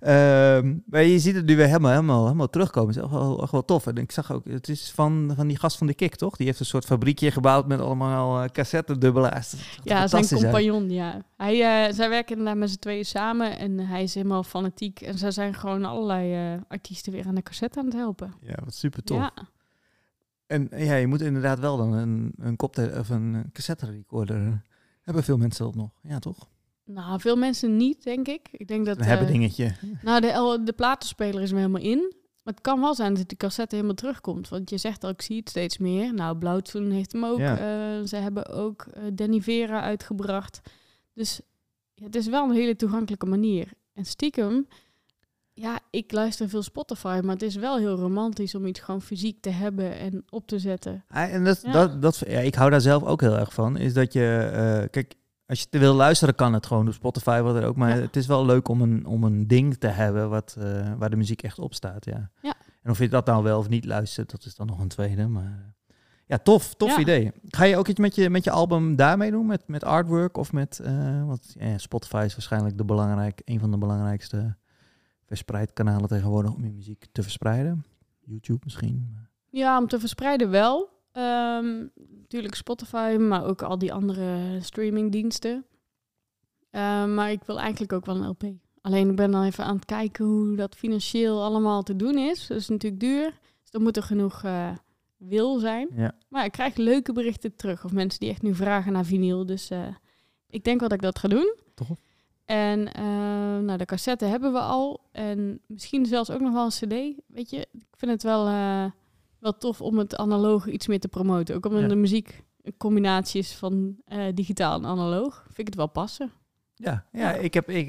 Ehm, 0.00 0.74
maar 0.86 1.02
je 1.02 1.18
ziet 1.18 1.34
het 1.34 1.46
nu 1.46 1.56
weer 1.56 1.66
helemaal, 1.66 1.90
helemaal, 1.90 2.24
helemaal 2.24 2.50
terugkomen. 2.50 2.88
Het 2.88 2.96
is 2.96 3.02
echt 3.02 3.12
wel, 3.12 3.42
echt 3.42 3.50
wel 3.52 3.64
tof. 3.64 3.86
En 3.86 3.96
ik 3.96 4.12
zag 4.12 4.32
ook, 4.32 4.44
het 4.48 4.68
is 4.68 4.90
van, 4.94 5.32
van 5.36 5.46
die 5.46 5.58
gast 5.58 5.78
van 5.78 5.86
de 5.86 5.94
Kik, 5.94 6.14
toch? 6.14 6.36
Die 6.36 6.46
heeft 6.46 6.60
een 6.60 6.66
soort 6.66 6.84
fabriekje 6.84 7.30
gebouwd 7.30 7.66
met 7.66 7.80
allemaal 7.80 8.42
eh 8.42 8.48
cassettedubbelaars. 8.48 9.54
Ja 9.82 10.06
zijn 10.06 10.26
compagnon, 10.26 10.90
ja. 10.90 11.22
Hij, 11.36 11.86
eh, 11.86 11.94
zij 11.94 12.08
werken 12.08 12.36
inderdaad 12.36 12.56
met 12.56 12.70
z'n 12.70 12.78
tweeën 12.78 13.04
samen 13.04 13.58
en 13.58 13.78
hij 13.78 14.02
is 14.02 14.14
helemaal 14.14 14.42
fanatiek. 14.42 15.00
En 15.00 15.18
zij 15.18 15.30
zijn 15.30 15.54
gewoon 15.54 15.84
allerlei 15.84 16.58
artiesten 16.68 17.12
weer 17.12 17.26
aan 17.26 17.34
de 17.34 17.42
cassette 17.42 17.78
aan 17.78 17.84
het 17.84 17.94
helpen. 17.94 18.34
Ja, 18.40 18.58
wat 18.64 18.74
super 18.74 19.02
tof. 19.02 19.18
Ja, 19.18 19.32
En 20.54 20.68
ja, 20.84 20.94
je 20.94 21.06
moet 21.06 21.20
inderdaad 21.20 21.58
wel 21.58 21.76
dan 21.76 21.92
een, 21.92 22.32
een, 22.38 22.56
kopte 22.56 22.94
of 22.98 23.08
een 23.08 23.44
cassette 23.52 23.86
recorder. 23.86 24.62
Hebben 25.02 25.24
veel 25.24 25.36
mensen 25.36 25.64
dat 25.64 25.74
nog? 25.74 25.90
Ja, 26.02 26.18
toch? 26.18 26.48
nou, 26.84 27.20
veel 27.20 27.36
mensen 27.36 27.76
niet, 27.76 28.02
denk 28.02 28.28
ik. 28.28 28.48
Ik 28.52 28.68
denk 28.68 28.86
dat... 28.86 28.98
Een 28.98 29.04
hebben 29.04 29.26
eh, 29.26 29.32
dingetje. 29.32 29.74
Nou, 30.02 30.20
de, 30.20 30.60
de 30.64 30.72
platenspeler 30.72 31.42
is 31.42 31.50
er 31.50 31.56
helemaal 31.56 31.82
in. 31.82 32.14
Maar 32.42 32.54
het 32.54 32.62
kan 32.62 32.80
wel 32.80 32.94
zijn 32.94 33.14
dat 33.14 33.28
die 33.28 33.38
cassette 33.38 33.74
helemaal 33.74 33.96
terugkomt. 33.96 34.48
Want 34.48 34.70
je 34.70 34.78
zegt 34.78 35.04
al, 35.04 35.10
ik 35.10 35.22
zie 35.22 35.36
het 35.36 35.48
steeds 35.48 35.78
meer. 35.78 36.14
Nou, 36.14 36.36
Blauwtsoen 36.36 36.90
heeft 36.90 37.12
hem 37.12 37.24
ook. 37.24 37.38
Ja. 37.38 37.58
Eh, 37.58 38.06
ze 38.06 38.16
hebben 38.16 38.46
ook 38.46 38.82
eh, 38.82 39.02
Danny 39.12 39.40
Vera 39.40 39.80
uitgebracht. 39.80 40.60
Dus 41.12 41.40
ja, 41.94 42.04
het 42.04 42.16
is 42.16 42.26
wel 42.26 42.44
een 42.44 42.54
hele 42.54 42.76
toegankelijke 42.76 43.26
manier. 43.26 43.72
En 43.92 44.04
stiekem, 44.04 44.66
ja, 45.54 45.78
ik 45.90 46.12
luister 46.12 46.48
veel 46.48 46.62
Spotify. 46.62 47.20
Maar 47.22 47.32
het 47.32 47.42
is 47.42 47.56
wel 47.56 47.78
heel 47.78 47.96
romantisch 47.96 48.54
om 48.54 48.66
iets 48.66 48.80
gewoon 48.80 49.02
fysiek 49.02 49.40
te 49.40 49.50
hebben 49.50 49.98
en 49.98 50.24
op 50.30 50.46
te 50.46 50.58
zetten. 50.58 51.04
Ah, 51.08 51.32
en 51.34 51.44
dat, 51.44 51.60
Ja. 51.62 51.72
dat, 51.72 52.02
dat, 52.02 52.22
ja, 52.26 52.38
ik 52.40 52.54
hou 52.54 52.70
daar 52.70 52.80
zelf 52.80 53.02
ook 53.02 53.20
heel 53.20 53.38
erg 53.38 53.52
van. 53.54 53.76
Is 53.76 53.92
dat 53.94 54.12
je, 54.12 54.50
eh, 54.52 54.90
kijk, 54.90 55.14
als 55.46 55.60
je 55.60 55.66
te 55.70 55.78
wil 55.78 55.94
luisteren, 55.94 56.34
kan 56.34 56.52
het 56.52 56.66
gewoon 56.66 56.86
op 56.86 56.92
Spotify, 56.92 57.40
wat 57.40 57.56
er 57.56 57.64
ook. 57.66 57.76
Maar 57.76 57.96
Ja. 57.96 58.02
het 58.02 58.16
is 58.16 58.26
wel 58.26 58.46
leuk 58.46 58.68
om 58.68 58.80
een, 58.82 59.06
om 59.06 59.24
een 59.24 59.46
ding 59.46 59.76
te 59.76 59.86
hebben 59.86 60.30
wat, 60.30 60.56
eh, 60.58 60.92
waar 60.98 61.10
de 61.10 61.16
muziek 61.16 61.42
echt 61.42 61.58
op 61.58 61.74
staat. 61.74 62.04
Ja. 62.04 62.30
Ja. 62.42 62.54
En 62.82 62.90
of 62.90 62.98
je 62.98 63.08
dat 63.08 63.26
nou 63.26 63.42
wel 63.42 63.58
of 63.58 63.68
niet 63.68 63.84
luistert, 63.84 64.30
dat 64.30 64.44
is 64.44 64.54
dan 64.54 64.66
nog 64.66 64.80
een 64.80 64.88
tweede. 64.88 65.26
Maar 65.28 65.44
eh, 65.88 65.94
ja, 66.26 66.38
tof, 66.38 66.74
tof 66.74 66.90
Ja. 66.94 66.98
idee. 67.00 67.32
Ga 67.48 67.64
je 67.64 67.76
ook 67.76 67.88
iets 67.88 68.00
met 68.00 68.14
je, 68.14 68.30
met 68.30 68.44
je 68.44 68.50
album 68.50 68.96
daarmee 68.96 69.30
doen? 69.30 69.46
Met, 69.46 69.62
met 69.68 69.84
artwork 69.84 70.36
of 70.36 70.52
met. 70.52 70.78
eh 70.78 71.26
want 71.26 71.54
ja, 71.58 71.78
Spotify 71.78 72.22
is 72.26 72.32
waarschijnlijk 72.32 72.78
de 72.78 72.84
belangrijk, 72.84 73.42
een 73.44 73.60
van 73.60 73.70
de 73.70 73.78
belangrijkste 73.78 74.56
verspreid 75.24 75.72
kanalen 75.72 76.08
tegenwoordig 76.08 76.54
om 76.54 76.64
je 76.64 76.72
muziek 76.72 77.06
te 77.12 77.22
verspreiden. 77.22 77.84
YouTube 78.20 78.60
misschien. 78.64 79.16
Ja, 79.50 79.78
om 79.78 79.88
te 79.88 80.00
verspreiden 80.00 80.50
wel. 80.50 80.88
Ehm, 81.12 81.86
natuurlijk 82.20 82.54
Spotify, 82.54 83.16
maar 83.20 83.44
ook 83.44 83.62
al 83.62 83.78
die 83.78 83.92
andere 83.92 84.58
streamingdiensten. 84.60 85.66
Ehm, 86.70 87.14
maar 87.14 87.30
ik 87.30 87.44
wil 87.44 87.60
eigenlijk 87.60 87.92
ook 87.92 88.06
wel 88.06 88.16
een 88.16 88.28
LP. 88.28 88.42
Alleen 88.80 89.10
ik 89.10 89.16
ben 89.16 89.30
dan 89.30 89.44
even 89.44 89.64
aan 89.64 89.74
het 89.74 89.84
kijken 89.84 90.24
hoe 90.24 90.56
dat 90.56 90.74
financieel 90.74 91.42
allemaal 91.42 91.82
te 91.82 91.96
doen 91.96 92.18
is. 92.18 92.46
Dat 92.46 92.56
is 92.56 92.68
natuurlijk 92.68 93.00
duur. 93.00 93.38
Dus 93.62 93.70
er 93.70 93.80
moet 93.80 93.96
er 93.96 94.02
genoeg 94.02 94.42
eh, 94.42 94.70
wil 95.16 95.58
zijn. 95.58 95.88
Ja. 95.94 96.14
Maar 96.28 96.44
ik 96.44 96.52
krijg 96.52 96.76
leuke 96.76 97.12
berichten 97.12 97.56
terug. 97.56 97.84
Of 97.84 97.92
mensen 97.92 98.20
die 98.20 98.28
echt 98.30 98.42
nu 98.42 98.54
vragen 98.54 98.92
naar 98.92 99.04
vinyl. 99.04 99.46
Dus 99.46 99.70
eh, 99.70 99.86
ik 100.48 100.64
denk 100.64 100.80
wel 100.80 100.88
dat 100.88 100.98
ik 100.98 101.04
dat 101.04 101.18
ga 101.18 101.28
doen. 101.28 101.54
Tof. 101.74 101.88
En 102.44 102.92
eh, 102.92 103.04
nou, 103.58 103.76
de 103.76 103.84
cassette 103.84 104.24
hebben 104.24 104.52
we 104.52 104.58
al. 104.58 105.00
En 105.12 105.60
misschien 105.66 106.06
zelfs 106.06 106.30
ook 106.30 106.40
nog 106.40 106.52
wel 106.52 106.64
een 106.64 106.68
cd. 106.70 107.22
Weet 107.26 107.50
je, 107.50 107.56
ik 107.72 107.84
vind 107.96 108.10
het 108.10 108.22
wel, 108.22 108.46
eh, 108.46 108.84
wel 109.38 109.56
tof 109.58 109.80
om 109.80 109.98
het 109.98 110.16
analoog 110.16 110.66
iets 110.66 110.86
meer 110.86 111.00
te 111.00 111.08
promoten. 111.08 111.54
Ook 111.54 111.66
omdat 111.66 111.80
Ja. 111.82 111.88
de 111.88 111.94
muziek 111.94 112.42
een 112.62 112.76
combinatie 112.76 113.40
is 113.40 113.52
van 113.54 113.96
eh, 114.06 114.24
digitaal 114.34 114.78
en 114.78 114.84
analoog. 114.86 115.42
Vind 115.44 115.58
ik 115.58 115.66
het 115.66 115.74
wel 115.76 115.86
passen. 115.88 116.30
Ja, 116.74 117.04
ja, 117.12 117.20
Ja. 117.20 117.32
ik 117.34 117.54
heb. 117.54 117.70
Ik, 117.70 117.88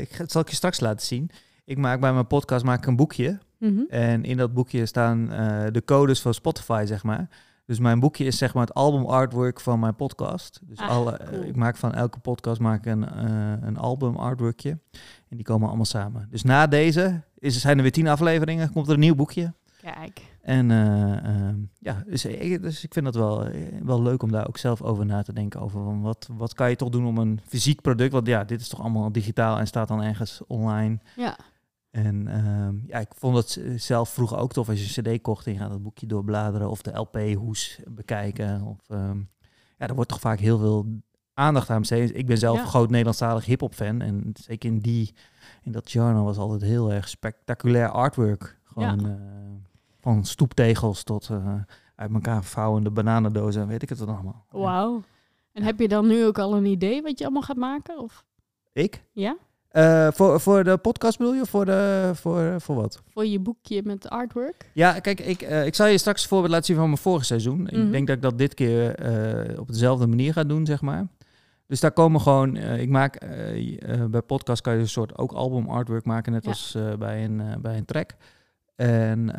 ik, 0.00 0.22
zal 0.26 0.40
ik 0.40 0.48
je 0.48 0.54
straks 0.56 0.80
laten 0.80 1.06
zien. 1.06 1.30
Ik 1.64 1.78
maak 1.78 2.00
bij 2.00 2.12
mijn 2.12 2.26
podcast 2.26 2.64
maak 2.64 2.78
ik 2.78 2.86
een 2.86 2.96
boekje. 2.96 3.38
Mhm. 3.58 3.82
En 3.88 4.24
in 4.24 4.36
dat 4.36 4.54
boekje 4.54 4.86
staan 4.86 5.26
de 5.72 5.82
codes 5.84 6.20
van 6.20 6.34
Spotify, 6.34 6.84
zeg 6.86 7.02
maar. 7.02 7.28
Dus 7.66 7.78
mijn 7.78 8.00
boekje 8.00 8.24
is 8.24 8.38
zeg 8.38 8.54
maar 8.54 8.66
het 8.66 8.74
album 8.74 9.04
artwork 9.06 9.60
van 9.60 9.80
mijn 9.80 9.94
podcast. 9.94 10.60
Dus 10.64 10.78
Ah, 10.78 10.88
alle, 10.88 11.16
eh, 11.16 11.28
cool. 11.28 11.42
ik 11.42 11.56
maak 11.56 11.76
van 11.76 11.92
elke 11.94 12.18
podcast 12.18 12.60
maak 12.60 12.78
ik 12.78 12.92
een, 12.92 13.08
eh, 13.08 13.52
een 13.60 13.76
album 13.76 14.16
artworkje. 14.16 14.70
En 15.28 15.36
die 15.36 15.44
komen 15.44 15.66
allemaal 15.66 15.84
samen. 15.84 16.26
Dus 16.30 16.42
na 16.42 16.66
deze 16.66 17.22
is, 17.38 17.60
zijn 17.60 17.76
er 17.76 17.82
weer 17.82 17.92
tien 17.92 18.08
afleveringen. 18.08 18.72
Komt 18.72 18.86
er 18.86 18.94
een 18.94 19.00
nieuw 19.00 19.14
boekje. 19.14 19.52
Kijk. 19.80 20.22
En 20.42 20.70
eh, 20.70 21.24
ehm, 21.24 21.56
ja, 21.78 22.02
dus, 22.06 22.24
ik- 22.24 22.62
dus 22.62 22.84
ik 22.84 22.92
vind 22.92 23.04
dat 23.04 23.14
wel, 23.14 23.48
wel 23.82 24.02
leuk 24.02 24.22
om 24.22 24.30
daar 24.30 24.48
ook 24.48 24.58
zelf 24.58 24.82
over 24.82 25.06
na 25.06 25.22
te 25.22 25.32
denken. 25.32 25.60
Over 25.60 25.82
van 25.82 26.00
wat, 26.02 26.28
wat 26.32 26.54
kan 26.54 26.70
je 26.70 26.76
toch 26.76 26.88
doen 26.88 27.06
om 27.06 27.18
een 27.18 27.40
fysiek 27.46 27.80
product. 27.80 28.12
Want 28.12 28.26
ja, 28.26 28.44
dit 28.44 28.60
is 28.60 28.68
toch 28.68 28.80
allemaal 28.80 29.12
digitaal 29.12 29.58
en 29.58 29.66
staat 29.66 29.88
dan 29.88 30.02
ergens 30.02 30.40
online. 30.46 30.98
Ja. 31.16 31.36
En 31.94 32.28
ehm, 32.28 32.74
ja, 32.86 32.98
ik 32.98 33.08
vond 33.14 33.36
het 33.36 33.48
z- 33.50 33.84
zelf 33.86 34.08
vroeger 34.08 34.38
ook 34.38 34.52
tof 34.52 34.68
als 34.68 34.94
je 34.94 35.02
een 35.02 35.16
cd 35.16 35.22
kocht 35.22 35.46
en 35.46 35.52
je 35.52 35.58
gaat 35.58 35.70
dat 35.70 35.82
boekje 35.82 36.06
doorbladeren 36.06 36.70
of 36.70 36.82
de 36.82 36.96
LP-hoes 36.98 37.80
bekijken. 37.88 38.62
Of, 38.62 38.78
ehm, 38.88 39.18
ja, 39.78 39.86
er 39.86 39.94
wordt 39.94 40.10
toch 40.10 40.20
vaak 40.20 40.38
heel 40.38 40.58
veel 40.58 40.86
aandacht 41.34 41.70
aan 41.70 41.78
besteed. 41.80 42.16
Ik 42.16 42.26
ben 42.26 42.38
zelf 42.38 42.56
Ja. 42.56 42.62
een 42.62 42.68
groot 42.68 42.88
Nederlandstalig 42.90 43.44
hip-hop 43.44 43.74
fan 43.74 44.00
en 44.00 44.30
zeker 44.32 44.70
in 44.70 44.78
die, 44.78 45.14
in 45.62 45.72
dat 45.72 45.90
genre 45.90 46.22
was 46.22 46.36
altijd 46.38 46.60
heel 46.62 46.92
erg 46.92 47.08
spectaculair 47.08 47.88
artwork. 47.90 48.58
Gewoon 48.64 49.06
eh, 49.06 49.14
van 50.00 50.24
stoeptegels 50.24 51.02
tot 51.02 51.28
eh, 51.30 51.54
uit 51.94 52.12
elkaar 52.12 52.44
vouwende 52.44 52.90
bananendozen 52.90 53.62
en 53.62 53.68
weet 53.68 53.82
ik 53.82 53.88
het 53.88 53.98
dan 53.98 54.08
allemaal. 54.08 54.46
Wauw. 54.50 55.02
En 55.52 55.62
heb 55.62 55.80
je 55.80 55.88
dan 55.88 56.06
nu 56.06 56.24
ook 56.24 56.38
al 56.38 56.56
een 56.56 56.64
idee 56.66 57.02
wat 57.02 57.18
je 57.18 57.24
allemaal 57.24 57.42
gaat 57.42 57.56
maken? 57.56 57.98
Of? 57.98 58.24
Ik? 58.72 59.04
Ja? 59.12 59.36
Eh, 59.74 60.08
voor, 60.12 60.40
voor 60.40 60.64
de 60.64 60.76
podcast 60.76 61.18
bedoel 61.18 61.34
je 61.34 61.46
voor, 61.46 61.64
de, 61.64 62.10
voor, 62.14 62.60
voor 62.60 62.74
wat? 62.74 63.02
Voor 63.12 63.26
je 63.26 63.38
boekje 63.38 63.82
met 63.84 64.08
artwork? 64.08 64.70
Ja, 64.72 65.00
kijk, 65.00 65.20
ik, 65.20 65.42
eh, 65.42 65.66
ik 65.66 65.74
zal 65.74 65.86
je 65.86 65.98
straks 65.98 66.22
een 66.22 66.28
voorbeeld 66.28 66.50
laten 66.50 66.66
zien 66.66 66.76
van 66.76 66.86
mijn 66.86 66.98
vorige 66.98 67.24
seizoen. 67.24 67.62
Mhm. 67.62 67.80
Ik 67.80 67.92
denk 67.92 68.06
dat 68.06 68.16
ik 68.16 68.22
dat 68.22 68.38
dit 68.38 68.54
keer 68.54 68.94
eh, 68.94 69.58
op 69.58 69.68
dezelfde 69.68 70.06
manier 70.06 70.32
ga 70.32 70.44
doen, 70.44 70.66
zeg 70.66 70.80
maar. 70.80 71.06
Dus 71.66 71.80
daar 71.80 71.92
komen 71.92 72.20
gewoon, 72.20 72.56
ik 72.56 72.88
maak 72.88 73.18
bij 74.10 74.22
podcast 74.26 74.62
kan 74.62 74.74
je 74.74 74.80
een 74.80 74.88
soort 74.88 75.18
ook 75.18 75.32
album 75.32 75.68
artwork 75.68 76.04
maken, 76.04 76.32
net 76.32 76.44
Ja. 76.44 76.50
als 76.50 76.76
bij, 76.98 77.24
een, 77.24 77.42
bij 77.60 77.76
een 77.76 77.84
track. 77.84 78.14
En 78.74 79.30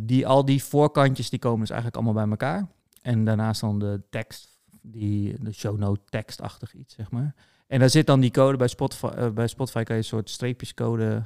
die, 0.00 0.26
al 0.26 0.44
die 0.44 0.64
voorkantjes 0.64 1.30
die 1.30 1.38
komen 1.38 1.60
dus 1.60 1.70
eigenlijk 1.70 2.04
allemaal 2.04 2.22
bij 2.22 2.30
elkaar. 2.30 2.66
En 3.02 3.24
daarnaast 3.24 3.60
dan 3.60 3.78
de 3.78 4.02
tekst, 4.10 4.48
die, 4.82 5.36
de 5.40 5.52
show 5.52 5.78
note 5.78 6.00
tekstachtig 6.08 6.74
iets, 6.74 6.94
zeg 6.94 7.10
maar. 7.10 7.34
En 7.72 7.78
daar 7.78 7.90
zit 7.90 8.06
dan 8.06 8.20
die 8.20 8.30
code 8.30 8.56
bij 8.56 8.68
Spotify. 8.68 9.06
eh, 9.06 9.28
bij 9.28 9.46
Spotify 9.46 9.82
kan 9.82 9.94
je 9.96 10.02
een 10.02 10.08
soort 10.08 10.30
streepjescode 10.30 11.22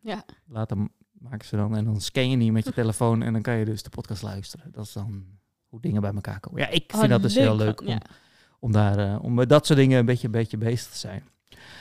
Ja. 0.00 0.24
laten 0.48 0.90
maken 1.12 1.46
ze 1.46 1.56
dan. 1.56 1.76
En 1.76 1.84
dan 1.84 2.00
scan 2.00 2.30
je 2.30 2.38
die 2.38 2.52
met 2.52 2.64
je 2.64 2.72
telefoon 2.72 3.22
en 3.22 3.32
dan 3.32 3.42
kan 3.42 3.56
je 3.56 3.64
dus 3.64 3.82
de 3.82 3.90
podcast 3.90 4.22
luisteren. 4.22 4.72
Dat 4.72 4.84
is 4.84 4.92
dan 4.92 5.24
hoe 5.68 5.80
dingen 5.80 6.00
bij 6.00 6.12
elkaar 6.14 6.40
komen. 6.40 6.60
Ja, 6.60 6.68
ik 6.68 6.84
vind 6.90 7.02
Oh, 7.02 7.08
dat 7.08 7.22
dus 7.22 7.34
heel 7.34 7.56
leuk. 7.56 7.80
om, 7.80 7.86
Ja, 7.86 7.98
om, 8.60 8.72
daar, 8.72 8.98
eh, 8.98 9.22
om 9.22 9.34
met 9.34 9.48
dat 9.48 9.66
soort 9.66 9.78
dingen 9.78 9.98
een 9.98 10.06
beetje, 10.06 10.26
een 10.26 10.32
beetje 10.32 10.56
bezig 10.58 10.90
te 10.90 10.98
zijn. 10.98 11.22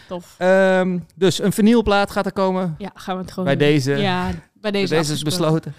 tof. 0.07 0.35
Ehm, 0.37 0.99
dus 1.15 1.39
een 1.41 1.51
vinylplaat 1.51 2.11
gaat 2.11 2.25
er 2.25 2.33
komen. 2.33 2.75
Ja, 2.77 2.91
gaan 2.93 3.15
we 3.15 3.21
het 3.21 3.31
gewoon 3.31 3.45
bij 3.45 3.55
doen. 3.57 3.67
deze, 3.67 3.91
Ja, 3.91 4.25
bij 4.27 4.41
bij 4.53 4.71
deze, 4.71 4.93
deze 4.93 5.13
is 5.13 5.21
besloten. 5.23 5.73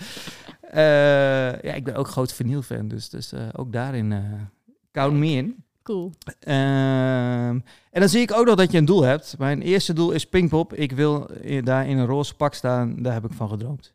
Eh, 0.60 0.80
ja, 1.62 1.72
ik 1.72 1.84
ben 1.84 1.94
ook 1.94 2.08
groot 2.08 2.32
vinylfan, 2.32 2.88
dus, 2.88 3.08
dus 3.08 3.32
ook 3.52 3.72
daarin 3.72 4.14
count 4.92 5.16
me 5.16 5.26
in. 5.26 5.64
Cool. 5.90 6.12
Ehm, 6.40 7.58
en 7.90 8.00
dan 8.00 8.08
zie 8.08 8.20
ik 8.20 8.32
ook 8.32 8.46
nog 8.46 8.54
dat 8.54 8.72
je 8.72 8.78
een 8.78 8.84
doel 8.84 9.02
hebt. 9.02 9.34
Mijn 9.38 9.62
eerste 9.62 9.92
doel 9.92 10.10
is 10.10 10.26
Pinkpop. 10.28 10.74
Ik 10.74 10.92
wil 10.92 11.30
daar 11.64 11.88
in 11.88 11.98
een 11.98 12.06
roze 12.06 12.34
pak 12.34 12.54
staan. 12.54 12.96
Daar 13.02 13.12
heb 13.12 13.24
ik 13.24 13.32
van 13.32 13.48
gedroomd. 13.48 13.92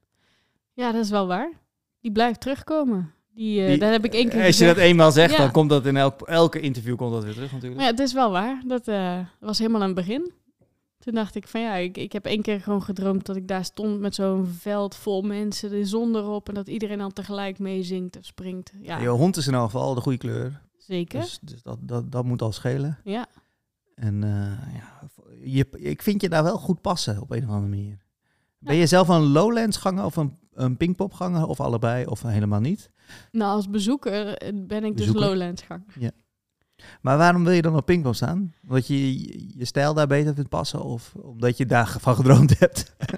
Ja, 0.73 0.91
dat 0.91 1.03
is 1.03 1.09
wel 1.09 1.27
waar. 1.27 1.51
Die 2.01 2.11
blijft 2.11 2.41
terugkomen. 2.41 3.11
Die, 3.33 3.67
Die- 3.67 3.77
daar 3.77 3.91
heb 3.91 4.05
ik 4.05 4.13
één 4.13 4.29
keer 4.29 4.37
Als 4.37 4.45
je 4.45 4.51
gezegd. 4.51 4.75
dat 4.75 4.83
eenmaal 4.85 5.11
zegt, 5.11 5.31
Ja. 5.31 5.37
dan 5.37 5.51
komt 5.51 5.69
dat 5.69 5.85
in 5.85 5.97
elk, 5.97 6.21
elke 6.21 6.59
interview 6.59 6.95
komt 6.95 7.11
dat 7.11 7.23
weer 7.23 7.33
terug 7.33 7.51
natuurlijk. 7.51 7.75
Maar 7.75 7.85
ja, 7.85 7.91
het 7.91 7.99
is 7.99 8.13
wel 8.13 8.31
waar. 8.31 8.61
Dat 8.67 8.87
eh, 8.87 9.19
was 9.39 9.57
helemaal 9.59 9.81
aan 9.81 9.87
het 9.87 9.95
begin. 9.95 10.31
Toen 10.99 11.13
dacht 11.13 11.35
ik 11.35 11.47
van 11.47 11.61
ja, 11.61 11.75
ik, 11.75 11.97
ik 11.97 12.11
heb 12.13 12.25
één 12.25 12.41
keer 12.41 12.61
gewoon 12.61 12.83
gedroomd 12.83 13.25
dat 13.25 13.35
ik 13.35 13.47
daar 13.47 13.65
stond 13.65 13.99
met 13.99 14.15
zo'n 14.15 14.45
veld 14.59 14.95
vol 14.95 15.21
mensen, 15.21 15.69
de 15.69 15.85
zon 15.85 16.15
erop 16.15 16.47
en 16.47 16.53
dat 16.53 16.67
iedereen 16.67 16.97
dan 16.97 17.13
tegelijk 17.13 17.59
meezingt 17.59 18.17
of 18.17 18.25
springt. 18.25 18.71
Ja, 18.81 18.97
Je 18.99 19.07
hond 19.07 19.37
is 19.37 19.47
in 19.47 19.53
elk 19.53 19.65
geval 19.65 19.93
de 19.93 20.01
goede 20.01 20.17
kleur. 20.17 20.61
Zeker. 20.85 21.19
Dus, 21.19 21.39
dus 21.41 21.61
dat, 21.63 21.77
dat, 21.81 22.11
dat 22.11 22.25
moet 22.25 22.41
al 22.41 22.51
schelen. 22.51 22.97
Ja. 23.03 23.25
En 23.95 24.23
eh, 24.23 24.73
ja, 24.75 25.09
je, 25.43 25.67
ik 25.71 26.01
vind 26.01 26.21
je 26.21 26.29
daar 26.29 26.43
wel 26.43 26.57
goed 26.57 26.81
passen 26.81 27.21
op 27.21 27.31
een 27.31 27.43
of 27.43 27.49
andere 27.49 27.67
manier. 27.69 27.97
Ben 28.59 28.75
je 28.75 28.85
zelf 28.87 29.07
een 29.07 29.23
Lowlands 29.31 29.77
ganger 29.77 30.05
of 30.05 30.15
een, 30.15 30.37
een 30.53 30.77
Pinkpop 30.77 31.13
ganger 31.13 31.45
of 31.47 31.59
allebei 31.59 32.05
of 32.05 32.21
helemaal 32.21 32.59
niet? 32.59 32.89
Nou, 33.31 33.51
als 33.55 33.69
bezoeker 33.69 34.37
eh, 34.37 34.53
ben 34.67 34.83
ik 34.83 34.95
Bezoeker? 34.95 35.21
dus 35.21 35.29
Lowlands 35.29 35.61
gang. 35.61 35.83
Maar 37.01 37.17
waarom 37.17 37.43
wil 37.43 37.53
je 37.53 37.61
dan 37.61 37.75
op 37.75 37.85
Pinkpop 37.85 38.15
staan? 38.15 38.53
Omdat 38.67 38.87
je 38.87 39.13
je- 39.57 39.65
stijl 39.65 39.93
daar 39.93 40.07
beter 40.07 40.33
vindt 40.33 40.49
passen 40.49 40.83
of 40.83 41.15
omdat 41.15 41.57
je 41.57 41.65
daarvan 41.65 42.15
gedroomd 42.21 42.59
hebt? 42.59 42.93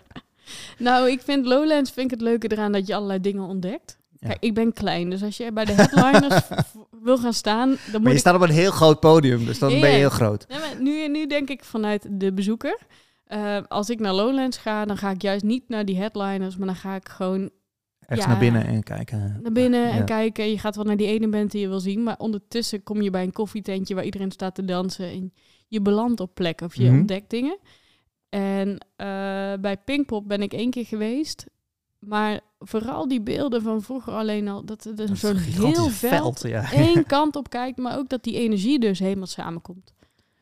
Nou, 0.77 1.09
ik 1.09 1.21
vind 1.21 1.45
Lowlands 1.45 1.91
vind 1.91 2.05
ik 2.05 2.19
het 2.19 2.21
leuke 2.21 2.51
eraan 2.51 2.71
dat 2.71 2.87
je 2.87 2.95
allerlei 2.95 3.19
dingen 3.19 3.43
ontdekt. 3.43 3.99
Ja. 4.19 4.27
Kijk, 4.27 4.37
ik 4.43 4.53
ben 4.53 4.73
klein, 4.73 5.09
dus 5.09 5.23
als 5.23 5.37
je 5.37 5.51
bij 5.51 5.65
de 5.65 5.71
headliners 5.71 6.41
wil 7.03 7.17
gaan 7.17 7.33
staan, 7.33 7.67
dan 7.69 7.77
moet 7.91 8.01
Maar 8.01 8.11
je 8.11 8.17
staat 8.19 8.35
op 8.35 8.41
een 8.41 8.49
heel 8.49 8.71
groot 8.71 8.99
podium, 8.99 9.45
dus 9.45 9.59
dan 9.59 9.69
Ja, 9.73 9.79
ben 9.79 9.89
je 9.89 9.95
heel 9.95 10.09
groot. 10.09 10.45
Maar 10.49 10.81
nu, 10.81 11.07
nu 11.07 11.27
denk 11.27 11.49
ik 11.49 11.63
vanuit 11.63 12.07
de 12.11 12.33
bezoeker. 12.33 12.77
Eh, 13.25 13.57
als 13.67 13.89
ik 13.89 13.99
naar 13.99 14.13
Lowlands 14.13 14.57
ga, 14.57 14.85
dan 14.85 14.97
ga 14.97 15.09
ik 15.11 15.21
juist 15.21 15.43
niet 15.43 15.63
naar 15.69 15.85
die 15.85 15.97
headliners, 15.97 16.57
maar 16.57 16.67
dan 16.67 16.75
ga 16.75 16.95
ik 16.95 17.09
gewoon 17.09 17.49
Echt 17.99 18.27
naar 18.27 18.37
binnen 18.39 18.65
en 18.65 18.83
kijken. 18.83 19.39
naar 19.43 19.51
binnen 19.51 19.91
en 19.91 20.05
kijken. 20.05 20.49
Je 20.49 20.59
gaat 20.59 20.75
wel 20.75 20.85
naar 20.85 20.97
die 20.97 21.07
ene 21.07 21.27
band 21.27 21.51
die 21.51 21.61
je 21.61 21.67
wil 21.67 21.79
zien, 21.79 22.03
maar 22.03 22.15
ondertussen 22.17 22.83
kom 22.83 23.01
je 23.01 23.09
bij 23.09 23.23
een 23.23 23.31
koffietentje 23.31 23.95
waar 23.95 24.03
iedereen 24.03 24.31
staat 24.31 24.55
te 24.55 24.65
dansen 24.65 25.05
en 25.09 25.33
je 25.67 25.81
belandt 25.81 26.19
op 26.19 26.33
plekken 26.35 26.65
of 26.65 26.75
je 26.75 26.83
Mhm. 26.89 26.97
ontdekt 26.99 27.29
dingen. 27.29 27.57
En 28.29 28.77
eh, 28.95 29.07
bij 29.61 29.77
Pinkpop 29.85 30.27
ben 30.27 30.41
ik 30.41 30.53
één 30.53 30.69
keer 30.69 30.85
geweest, 30.85 31.45
maar 31.99 32.39
vooral 32.59 33.07
die 33.07 33.21
beelden 33.21 33.61
van 33.61 33.81
vroeger 33.81 34.13
alleen 34.13 34.47
al, 34.47 34.65
dat 34.65 34.83
het 34.83 34.97
Dat 34.97 35.09
een 35.09 35.37
gigantisch 35.37 35.77
heel 35.77 35.89
veld 35.89 36.41
ja. 36.41 36.71
één 36.71 37.05
kant 37.15 37.35
op 37.35 37.49
kijkt, 37.49 37.77
maar 37.77 37.97
ook 37.97 38.09
dat 38.09 38.23
die 38.23 38.35
energie 38.35 38.79
dus 38.79 38.99
helemaal 38.99 39.25
samenkomt. 39.25 39.93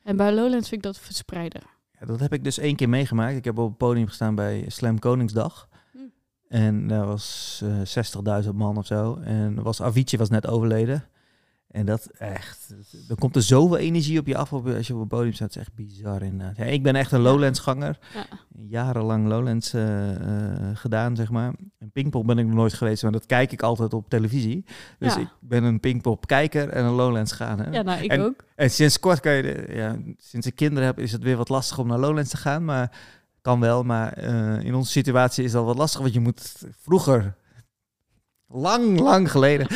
En 0.03 0.18
bij 0.18 0.34
Lowlands 0.34 0.70
vind 0.70 0.86
ik 0.86 0.91
dat 0.91 0.99
verspreider. 0.99 1.62
Ja, 1.99 2.06
dat 2.06 2.20
heb 2.20 2.34
ik 2.34 2.43
dus 2.43 2.58
één 2.58 2.76
keer 2.76 2.89
meegemaakt. 2.89 3.38
Ik 3.38 3.45
heb 3.45 3.58
op 3.58 3.68
het 3.70 3.78
podium 3.78 4.08
gestaan 4.08 4.36
bij 4.36 4.66
Slam 4.68 4.99
Koningsdag. 4.99 5.70
Hm. 5.91 5.97
En 6.47 6.88
daar 6.88 7.06
was 7.06 7.62
eh 7.64 8.43
60.000 8.43 8.49
man 8.53 8.78
of 8.78 8.86
zo. 8.86 9.16
En 9.16 9.64
was, 9.64 9.82
Avicii 9.82 10.18
was 10.18 10.30
net 10.30 10.47
overleden. 10.47 11.10
En 11.76 11.86
dat 11.86 12.05
echt, 12.17 12.76
dan 13.07 13.17
komt 13.17 13.36
er 13.36 13.41
zoveel 13.41 13.78
energie 13.78 14.19
op 14.19 14.28
je 14.28 14.38
af 14.38 14.53
op, 14.53 14.67
als 14.67 14.88
je 14.88 14.93
op 14.93 14.99
het 14.99 15.07
podium 15.09 15.34
staat. 15.34 15.47
Het 15.53 15.55
is 15.57 15.61
echt 15.61 15.76
bizar 15.76 16.21
inderdaad. 16.23 16.57
Ja, 16.57 16.63
ik 16.63 16.84
ben 16.84 16.95
echt 16.95 17.11
een 17.11 17.21
Lowlands 17.21 17.59
ganger. 17.59 17.97
Ja. 18.13 18.26
Jarenlang 18.67 19.28
Lowlands 19.28 19.73
eh, 19.73 20.11
eh, 20.15 20.69
gedaan, 20.73 21.15
zeg 21.15 21.30
maar. 21.32 21.53
En 21.80 21.91
Pinkpop 21.91 22.26
ben 22.28 22.38
ik 22.38 22.45
nog 22.45 22.55
nooit 22.55 22.73
geweest, 22.73 23.03
maar 23.03 23.11
dat 23.11 23.26
kijk 23.26 23.51
ik 23.51 23.61
altijd 23.61 23.93
op 23.93 24.09
televisie. 24.09 24.65
Dus 24.99 25.13
Ja. 25.15 25.19
ik 25.19 25.28
ben 25.39 25.63
een 25.63 25.80
Pinkpop 25.80 26.28
kijker 26.28 26.69
en 26.69 26.86
een 26.86 26.93
Lowlands 26.93 27.32
ganger. 27.32 27.73
Ja, 27.73 27.82
nou, 27.82 28.03
ik 28.03 28.11
En- 28.11 28.21
ook. 28.21 28.43
En 28.55 28.71
sinds 28.71 28.99
kort 28.99 29.19
kan 29.19 29.32
je, 29.34 29.41
de- 29.41 29.73
ja, 29.76 29.95
sinds 30.17 30.47
ik 30.47 30.55
kinderen 30.55 30.86
heb, 30.86 30.99
is 30.99 31.11
het 31.11 31.23
weer 31.23 31.38
wat 31.38 31.49
lastig 31.49 31.78
om 31.80 31.88
naar 31.88 31.99
Lowlands 31.99 32.30
te 32.30 32.38
gaan. 32.38 32.65
Maar 32.65 32.97
kan 33.41 33.59
wel, 33.59 33.84
maar 33.84 34.13
eh, 34.13 34.59
in 34.63 34.76
onze 34.76 34.91
situatie 34.91 35.43
is 35.43 35.51
dat 35.51 35.65
wat 35.65 35.78
lastig. 35.78 36.01
Want 36.01 36.13
je 36.13 36.19
moet 36.19 36.53
vroeger, 36.82 37.36
lang, 38.48 39.00
lang 39.00 39.32
geleden, 39.32 39.68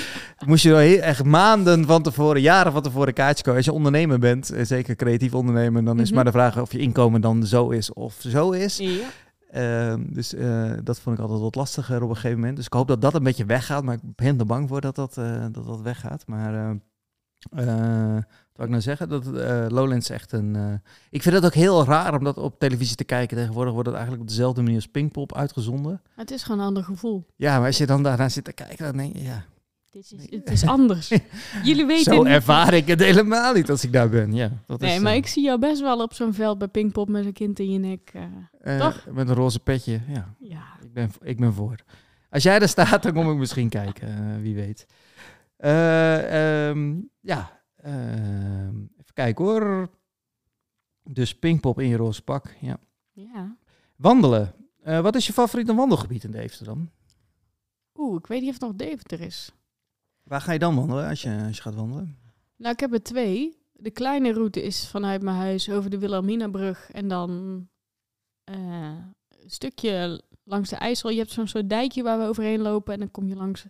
moest 0.46 0.64
je 0.64 0.76
heel, 0.76 1.02
echt 1.02 1.24
maanden 1.24 1.86
van 1.86 2.02
tevoren, 2.02 2.42
jaren 2.42 2.72
van 2.72 2.82
tevoren 2.82 3.14
kaartjes 3.14 3.42
kopen. 3.42 3.56
Als 3.56 3.66
je 3.66 3.74
ondernemer 3.74 4.20
bent, 4.20 4.50
en 4.52 4.68
zeker 4.68 4.96
creatief 4.96 5.34
ondernemer, 5.34 5.86
dan 5.86 6.00
is 6.00 6.06
Mhm. 6.08 6.16
maar 6.16 6.26
de 6.26 6.32
vraag 6.32 6.60
of 6.62 6.72
je 6.72 6.80
inkomen 6.80 7.22
dan 7.22 7.46
zo 7.46 7.70
is 7.70 7.94
of 7.94 8.16
zo 8.20 8.52
is. 8.52 8.78
Ja. 8.78 9.08
Ehm, 9.52 10.04
dus 10.14 10.34
eh, 10.34 10.72
dat 10.84 11.00
vond 11.00 11.16
ik 11.18 11.22
altijd 11.22 11.42
wat 11.42 11.56
lastiger 11.56 12.04
op 12.04 12.10
een 12.10 12.16
gegeven 12.16 12.38
moment. 12.40 12.56
Dus 12.56 12.66
ik 12.66 12.74
hoop 12.74 12.88
dat 12.88 13.02
dat 13.02 13.14
een 13.14 13.24
beetje 13.24 13.46
weggaat. 13.46 13.84
Maar 13.84 13.96
ik 13.96 14.16
ben 14.16 14.40
er 14.40 14.46
bang 14.46 14.70
voor 14.70 14.82
dat 14.82 14.96
dat, 14.96 15.18
eh, 15.18 15.46
dat, 15.52 15.66
dat 15.66 15.82
weggaat. 15.82 16.24
Maar 16.28 16.54
eh, 16.54 18.16
eh, 18.16 18.24
wat 18.60 18.68
ik 18.68 18.74
nou 18.74 18.82
zeggen? 18.82 19.10
Dat 19.10 19.34
eh, 19.34 19.66
Lowlands 19.70 20.10
echt 20.10 20.32
een... 20.32 20.56
eh, 20.56 20.74
ik 21.10 21.22
vind 21.22 21.36
het 21.36 21.46
ook 21.46 21.54
heel 21.54 21.86
raar 21.86 22.14
om 22.18 22.24
dat 22.24 22.38
op 22.38 22.60
televisie 22.60 22.96
te 22.96 23.04
kijken. 23.04 23.38
Tegenwoordig 23.38 23.74
wordt 23.74 23.88
het 23.88 23.96
eigenlijk 23.98 24.28
op 24.28 24.30
dezelfde 24.30 24.62
manier 24.62 24.76
als 24.76 24.88
Pinkpop 24.88 25.36
uitgezonden. 25.36 26.02
Het 26.16 26.32
is 26.32 26.44
gewoon 26.44 26.60
een 26.60 26.66
ander 26.66 26.84
gevoel. 26.84 27.26
Ja, 27.36 27.58
maar 27.58 27.68
als 27.68 27.78
je 27.78 27.86
dan 27.86 28.04
daarna 28.04 28.30
zit 28.30 28.44
te 28.44 28.54
kijken, 28.54 28.86
dan 28.86 28.98
denk 28.98 29.16
je... 29.16 29.24
Ja, 29.24 29.46
Dit 29.90 30.12
is, 30.18 30.28
het 30.30 30.50
is 30.52 30.66
anders. 30.66 31.08
Jullie 31.64 31.86
weten 31.86 32.14
zo 32.14 32.24
ervaar 32.24 32.74
ik 32.74 32.88
het 32.88 33.00
helemaal 33.00 33.54
niet 33.54 33.70
als 33.70 33.84
ik 33.84 33.94
daar 33.94 34.10
ben. 34.10 34.34
Ja, 34.34 34.52
dat 34.66 34.80
Nee, 34.80 34.96
is, 34.96 35.02
maar 35.02 35.12
eh, 35.12 35.18
ik 35.18 35.28
zie 35.28 35.44
jou 35.44 35.60
best 35.60 35.82
wel 35.82 36.02
op 36.02 36.14
zo'n 36.14 36.34
veld 36.34 36.58
bij 36.58 36.68
Pinkpop 36.68 37.10
met 37.10 37.26
een 37.26 37.34
kind 37.34 37.60
in 37.60 37.72
je 37.72 37.80
nek. 37.80 38.12
toch? 38.80 39.06
Met 39.12 39.30
een 39.30 39.36
roze 39.36 39.60
petje, 39.60 40.00
ja. 40.08 40.34
ja. 40.40 40.64
Ik 40.84 40.94
ben, 40.94 41.12
ik 41.22 41.40
ben 41.40 41.54
voor. 41.54 41.76
Als 42.30 42.44
jij 42.44 42.60
er 42.60 42.68
staat, 42.70 43.04
dan 43.04 43.14
kom 43.14 43.32
ik 43.32 43.38
misschien 43.38 43.70
kijken. 43.70 44.42
wie 44.42 44.56
weet. 44.56 44.86
Eh, 45.58 46.70
ehm, 46.70 46.96
ja. 47.22 47.59
Ehm, 47.82 48.76
even 48.78 49.14
kijken 49.14 49.46
hoor. 49.46 49.90
Dus 51.04 51.36
Pinkpop 51.36 51.80
in 51.80 51.88
je 51.88 51.96
roze 51.96 52.22
pak. 52.22 52.56
Ja. 52.60 52.78
ja. 53.12 53.58
Wandelen. 53.96 54.54
Eh, 54.82 55.00
wat 55.00 55.16
is 55.16 55.28
je 55.28 55.34
favoriete 55.34 55.76
wandelgebied 55.76 56.24
in 56.24 56.32
Deventer 56.32 56.66
dan? 56.66 56.90
Oeh, 57.96 58.18
ik 58.18 58.28
weet 58.28 58.40
niet 58.40 58.50
of 58.50 58.60
het 58.60 58.64
nog 58.64 58.76
Deventer 58.76 59.22
is. 59.22 59.52
Waar 60.24 60.42
ga 60.42 60.52
je 60.52 60.60
dan 60.60 60.76
wandelen 60.76 61.08
als 61.08 61.22
je, 61.22 61.44
als 61.48 61.56
je 61.56 61.62
gaat 61.62 61.76
wandelen? 61.76 62.18
Nou, 62.56 62.74
ik 62.74 62.80
heb 62.80 62.94
er 62.94 63.04
twee. 63.04 63.58
De 63.72 63.92
kleine 63.92 64.34
route 64.34 64.64
is 64.64 64.88
vanuit 64.88 65.22
mijn 65.22 65.36
huis 65.36 65.70
over 65.70 65.90
de 65.90 66.00
Wilhelminabrug 66.00 66.92
en 66.92 67.08
dan 67.08 67.68
eh, 68.44 68.98
een 69.30 69.50
stukje 69.50 70.22
langs 70.44 70.70
de 70.70 70.76
IJssel. 70.76 71.10
Je 71.10 71.18
hebt 71.18 71.32
zo'n 71.32 71.48
soort 71.48 71.70
dijkje 71.70 72.04
waar 72.04 72.20
we 72.20 72.26
overheen 72.26 72.62
lopen 72.62 72.94
en 72.94 73.00
dan 73.00 73.12
kom 73.12 73.28
je 73.28 73.36
langs 73.36 73.66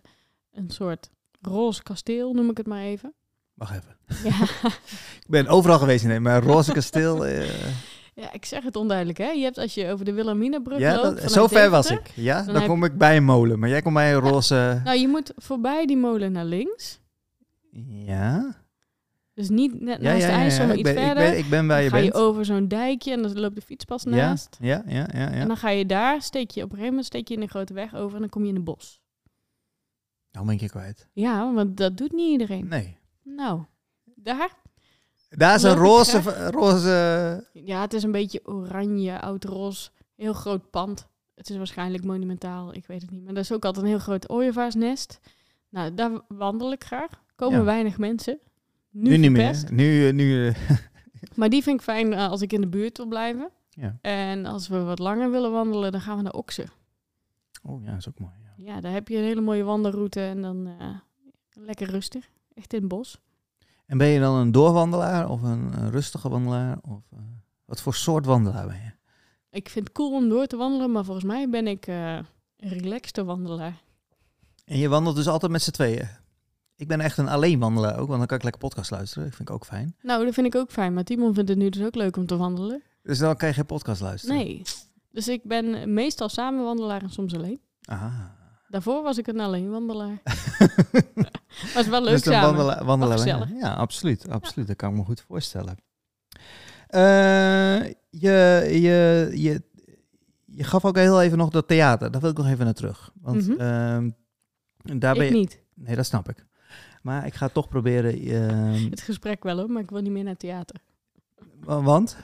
een 0.50 0.70
soort 0.70 1.10
roze 1.40 1.82
kasteel, 1.82 2.32
noem 2.32 2.50
ik 2.50 2.56
het 2.56 2.66
maar 2.66 2.82
even. 2.82 3.14
Wacht 3.60 3.72
even. 3.74 3.96
Ja, 4.30 4.42
Ik 5.24 5.26
ben 5.26 5.46
overal 5.46 5.78
geweest 5.78 6.04
in 6.04 6.22
maar 6.22 6.42
Roze 6.42 6.72
Kasteel. 6.72 7.26
eh, 7.26 7.48
ja, 8.14 8.32
ik 8.32 8.44
zeg 8.44 8.62
het 8.64 8.76
onduidelijk, 8.76 9.18
hè. 9.18 9.30
Je 9.30 9.42
hebt 9.42 9.58
als 9.58 9.74
je 9.74 9.90
over 9.92 10.04
de 10.04 10.12
Wilhelminabrug 10.12 10.78
ja, 10.78 11.02
loopt... 11.02 11.22
dat, 11.22 11.32
zo 11.32 11.46
ver 11.46 11.70
was 11.70 11.90
ik. 11.90 12.10
Ja, 12.14 12.42
Dan 12.42 12.66
kom 12.66 12.84
ik 12.84 12.98
bij 12.98 13.16
een 13.16 13.24
molen. 13.24 13.58
Maar 13.58 13.68
jij 13.68 13.82
komt 13.82 13.94
bij 13.94 14.14
een 14.14 14.20
roze... 14.20 14.80
Nou, 14.84 14.98
je 14.98 15.08
moet 15.08 15.32
voorbij 15.36 15.86
die 15.86 15.96
molen 15.96 16.32
naar 16.32 16.44
links. 16.44 17.00
Ja. 17.86 18.56
Dus 19.34 19.48
niet 19.48 19.80
net 19.80 20.00
Ja, 20.02 20.12
naast 20.12 20.26
de 20.26 20.32
IJssel, 20.32 20.60
ja. 20.60 20.66
maar 20.68 20.78
Ik 20.78 20.86
iets 20.86 20.94
ben, 20.94 21.02
ik 21.02 21.06
verder. 21.06 21.30
ben, 21.30 21.38
ik 21.38 21.48
ben 21.50 21.66
waar 21.66 21.76
Dan 21.76 21.84
je 21.84 21.90
ga 21.90 21.96
je 21.96 22.02
bent. 22.10 22.14
over 22.14 22.44
zo'n 22.44 22.68
dijkje 22.68 23.12
en 23.12 23.22
dan 23.22 23.40
loopt 23.40 23.54
de 23.54 23.60
fietspas 23.62 24.04
naast. 24.04 24.56
ja, 24.60 24.82
ja, 24.86 24.94
ja, 25.12 25.20
ja. 25.20 25.28
En 25.30 25.48
dan 25.48 25.56
ga 25.56 25.70
je 25.70 25.86
daar, 25.86 26.22
steek 26.22 26.50
je 26.50 26.58
op 26.62 26.64
een 26.64 26.70
gegeven 26.76 26.88
moment 26.88 27.06
steek 27.06 27.28
je 27.28 27.34
in 27.34 27.42
een 27.42 27.48
grote 27.48 27.74
weg 27.74 27.94
over 27.94 28.14
en 28.14 28.20
dan 28.20 28.30
kom 28.30 28.42
je 28.42 28.48
in 28.48 28.56
een 28.56 28.64
bos. 28.64 29.00
Nou 30.32 30.46
ben 30.46 30.54
ik 30.54 30.60
je 30.60 30.68
kwijt. 30.68 31.08
Ja, 31.12 31.52
want 31.52 31.76
dat 31.76 31.96
doet 31.96 32.12
niet 32.12 32.30
iedereen. 32.30 32.68
Nee. 32.68 32.98
Nou, 33.36 33.62
daar? 34.04 34.54
Daar 35.30 35.54
is 35.54 35.62
een 35.62 35.74
roze, 35.74 36.48
roze... 36.50 37.44
Ja, 37.52 37.80
het 37.80 37.92
is 37.92 38.02
een 38.02 38.12
beetje 38.12 38.40
oranje, 38.46 39.20
oud-roze. 39.20 39.90
Heel 40.16 40.32
groot 40.32 40.70
pand. 40.70 41.08
Het 41.34 41.50
is 41.50 41.56
waarschijnlijk 41.56 42.04
monumentaal, 42.04 42.74
ik 42.74 42.86
weet 42.86 43.02
het 43.02 43.10
niet. 43.10 43.24
Maar 43.24 43.34
dat 43.34 43.42
is 43.42 43.52
ook 43.52 43.64
altijd 43.64 43.84
een 43.84 43.90
heel 43.90 43.98
groot 44.00 44.28
ooievaarsnest. 44.28 45.20
Nou, 45.68 45.94
daar 45.94 46.10
wandel 46.28 46.72
ik 46.72 46.84
graag. 46.84 47.22
Komen 47.36 47.58
Ja. 47.58 47.64
weinig 47.64 47.98
mensen. 47.98 48.38
Nu, 48.90 49.10
Nu, 49.10 49.16
niet 49.16 49.30
meer. 49.30 49.64
Nu, 49.70 50.06
eh, 50.08 50.14
nu 50.14 50.48
eh, 50.48 50.54
Maar 51.36 51.48
die 51.48 51.62
vind 51.62 51.76
ik 51.78 51.82
fijn 51.84 52.12
eh, 52.12 52.28
als 52.28 52.42
ik 52.42 52.52
in 52.52 52.60
de 52.60 52.68
buurt 52.68 52.96
wil 52.96 53.06
blijven. 53.06 53.50
ja. 53.70 53.98
En 54.00 54.46
als 54.46 54.68
we 54.68 54.82
wat 54.82 54.98
langer 54.98 55.30
willen 55.30 55.52
wandelen, 55.52 55.92
dan 55.92 56.00
gaan 56.00 56.16
we 56.16 56.22
naar 56.22 56.32
Oksen. 56.32 56.70
Oh 57.62 57.84
ja, 57.84 57.96
is 57.96 58.08
ook 58.08 58.18
mooi. 58.18 58.32
Ja. 58.42 58.72
Ja, 58.74 58.80
daar 58.80 58.92
heb 58.92 59.08
je 59.08 59.16
een 59.16 59.24
hele 59.24 59.40
mooie 59.40 59.62
wandelroute 59.64 60.20
en 60.20 60.42
dan 60.42 60.68
lekker 61.52 61.90
rustig. 61.90 62.28
Echt 62.60 62.72
in 62.72 62.78
het 62.78 62.88
bos. 62.88 63.20
En 63.86 63.98
ben 63.98 64.08
je 64.08 64.20
dan 64.20 64.36
een 64.36 64.52
doorwandelaar 64.52 65.28
of 65.28 65.42
een, 65.42 65.72
een 65.78 65.90
rustige 65.90 66.28
wandelaar? 66.28 66.78
Of, 66.82 67.02
eh, 67.12 67.18
wat 67.64 67.80
voor 67.80 67.94
soort 67.94 68.26
wandelaar 68.26 68.66
ben 68.66 68.76
je? 68.76 68.90
Ik 69.50 69.68
vind 69.68 69.86
het 69.86 69.96
cool 69.96 70.12
om 70.12 70.28
door 70.28 70.46
te 70.46 70.56
wandelen, 70.56 70.92
maar 70.92 71.04
volgens 71.04 71.26
mij 71.26 71.48
ben 71.48 71.66
ik 71.66 71.86
eh, 71.86 72.14
een 72.56 72.68
relaxte 72.68 73.24
wandelaar. 73.24 73.82
En 74.64 74.78
je 74.78 74.88
wandelt 74.88 75.16
dus 75.16 75.28
altijd 75.28 75.52
met 75.52 75.62
z'n 75.62 75.70
tweeën? 75.70 76.08
Ik 76.76 76.88
ben 76.88 77.00
echt 77.00 77.18
een 77.18 77.28
alleenwandelaar 77.28 77.98
ook, 77.98 78.06
want 78.06 78.18
dan 78.18 78.26
kan 78.26 78.36
ik 78.36 78.42
lekker 78.42 78.60
podcast 78.60 78.90
luisteren. 78.90 79.24
Dat 79.24 79.36
vind 79.36 79.48
ik 79.48 79.54
ook 79.54 79.64
fijn. 79.64 79.96
Nou, 80.02 80.24
dat 80.24 80.34
vind 80.34 80.46
ik 80.46 80.54
ook 80.54 80.70
fijn. 80.70 80.94
Maar 80.94 81.04
Timon 81.04 81.34
vindt 81.34 81.48
het 81.48 81.58
nu 81.58 81.68
dus 81.68 81.82
ook 81.82 81.94
leuk 81.94 82.16
om 82.16 82.26
te 82.26 82.36
wandelen. 82.36 82.82
Dus 83.02 83.18
dan 83.18 83.36
kan 83.36 83.48
je 83.48 83.54
geen 83.54 83.66
podcast 83.66 84.00
luisteren? 84.00 84.36
Nee. 84.36 84.62
Dus 85.10 85.28
ik 85.28 85.42
ben 85.44 85.94
meestal 85.94 86.28
samen 86.28 86.64
wandelaar 86.64 87.02
en 87.02 87.10
soms 87.10 87.34
alleen. 87.34 87.60
Ah. 87.84 88.38
Daarvoor 88.70 89.02
was 89.02 89.18
ik 89.18 89.26
een 89.26 89.40
alleenwandelaar. 89.40 90.22
is 91.78 91.88
wel 91.88 92.02
leuk 92.02 92.24
dus 92.24 92.40
wandelen 92.40 92.86
Wel 92.86 92.98
we- 92.98 93.06
gezellig. 93.12 93.48
Ja, 93.60 93.72
absoluut. 93.74 94.28
absoluut. 94.28 94.66
Dat 94.68 94.76
kan 94.76 94.90
ik 94.90 94.96
me 94.96 95.04
goed 95.04 95.20
voorstellen. 95.20 95.76
Eh, 96.86 97.84
je, 98.10 98.66
je, 98.70 99.30
je, 99.34 99.62
je 100.44 100.64
gaf 100.64 100.84
ook 100.84 100.96
heel 100.96 101.22
even 101.22 101.38
nog 101.38 101.50
dat 101.50 101.68
theater. 101.68 102.10
Daar 102.10 102.20
wil 102.20 102.30
ik 102.30 102.36
nog 102.36 102.46
even 102.48 102.64
naar 102.64 102.74
terug. 102.74 103.10
Want 103.20 103.48
Mhm. 103.48 103.60
ehm, 103.60 104.10
daar 104.98 105.14
ben 105.14 105.24
ik 105.26 105.32
je... 105.32 105.36
niet. 105.38 105.60
Nee, 105.74 105.96
dat 105.96 106.06
snap 106.06 106.28
ik. 106.28 106.46
Maar 107.02 107.26
ik 107.26 107.34
ga 107.34 107.48
toch 107.48 107.68
proberen... 107.68 108.12
ehm, 108.20 108.90
Het 108.90 109.00
gesprek 109.00 109.42
wel 109.42 109.58
hoor, 109.58 109.70
maar 109.70 109.82
ik 109.82 109.90
wil 109.90 110.00
niet 110.02 110.12
meer 110.12 110.24
naar 110.24 110.36
theater. 110.36 110.76
wa- 111.60 111.82
want? 111.82 112.16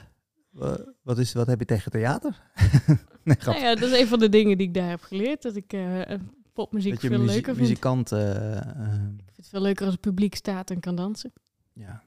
Wa- 0.49 0.79
Wat, 1.01 1.17
is, 1.17 1.33
wat 1.33 1.47
heb 1.47 1.59
je 1.59 1.65
tegen 1.65 1.91
theater? 1.91 2.41
nee. 3.23 3.37
Nou 3.45 3.59
ja, 3.59 3.75
dat 3.75 3.89
is 3.91 3.99
een 3.99 4.07
van 4.07 4.19
de 4.19 4.29
dingen 4.29 4.57
die 4.57 4.67
ik 4.67 4.73
daar 4.73 4.89
heb 4.89 5.01
geleerd. 5.01 5.41
Dat 5.41 5.55
ik 5.55 5.73
eh, 5.73 6.01
popmuziek 6.63 6.93
dat 6.93 7.01
je 7.01 7.07
veel 7.07 7.17
muzie- 7.19 7.33
leuker 7.33 7.55
vind. 7.55 7.67
muzikant... 7.67 8.11
eh, 8.11 8.57
eh, 8.57 8.63
Ik 8.93 9.23
vind 9.23 9.35
het 9.35 9.47
veel 9.47 9.61
leuker 9.61 9.83
als 9.85 9.93
het 9.93 10.01
publiek 10.01 10.35
staat 10.35 10.69
en 10.69 10.79
kan 10.79 10.95
dansen. 10.95 11.33
Ja, 11.73 12.03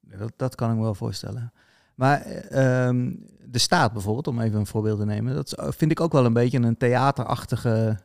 dat, 0.00 0.32
dat 0.36 0.54
kan 0.54 0.70
ik 0.70 0.76
me 0.76 0.82
wel 0.82 0.94
voorstellen. 0.94 1.52
Maar 1.94 2.20
eh, 2.20 2.86
ehm, 2.86 3.14
de 3.46 3.58
staat 3.58 3.92
bijvoorbeeld, 3.92 4.26
om 4.26 4.40
even 4.40 4.58
een 4.58 4.66
voorbeeld 4.66 4.98
te 4.98 5.04
nemen, 5.04 5.34
dat 5.34 5.54
vind 5.76 5.90
ik 5.90 6.00
ook 6.00 6.12
wel 6.12 6.24
een 6.24 6.32
beetje 6.32 6.58
een 6.58 6.76
theaterachtige, 6.76 7.98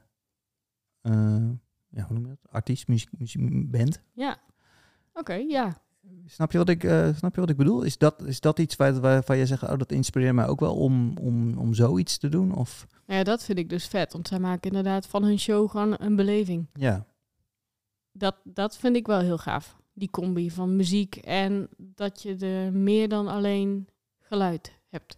eh, 1.02 1.12
ja, 1.90 2.04
hoe 2.04 2.14
noem 2.14 2.22
je 2.24 2.38
dat? 2.42 2.52
Artiest, 2.52 2.88
muziek, 2.88 3.10
muziek, 3.18 3.72
band. 3.72 4.02
Ja. 4.14 4.38
Oké, 5.14 5.34
ja. 5.34 5.82
Snap 6.26 6.52
je 6.52 6.58
wat 6.58 6.70
ik, 6.70 6.84
eh, 6.84 7.16
snap 7.16 7.36
je 7.36 7.42
wat 7.42 7.50
ik 7.50 7.58
bedoel? 7.58 7.82
Is 7.82 7.98
dat, 7.98 8.24
is 8.26 8.40
dat 8.40 8.60
iets 8.60 8.76
waar, 8.76 9.00
waarvan 9.00 9.38
je 9.38 9.46
zegt, 9.46 9.64
oh, 9.64 9.78
dat 9.78 9.92
inspireert 9.92 10.34
mij 10.36 10.48
ook 10.48 10.60
wel 10.60 10.76
om, 10.76 11.18
om, 11.18 11.58
om 11.58 11.74
zoiets 11.74 12.18
te 12.18 12.30
doen? 12.30 12.56
Of, 12.56 12.88
Nou 13.06 13.20
ja, 13.20 13.24
dat 13.24 13.44
vind 13.44 13.58
ik 13.58 13.70
dus 13.70 13.88
vet. 13.88 14.14
Want 14.14 14.28
zij 14.28 14.40
maken 14.40 14.70
inderdaad 14.70 15.08
van 15.08 15.24
hun 15.24 15.40
show 15.40 15.70
gewoon 15.70 15.96
een 16.00 16.16
beleving. 16.16 16.68
ja, 16.74 17.06
Dat, 18.12 18.36
dat 18.44 18.78
vind 18.78 18.96
ik 18.96 19.08
wel 19.08 19.20
heel 19.20 19.38
gaaf. 19.38 19.80
Die 19.94 20.10
combi 20.10 20.52
van 20.52 20.76
muziek 20.76 21.16
en 21.16 21.70
dat 21.78 22.22
je 22.22 22.36
er 22.36 22.74
meer 22.74 23.10
dan 23.10 23.28
alleen 23.28 23.88
geluid 24.20 24.74
hebt. 24.90 25.18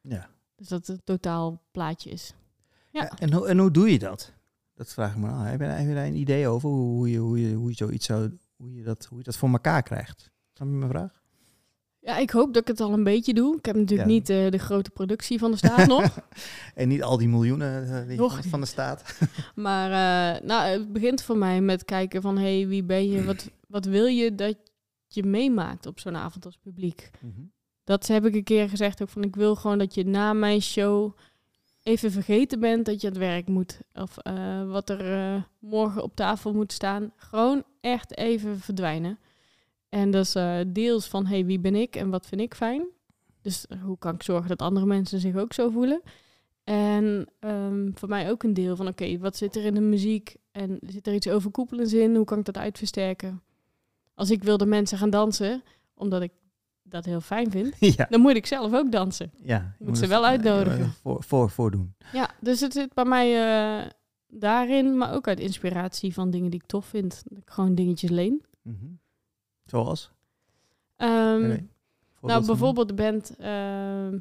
ja. 0.00 0.28
Dus 0.56 0.68
dat 0.68 0.86
het 0.86 0.88
een 0.88 1.04
totaal 1.04 1.62
plaatje 1.70 2.10
is. 2.10 2.34
Ja. 2.90 3.10
En, 3.18 3.32
hoe, 3.32 3.46
en 3.48 3.58
hoe 3.58 3.70
doe 3.70 3.92
je 3.92 3.98
dat? 3.98 4.32
Dat 4.74 4.92
vraag 4.92 5.10
ik 5.12 5.18
me 5.18 5.28
af. 5.28 5.44
Heb 5.44 5.60
je, 5.60 5.66
heb 5.66 5.88
je 5.88 5.94
daar 5.94 6.06
een 6.06 6.14
idee 6.16 6.48
over 6.48 6.68
hoe, 6.68 6.96
hoe, 6.96 7.10
je, 7.10 7.18
hoe, 7.18 7.40
je, 7.40 7.54
hoe 7.54 7.68
je 7.68 7.76
zoiets 7.76 8.06
zou, 8.06 8.38
hoe 8.56 8.74
je, 8.74 8.82
dat, 8.82 9.04
hoe 9.04 9.18
je 9.18 9.24
dat 9.24 9.36
voor 9.36 9.48
elkaar 9.48 9.82
krijgt? 9.82 10.32
Snap 10.54 10.68
je 10.68 10.74
mijn 10.74 10.90
vraag? 10.90 11.22
Ja, 12.00 12.16
ik 12.16 12.30
hoop 12.30 12.54
dat 12.54 12.62
ik 12.62 12.68
het 12.68 12.80
al 12.80 12.92
een 12.92 13.04
beetje 13.04 13.34
doe. 13.34 13.56
Ik 13.56 13.64
heb 13.64 13.74
natuurlijk 13.76 14.08
Ja. 14.08 14.14
niet 14.14 14.28
eh, 14.30 14.50
de 14.50 14.58
grote 14.58 14.90
productie 14.90 15.38
van 15.38 15.50
de 15.50 15.56
staat 15.56 15.86
nog. 15.86 16.18
En 16.74 16.88
niet 16.88 17.02
al 17.02 17.18
die 17.18 17.28
miljoenen 17.28 18.00
eh, 18.00 18.08
die 18.08 18.16
Nog 18.16 18.40
van, 18.46 18.60
de 18.60 18.66
staat. 18.66 19.18
Maar 19.54 19.86
eh, 19.90 20.46
nou, 20.46 20.68
het 20.68 20.92
begint 20.92 21.22
voor 21.22 21.36
mij 21.38 21.60
met 21.60 21.84
kijken 21.84 22.22
van... 22.22 22.38
hé, 22.38 22.58
hey, 22.58 22.68
wie 22.68 22.84
ben 22.84 23.10
je? 23.10 23.24
Wat, 23.24 23.50
wat 23.68 23.84
wil 23.84 24.06
je 24.06 24.34
dat 24.34 24.56
je 25.06 25.22
meemaakt 25.22 25.86
op 25.86 26.00
zo'n 26.00 26.16
avond 26.16 26.44
als 26.44 26.56
publiek? 26.56 27.10
Dat 27.84 28.06
heb 28.06 28.26
ik 28.26 28.34
een 28.34 28.44
keer 28.44 28.68
gezegd 28.68 29.02
ook 29.02 29.08
van... 29.08 29.22
ik 29.22 29.36
wil 29.36 29.56
gewoon 29.56 29.78
dat 29.78 29.94
je 29.94 30.04
na 30.04 30.32
mijn 30.32 30.62
show 30.62 31.16
even 31.82 32.10
vergeten 32.12 32.60
bent 32.60 32.86
dat 32.86 33.00
je 33.00 33.06
aan 33.06 33.12
het 33.12 33.22
werk 33.22 33.48
moet. 33.48 33.80
Of 33.92 34.16
wat 34.66 34.90
er 34.90 35.48
morgen 35.58 36.02
op 36.02 36.16
tafel 36.16 36.52
moet 36.52 36.72
staan. 36.72 37.12
Gewoon 37.16 37.64
echt 37.80 38.16
even 38.16 38.58
verdwijnen. 38.60 39.18
En 39.94 40.10
dat 40.10 40.24
is 40.24 40.34
eh, 40.34 40.58
deels 40.66 41.06
van, 41.06 41.26
hey, 41.26 41.44
wie 41.44 41.60
ben 41.60 41.74
ik 41.74 41.96
en 41.96 42.10
wat 42.10 42.26
vind 42.26 42.40
ik 42.40 42.54
fijn? 42.54 42.86
Dus 43.42 43.66
hoe 43.82 43.98
kan 43.98 44.14
ik 44.14 44.22
zorgen 44.22 44.48
dat 44.48 44.62
andere 44.62 44.86
mensen 44.86 45.20
zich 45.20 45.36
ook 45.36 45.52
zo 45.52 45.70
voelen? 45.70 46.02
En 46.64 47.26
ehm, 47.38 47.90
voor 47.92 48.08
mij 48.08 48.30
ook 48.30 48.42
een 48.42 48.54
deel 48.54 48.76
van, 48.76 48.88
oké, 48.88 49.18
wat 49.18 49.36
zit 49.36 49.56
er 49.56 49.64
in 49.64 49.74
de 49.74 49.80
muziek? 49.80 50.36
En 50.52 50.78
zit 50.86 51.06
er 51.06 51.14
iets 51.14 51.28
overkoepelends 51.28 51.92
in? 51.92 52.14
Hoe 52.14 52.24
kan 52.24 52.38
ik 52.38 52.44
dat 52.44 52.56
uitversterken? 52.56 53.42
Als 54.14 54.30
ik 54.30 54.42
wilde 54.42 54.66
mensen 54.66 54.98
gaan 54.98 55.10
dansen, 55.10 55.62
omdat 55.94 56.22
ik 56.22 56.32
dat 56.82 57.04
heel 57.04 57.20
fijn 57.20 57.50
vind, 57.50 57.74
ja. 57.96 58.06
dan 58.10 58.20
moet 58.20 58.36
ik 58.36 58.46
zelf 58.46 58.72
ook 58.72 58.92
dansen. 58.92 59.32
ja. 59.42 59.74
je 59.78 59.84
Moet 59.84 59.98
ze 59.98 60.06
wel 60.06 60.22
eh, 60.22 60.28
uitnodigen. 60.28 60.92
Voor, 60.92 61.22
voor, 61.22 61.50
voordoen. 61.50 61.94
Ja, 62.12 62.30
dus 62.40 62.60
het 62.60 62.72
zit 62.72 62.94
bij 62.94 63.04
mij 63.04 63.28
eh, 63.82 63.90
daarin, 64.26 64.96
maar 64.98 65.14
ook 65.14 65.28
uit 65.28 65.40
inspiratie 65.40 66.14
van 66.14 66.30
dingen 66.30 66.50
die 66.50 66.60
ik 66.60 66.66
tof 66.66 66.86
vind. 66.86 67.22
Dat 67.28 67.38
ik 67.38 67.50
gewoon 67.50 67.74
dingetjes 67.74 68.10
leen. 68.10 68.44
Mhm. 68.62 68.86
Zoals? 69.64 70.10
Ehm. 70.96 71.40
Voorbeeld 71.40 71.66
nou, 72.20 72.46
bijvoorbeeld 72.46 72.88
de 72.88 72.94
band. 72.94 73.36
ehm, 73.38 74.18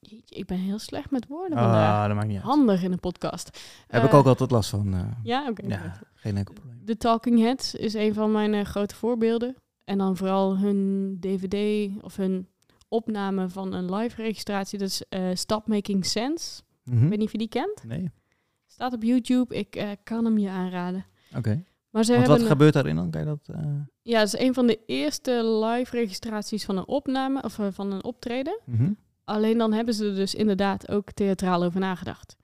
jeetje, 0.00 0.34
ik 0.34 0.46
ben 0.46 0.58
heel 0.58 0.78
slecht 0.78 1.10
met 1.10 1.26
woorden 1.26 1.58
vandaag. 1.58 2.00
Ah, 2.00 2.06
dat 2.06 2.14
maakt 2.16 2.26
niet 2.28 2.36
uit. 2.36 2.44
Handig 2.46 2.82
in 2.82 2.92
een 2.92 3.00
podcast. 3.00 3.58
Heb 3.86 4.02
ik 4.04 4.10
Eh, 4.10 4.18
ook 4.18 4.26
altijd 4.26 4.50
last 4.50 4.70
van. 4.70 4.94
eh, 4.94 5.06
Ja, 5.22 5.48
oké. 5.48 5.66
ja, 5.66 5.98
geen 6.14 6.36
enkel 6.36 6.54
probleem. 6.54 6.80
De 6.84 6.96
Talking 6.96 7.38
Heads 7.40 7.74
is 7.74 7.94
een 7.94 8.14
van 8.14 8.32
mijn 8.32 8.54
eh, 8.54 8.64
grote 8.64 8.94
voorbeelden. 8.94 9.56
En 9.84 9.98
dan 9.98 10.16
vooral 10.16 10.58
hun 10.58 11.16
DVD 11.20 11.90
of 12.02 12.16
hun 12.16 12.48
opname 12.88 13.48
van 13.48 13.72
een 13.72 13.94
live 13.94 14.22
registratie. 14.22 14.78
Dat 14.78 14.88
is 14.88 15.02
eh, 15.08 15.28
Stop 15.34 15.66
Making 15.66 16.06
Sense. 16.06 16.62
Mhm. 16.84 17.02
Ik 17.02 17.08
weet 17.08 17.18
niet 17.18 17.26
of 17.26 17.32
je 17.32 17.38
die 17.38 17.48
kent. 17.48 17.84
Nee, 17.86 18.10
Staat 18.66 18.92
op 18.92 19.02
YouTube. 19.02 19.54
Ik 19.56 19.96
kan 20.02 20.24
hem 20.24 20.38
je 20.38 20.48
aanraden. 20.50 21.06
oké. 21.36 21.64
Maar 21.94 22.04
ze 22.04 22.12
Want 22.12 22.26
hebben 22.26 22.28
wat 22.28 22.40
een- 22.40 22.52
gebeurt 22.56 22.72
daarin 22.74 22.96
dan? 22.96 23.10
Kan 23.10 23.20
je 23.20 23.26
dat... 23.26 23.56
eh, 23.56 23.70
Ja, 24.02 24.18
het 24.18 24.34
is 24.34 24.40
een 24.40 24.54
van 24.54 24.66
de 24.66 24.80
eerste 24.86 25.44
live 25.64 25.96
registraties 25.96 26.64
van 26.64 26.76
een 26.76 26.86
opname 26.88 27.42
of 27.42 27.58
eh, 27.58 27.66
van 27.70 27.92
een 27.92 28.04
optreden. 28.04 28.60
mhm. 28.64 28.92
Alleen 29.24 29.58
dan 29.58 29.72
hebben 29.72 29.94
ze 29.94 30.06
er 30.08 30.14
dus 30.14 30.34
inderdaad 30.34 30.88
ook 30.88 31.12
theatraal 31.12 31.62
over 31.64 31.80
nagedacht. 31.80 32.36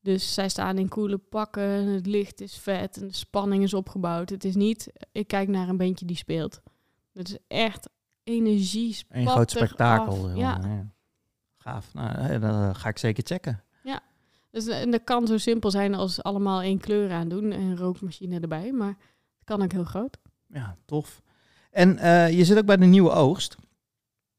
Dus 0.00 0.34
zij 0.34 0.48
staan 0.48 0.78
in 0.78 0.88
coole 0.88 1.18
pakken, 1.18 1.62
het 1.86 2.06
licht 2.06 2.40
is 2.40 2.56
vet 2.56 2.96
en 3.00 3.06
de 3.06 3.14
spanning 3.14 3.62
is 3.62 3.74
opgebouwd. 3.74 4.30
Het 4.30 4.44
is 4.44 4.54
niet, 4.54 4.92
ik 5.12 5.26
kijk 5.26 5.48
naar 5.48 5.68
een 5.68 5.76
bandje 5.76 6.06
die 6.06 6.16
speelt. 6.16 6.60
Het 7.12 7.28
is 7.28 7.36
echt 7.48 7.88
energie, 8.24 8.96
Een 9.08 9.28
groot 9.28 9.50
spektakel. 9.50 10.30
Ja. 10.36 10.60
Gaaf. 11.56 11.94
Nou, 11.94 12.38
dat 12.38 12.50
eh, 12.50 12.70
ga 12.74 12.88
ik 12.88 12.98
zeker 12.98 13.22
checken. 13.26 13.62
Dus, 14.52 14.66
en 14.66 14.90
dat 14.90 15.04
kan 15.04 15.26
zo 15.26 15.38
simpel 15.38 15.70
zijn 15.70 15.94
als 15.94 16.22
allemaal 16.22 16.60
één 16.60 16.78
kleur 16.78 17.10
aandoen 17.10 17.52
en 17.52 17.60
een 17.60 17.76
rookmachine 17.76 18.40
erbij. 18.40 18.72
Maar 18.72 18.96
het 19.36 19.44
kan 19.44 19.62
ook 19.62 19.72
heel 19.72 19.84
groot. 19.84 20.18
Ja, 20.46 20.76
tof. 20.84 21.22
En 21.70 21.98
eh, 21.98 22.36
je 22.36 22.44
zit 22.44 22.58
ook 22.58 22.66
bij 22.66 22.76
de 22.76 22.84
Nieuwe 22.84 23.10
Oogst. 23.10 23.56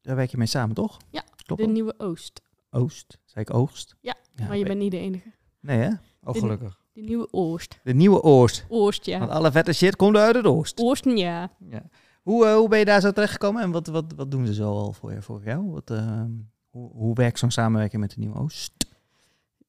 Daar 0.00 0.16
werk 0.16 0.30
je 0.30 0.36
mee 0.36 0.46
samen, 0.46 0.74
toch? 0.74 0.96
Ja, 1.10 1.24
Klopt 1.44 1.62
de 1.62 1.68
nieuwe 1.68 1.94
Oost. 1.98 2.40
Oost. 2.70 3.18
Zei 3.24 3.44
ik 3.48 3.54
Oogst? 3.54 3.96
Ja, 4.00 4.14
ja 4.34 4.46
maar 4.46 4.56
je 4.56 4.64
bent 4.64 4.78
niet 4.78 4.90
de 4.90 4.98
enige. 4.98 5.32
Nee, 5.60 5.78
hè? 5.78 5.90
Oh, 6.22 6.34
gelukkig. 6.34 6.80
De 6.92 7.00
nieuwe 7.00 7.28
Oost. 7.30 7.80
De 7.82 7.94
Nieuwe 7.94 8.22
Oost. 8.22 8.64
Oost, 8.68 9.04
ja. 9.04 9.18
Want 9.18 9.30
alle 9.30 9.52
vette 9.52 9.72
shit 9.72 9.96
komt 9.96 10.16
uit 10.16 10.34
het 10.34 10.44
Oost. 10.44 10.80
Oosten, 10.80 11.16
ja. 11.16 11.50
Ja. 11.68 11.82
Hoe, 12.22 12.46
eh, 12.46 12.54
hoe 12.54 12.68
ben 12.68 12.78
je 12.78 12.84
daar 12.84 13.00
zo 13.00 13.10
terechtgekomen 13.10 13.62
en 13.62 13.70
wat, 13.70 13.86
wat, 13.86 14.12
wat 14.16 14.30
doen 14.30 14.46
ze 14.46 14.54
zo 14.54 14.70
al 14.70 14.92
voor, 14.92 15.12
je, 15.12 15.22
voor 15.22 15.42
jou? 15.44 15.70
Wat, 15.70 15.90
eh, 15.90 16.24
hoe, 16.70 16.90
hoe 16.92 17.14
werkt 17.14 17.38
zo'n 17.38 17.50
samenwerking 17.50 18.00
met 18.00 18.10
de 18.10 18.18
Nieuwe 18.18 18.38
Oost? 18.38 18.83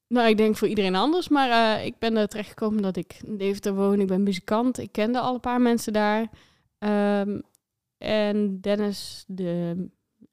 Nou, 0.07 0.29
ik 0.29 0.37
denk 0.37 0.55
voor 0.57 0.67
iedereen 0.67 0.95
anders, 0.95 1.27
maar 1.29 1.77
eh, 1.77 1.85
ik 1.85 1.97
ben 1.99 2.15
er 2.15 2.27
terecht 2.27 2.49
gekomen 2.49 2.81
dat 2.81 2.95
ik 2.95 3.19
in 3.25 3.37
Deventer 3.37 3.75
woon. 3.75 3.99
Ik 3.99 4.07
ben 4.07 4.23
muzikant. 4.23 4.77
Ik 4.77 4.91
kende 4.91 5.19
al 5.19 5.33
een 5.33 5.39
paar 5.39 5.61
mensen 5.61 5.93
daar. 5.93 6.29
Ehm, 6.77 7.39
en 7.97 8.61
Dennis, 8.61 9.23
de, 9.27 9.75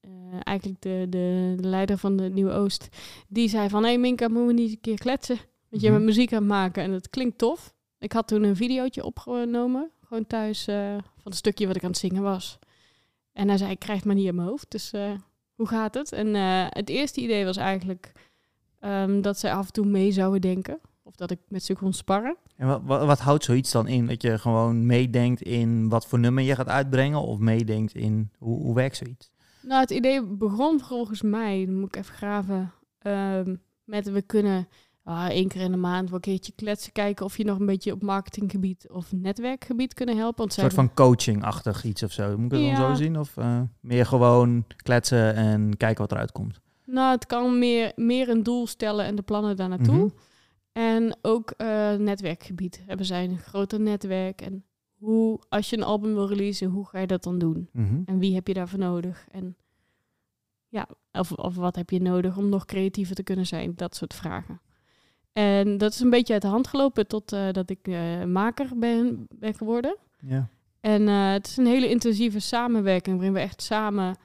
eh, 0.01 0.11
eigenlijk 0.43 0.81
de, 0.83 1.07
de, 1.09 1.55
de 1.57 1.69
leider 1.69 1.99
van 1.99 2.17
de 2.17 2.29
Nieuwe 2.31 2.53
Oost, 2.53 2.89
die 3.29 3.49
zei 3.49 3.69
van... 3.69 3.83
Hé 3.83 3.89
hey 3.89 3.99
Minka, 3.99 4.29
moeten 4.29 4.47
we 4.47 4.53
niet 4.53 4.71
een 4.71 4.81
keer 4.81 4.99
kletsen? 4.99 5.37
Want 5.69 5.83
je 5.83 5.89
Mhm. 5.89 5.97
bent 5.97 6.09
muziek 6.09 6.33
aan 6.33 6.39
het 6.39 6.49
maken 6.49 6.83
en 6.83 6.91
het 6.91 7.11
klinkt 7.11 7.39
tof. 7.39 7.75
Ik 7.99 8.13
had 8.13 8.29
toen 8.29 8.43
een 8.43 8.57
videootje 8.57 9.05
opgenomen, 9.05 9.91
gewoon 10.07 10.27
thuis, 10.27 10.67
eh, 10.67 10.91
van 10.97 11.03
het 11.25 11.35
stukje 11.37 11.67
wat 11.67 11.77
ik 11.77 11.83
aan 11.85 11.91
het 11.91 11.99
zingen 11.99 12.23
was. 12.23 12.59
En 13.33 13.49
hij 13.49 13.57
zei, 13.59 13.71
ik 13.71 13.79
krijg 13.79 13.99
het 13.99 14.07
maar 14.07 14.15
niet 14.17 14.27
in 14.27 14.35
mijn 14.35 14.49
hoofd, 14.49 14.71
dus 14.71 14.93
hoe 15.55 15.67
gaat 15.67 15.95
het? 15.95 16.13
En 16.13 16.35
het 16.69 16.89
eerste 16.89 17.21
idee 17.21 17.45
was 17.45 17.57
eigenlijk 17.57 18.13
ehm, 18.83 19.21
dat 19.21 19.39
zij 19.39 19.53
af 19.53 19.67
en 19.67 19.73
toe 19.73 19.87
mee 19.87 20.13
zouden 20.13 20.41
denken. 20.41 20.81
Of 21.03 21.15
dat 21.15 21.31
ik 21.31 21.39
met 21.49 21.65
ze 21.65 21.75
kon 21.75 21.93
sparren. 21.93 22.37
En 22.57 22.67
wat, 22.67 22.81
wat, 22.85 23.05
wat 23.05 23.19
houdt 23.19 23.45
zoiets 23.45 23.73
dan 23.73 23.89
in? 23.89 24.07
Dat 24.07 24.23
je 24.23 24.39
gewoon 24.39 24.87
meedenkt 24.87 25.43
in 25.43 25.89
wat 25.89 26.07
voor 26.07 26.19
nummer 26.19 26.45
je 26.45 26.55
gaat 26.55 26.69
uitbrengen? 26.69 27.21
Of 27.21 27.39
meedenkt 27.39 27.95
in 27.95 28.31
hoe, 28.39 28.63
hoe 28.63 28.75
werkt 28.75 28.97
zoiets? 28.97 29.31
Nou, 29.63 29.81
het 29.81 29.91
idee 29.91 30.23
begon 30.23 30.81
volgens 30.81 31.23
mij, 31.23 31.65
dan 31.67 31.79
moet 31.79 31.97
ik 31.97 32.03
even 32.03 32.15
graven, 32.15 32.73
ehm, 32.99 33.57
met 33.85 34.11
we 34.11 34.23
kunnen 34.23 34.69
ah, 35.05 35.29
één 35.29 35.49
keer 35.49 35.61
in 35.61 35.71
de 35.71 35.77
maand 35.77 36.05
wel 36.05 36.15
een 36.15 36.21
keertje 36.21 36.53
kletsen, 36.53 36.93
kijken 36.93 37.25
of 37.25 37.37
je 37.37 37.45
nog 37.45 37.59
een 37.59 37.67
beetje 37.67 37.93
op 37.93 38.03
marketinggebied 38.03 38.89
of 38.91 39.13
netwerkgebied 39.13 39.95
kunnen 39.95 40.17
helpen. 40.17 40.39
Want 40.39 40.57
Een 40.57 40.63
soort 40.63 40.75
van 40.75 40.95
coaching-achtig 40.95 41.85
iets 41.85 42.03
of 42.03 42.13
zo. 42.13 42.39
Moet 42.39 42.53
ik 42.53 42.69
het 42.69 42.77
dan 42.77 42.97
zo 42.97 43.03
zien? 43.03 43.19
Of 43.19 43.37
eh, 43.37 43.61
meer 43.81 44.07
gewoon 44.07 44.65
kletsen 44.77 45.35
en 45.35 45.77
kijken 45.77 46.01
wat 46.01 46.13
eruit 46.13 46.33
komt? 46.33 46.61
Nou, 46.85 47.15
het 47.15 47.27
kan 47.27 47.59
meer, 47.59 47.93
meer 47.97 48.29
een 48.29 48.43
doel 48.43 48.67
stellen 48.67 49.05
en 49.05 49.15
de 49.15 49.23
plannen 49.23 49.57
daar 49.57 49.69
naartoe. 49.69 49.95
Mhm. 49.95 50.09
En 50.73 51.17
ook 51.23 51.51
eh, 51.51 51.95
netwerkgebied. 51.95 52.83
Hebben 52.87 53.07
zij 53.07 53.25
een 53.25 53.39
groter 53.39 53.81
netwerk? 53.81 54.41
En 54.41 54.65
hoe, 54.99 55.41
als 55.49 55.71
je 55.71 55.77
een 55.77 55.83
album 55.83 56.15
wil 56.15 56.29
releasen, 56.29 56.69
hoe 56.69 56.87
ga 56.87 56.99
je 56.99 57.07
dat 57.07 57.23
dan 57.23 57.39
doen? 57.39 57.69
Mhm. 57.73 58.03
En 58.05 58.19
wie 58.19 58.35
heb 58.35 58.47
je 58.47 58.55
daarvoor 58.55 58.79
nodig? 58.79 59.27
En 59.31 59.57
ja, 60.69 60.89
of, 61.13 61.33
of 61.33 61.57
wat 61.57 61.77
heb 61.77 61.91
je 61.91 62.01
nodig 62.01 62.37
om 62.37 62.49
nog 62.49 62.65
creatiever 62.65 63.15
te 63.15 63.23
kunnen 63.23 63.47
zijn? 63.47 63.73
Dat 63.77 63.97
soort 63.97 64.15
vragen. 64.15 64.61
En 65.33 65.79
dat 65.79 65.93
is 65.93 66.01
een 66.01 66.11
beetje 66.11 66.33
uit 66.33 66.43
de 66.43 66.49
hand 66.49 66.67
gelopen 66.67 67.07
totdat 67.07 67.55
dat 67.55 67.71
ik 67.71 67.89
eh, 67.89 68.25
maker 68.25 68.79
ben, 68.79 69.27
ben 69.31 69.55
geworden. 69.55 69.97
Ja. 70.21 70.49
En 70.81 71.09
eh, 71.09 71.31
het 71.33 71.47
is 71.47 71.57
een 71.57 71.67
hele 71.67 71.89
intensieve 71.89 72.39
samenwerking 72.39 73.17
waarin 73.17 73.35
we 73.35 73.41
echt 73.41 73.63
samen 73.63 74.17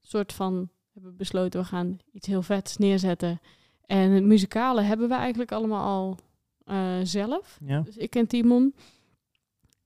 soort 0.00 0.32
van 0.32 0.68
hebben 0.94 1.16
besloten 1.16 1.60
we 1.60 1.66
gaan 1.66 1.98
iets 2.12 2.26
heel 2.26 2.42
vets 2.42 2.76
neerzetten. 2.76 3.40
En 3.86 4.10
het 4.10 4.24
muzikale 4.24 4.82
hebben 4.82 5.08
we 5.08 5.14
eigenlijk 5.14 5.52
allemaal 5.52 5.84
al 5.84 6.18
eh, 6.64 6.98
zelf. 7.02 7.58
ja. 7.66 7.80
Dus 7.80 7.96
ik 7.96 8.14
en 8.14 8.26
Timon. 8.26 8.74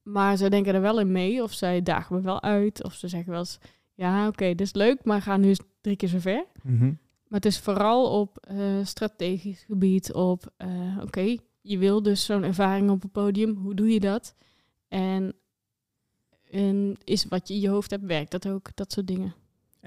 Maar 0.03 0.37
zij 0.37 0.49
denken 0.49 0.75
er 0.75 0.81
wel 0.81 1.01
in 1.01 1.13
mee. 1.13 1.43
Of 1.43 1.53
zij 1.53 1.83
dagen 1.83 2.17
me 2.17 2.23
wel 2.23 2.43
uit. 2.43 2.85
Of 2.85 2.95
ze 2.95 3.09
zeggen 3.09 3.31
wel 3.31 3.41
eens... 3.41 3.59
Ja, 3.95 4.27
oké, 4.27 4.45
dit 4.45 4.61
is 4.61 4.73
leuk, 4.73 5.05
maar 5.05 5.23
ga 5.23 5.37
nu 5.37 5.49
eens 5.49 5.61
drie 5.81 5.97
keer 5.97 6.09
zo 6.09 6.19
ver. 6.19 6.45
Mhm. 6.63 6.85
Maar 7.29 7.41
het 7.41 7.47
is 7.47 7.59
vooral 7.59 8.21
op 8.21 8.39
eh, 8.39 8.85
strategisch 8.85 9.63
gebied. 9.63 10.13
Op, 10.13 10.53
eh, 10.57 10.99
oké, 11.03 11.37
je 11.61 11.79
wil 11.79 12.03
dus 12.03 12.25
zo'n 12.25 12.43
ervaring 12.43 12.91
op 12.91 13.03
het 13.03 13.13
podium. 13.13 13.57
Hoe 13.57 13.75
doe 13.75 13.89
je 13.93 14.01
dat? 14.01 14.35
En, 14.89 15.35
en 16.51 16.97
is 17.05 17.25
wat 17.25 17.49
je 17.49 17.55
in 17.55 17.61
je 17.61 17.69
hoofd 17.69 17.91
hebt, 17.91 18.05
werkt 18.05 18.31
dat 18.31 18.49
ook? 18.49 18.77
Dat 18.77 18.93
soort 18.93 19.07
dingen. 19.07 19.35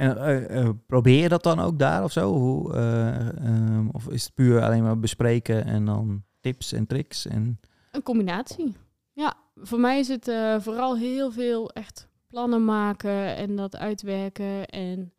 En 0.02 0.18
eh, 0.18 0.60
eh, 0.60 0.70
probeer 0.88 1.22
je 1.22 1.30
dat 1.30 1.43
dan 1.43 1.60
ook 1.60 1.80
daar 1.80 2.04
of 2.04 2.12
zo? 2.12 2.34
Hoe, 2.34 2.74
eh, 2.74 3.28
ehm, 3.28 3.88
of 3.91 4.08
is 4.08 4.24
het 4.24 4.34
puur 4.34 4.62
alleen 4.62 4.84
maar 4.84 4.99
bespreken 4.99 5.66
en 5.66 5.86
dan 5.86 6.24
tips 6.39 6.74
en 6.74 6.88
tricks? 6.88 7.28
En... 7.28 7.60
Een 7.91 8.04
combinatie. 8.04 8.76
Ja, 9.12 9.34
voor 9.56 9.80
mij 9.80 9.99
is 9.99 10.08
het 10.08 10.32
vooral 10.60 10.97
heel 10.97 11.32
veel 11.32 11.70
echt 11.72 12.08
plannen 12.28 12.66
maken 12.66 13.36
en 13.36 13.56
dat 13.56 13.78
uitwerken. 13.78 14.66
En 14.66 15.14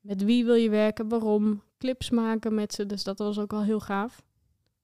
met 0.00 0.24
wie 0.24 0.44
wil 0.44 0.54
je 0.54 0.70
werken, 0.70 1.08
waarom. 1.08 1.62
Clips 1.78 2.10
maken 2.10 2.54
met 2.54 2.72
ze, 2.72 2.86
dus 2.86 3.04
dat 3.04 3.18
was 3.18 3.38
ook 3.38 3.50
wel 3.50 3.62
heel 3.62 3.80
gaaf. 3.80 4.22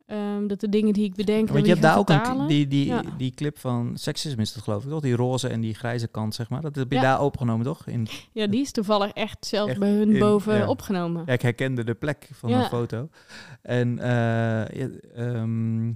Ehm, 0.08 0.46
dat 0.46 0.60
de 0.60 0.68
dingen 0.68 0.92
die 0.92 1.04
ik 1.04 1.14
bedenk, 1.14 1.48
Want 1.48 1.64
je 1.64 1.70
hebt 1.70 1.82
daar 1.82 1.98
ook 1.98 2.10
vertalen. 2.10 2.46
die, 2.46 2.66
die, 2.66 2.86
Ja. 2.86 3.02
die 3.16 3.30
clip 3.30 3.58
van 3.58 3.90
seksisme 3.96 4.42
is 4.42 4.52
dat 4.52 4.62
geloof 4.62 4.84
ik 4.84 4.90
toch? 4.90 5.00
Die 5.00 5.16
roze 5.16 5.48
en 5.48 5.60
die 5.60 5.74
grijze 5.74 6.06
kant, 6.08 6.34
zeg 6.34 6.48
maar. 6.48 6.60
Dat 6.60 6.74
heb 6.74 6.88
je 6.90 6.94
Ja. 6.96 7.02
daar 7.02 7.20
opgenomen, 7.22 7.64
toch? 7.66 7.86
In, 7.86 8.06
Ja, 8.32 8.46
die 8.46 8.60
is 8.60 8.72
toevallig 8.72 9.10
echt 9.12 9.52
Echt 9.52 9.78
bij 9.78 9.90
hun 9.90 10.12
in- 10.12 10.18
boven 10.18 10.54
ja. 10.56 10.68
opgenomen. 10.68 11.22
ja, 11.26 11.32
ik 11.32 11.42
herkende 11.42 11.84
de 11.84 11.94
plek 11.94 12.28
van 12.32 12.52
een 12.52 12.64
foto. 12.64 13.08
En 13.62 13.98
eh, 13.98 14.82
ehm, 15.16 15.92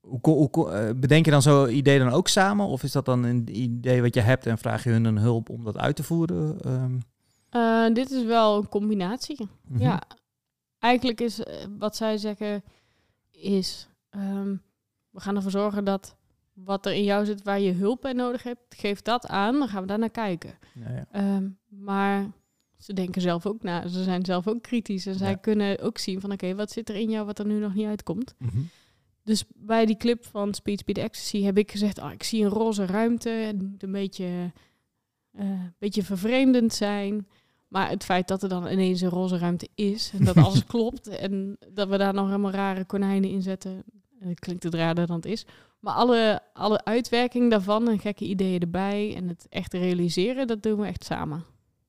hoe, 0.00 0.48
hoe, 0.52 0.70
eh, 0.70 0.90
bedenk 0.96 1.24
je 1.24 1.30
dan 1.30 1.42
zo'n 1.42 1.76
idee 1.76 1.98
dan 1.98 2.10
ook 2.10 2.28
samen? 2.28 2.66
Of 2.66 2.82
is 2.82 2.92
dat 2.92 3.04
dan 3.04 3.22
een 3.24 3.48
idee 3.60 4.02
wat 4.02 4.14
je 4.14 4.20
hebt 4.20 4.46
en 4.46 4.58
vraag 4.58 4.84
je 4.84 4.90
hun 4.90 5.04
een 5.04 5.18
hulp 5.18 5.48
om 5.50 5.64
dat 5.64 5.78
uit 5.78 5.96
te 5.96 6.02
voeren? 6.02 6.60
Ehm, 6.60 6.98
Eh, 7.50 7.94
dit 7.94 8.10
is 8.10 8.24
wel 8.24 8.56
een 8.56 8.68
combinatie. 8.68 9.48
mhm. 9.68 9.82
Ja, 9.82 10.02
eigenlijk 10.80 11.20
is 11.20 11.42
eh, 11.42 11.64
wat 11.78 11.96
zij 11.96 12.16
zeggen 12.18 12.62
is, 13.30 13.88
ehm, 14.10 14.56
we 15.10 15.20
gaan 15.20 15.36
ervoor 15.36 15.50
zorgen 15.50 15.84
dat 15.84 16.16
wat 16.52 16.86
er 16.86 16.92
in 16.92 17.04
jou 17.04 17.24
zit 17.24 17.42
waar 17.42 17.60
je 17.60 17.72
hulp 17.72 18.00
bij 18.00 18.12
nodig 18.12 18.42
hebt, 18.42 18.74
geef 18.74 19.02
dat 19.02 19.26
aan, 19.26 19.58
dan 19.58 19.68
gaan 19.68 19.80
we 19.80 19.86
daar 19.86 19.98
naar 19.98 20.10
kijken. 20.10 20.58
Ja, 20.74 20.90
ja. 20.90 21.06
Ehm, 21.12 21.48
maar 21.68 22.30
ze 22.78 22.92
denken 22.92 23.22
zelf 23.22 23.46
ook 23.46 23.62
na, 23.62 23.88
ze 23.88 24.02
zijn 24.02 24.24
zelf 24.24 24.48
ook 24.48 24.62
kritisch 24.62 25.06
en 25.06 25.14
zij 25.14 25.30
Ja. 25.30 25.36
kunnen 25.36 25.80
ook 25.80 25.98
zien 25.98 26.20
van 26.20 26.32
oké, 26.32 26.54
wat 26.54 26.70
zit 26.70 26.88
er 26.88 26.94
in 26.94 27.10
jou 27.10 27.26
wat 27.26 27.38
er 27.38 27.46
nu 27.46 27.58
nog 27.58 27.74
niet 27.74 27.86
uitkomt. 27.86 28.34
Mhm. 28.38 28.60
Dus 29.22 29.44
bij 29.54 29.86
die 29.86 29.96
clip 29.96 30.24
van 30.24 30.54
Speed 30.54 30.78
Speed 30.78 30.98
Ecstasy 30.98 31.42
heb 31.42 31.58
ik 31.58 31.70
gezegd, 31.70 31.98
ah, 31.98 32.12
ik 32.12 32.22
zie 32.22 32.44
een 32.44 32.50
roze 32.50 32.86
ruimte, 32.86 33.28
het 33.28 33.62
moet 33.62 33.82
een 33.82 33.92
beetje 33.92 34.52
eh, 35.32 35.44
een 35.48 35.74
beetje 35.78 36.02
vervreemdend 36.02 36.72
zijn. 36.74 37.28
Maar 37.70 37.88
het 37.88 38.04
feit 38.04 38.28
dat 38.28 38.42
er 38.42 38.48
dan 38.48 38.66
ineens 38.66 39.00
een 39.00 39.08
roze 39.08 39.38
ruimte 39.38 39.68
is 39.74 40.12
en 40.18 40.24
dat 40.24 40.36
alles 40.36 40.64
klopt 40.74 41.08
en 41.08 41.56
dat 41.72 41.88
we 41.88 41.98
daar 41.98 42.14
nog 42.14 42.26
helemaal 42.26 42.50
rare 42.50 42.84
konijnen 42.84 43.30
in 43.30 43.42
zetten, 43.42 43.82
eh, 44.20 44.28
klinkt 44.34 44.62
het 44.62 44.74
raarder 44.74 45.06
dan 45.06 45.16
het 45.16 45.24
is. 45.24 45.46
Maar 45.78 45.94
alle, 45.94 46.42
alle 46.52 46.84
uitwerking 46.84 47.50
daarvan 47.50 47.88
en 47.88 47.98
gekke 47.98 48.24
ideeën 48.24 48.60
erbij 48.60 49.16
en 49.16 49.28
het 49.28 49.46
echt 49.48 49.72
realiseren, 49.72 50.46
dat 50.46 50.62
doen 50.62 50.80
we 50.80 50.86
echt 50.86 51.04
samen. 51.04 51.44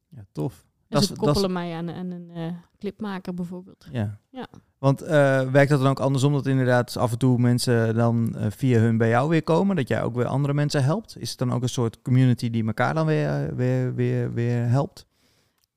Ja, 0.10 0.26
tof. 0.32 0.66
Dus 0.88 1.00
Dat 1.00 1.04
ze 1.04 1.16
koppelen 1.16 1.52
mij 1.52 1.74
aan, 1.74 1.92
aan 1.92 2.12
een 2.12 2.30
eh, 2.34 2.54
clipmaker 2.80 3.34
bijvoorbeeld. 3.34 3.88
Ja. 3.92 4.20
Ja. 4.30 4.48
Want 4.78 5.02
eh, 5.02 5.52
werkt 5.52 5.70
dat 5.70 5.80
dan 5.80 5.90
ook 5.90 6.00
andersom 6.00 6.34
dat 6.34 6.46
inderdaad 6.46 6.98
af 6.98 7.12
en 7.12 7.18
toe 7.18 7.38
mensen 7.38 7.96
dan 7.96 8.36
via 8.50 8.80
hun 8.80 8.98
bij 8.98 9.10
jou 9.10 9.30
weer 9.30 9.44
komen, 9.44 9.76
dat 9.76 9.88
jij 9.88 10.04
ook 10.04 10.16
weer 10.16 10.26
andere 10.26 10.54
mensen 10.54 10.84
helpt? 10.84 11.16
Is 11.20 11.30
het 11.30 11.40
dan 11.40 11.54
ook 11.54 11.62
een 11.62 11.70
soort 11.70 12.02
community 12.02 12.50
die 12.50 12.66
elkaar 12.66 12.94
dan 12.94 13.06
weer, 13.06 13.56
weer, 13.56 13.96
weer, 13.96 14.34
weer 14.34 14.68
helpt? 14.68 15.10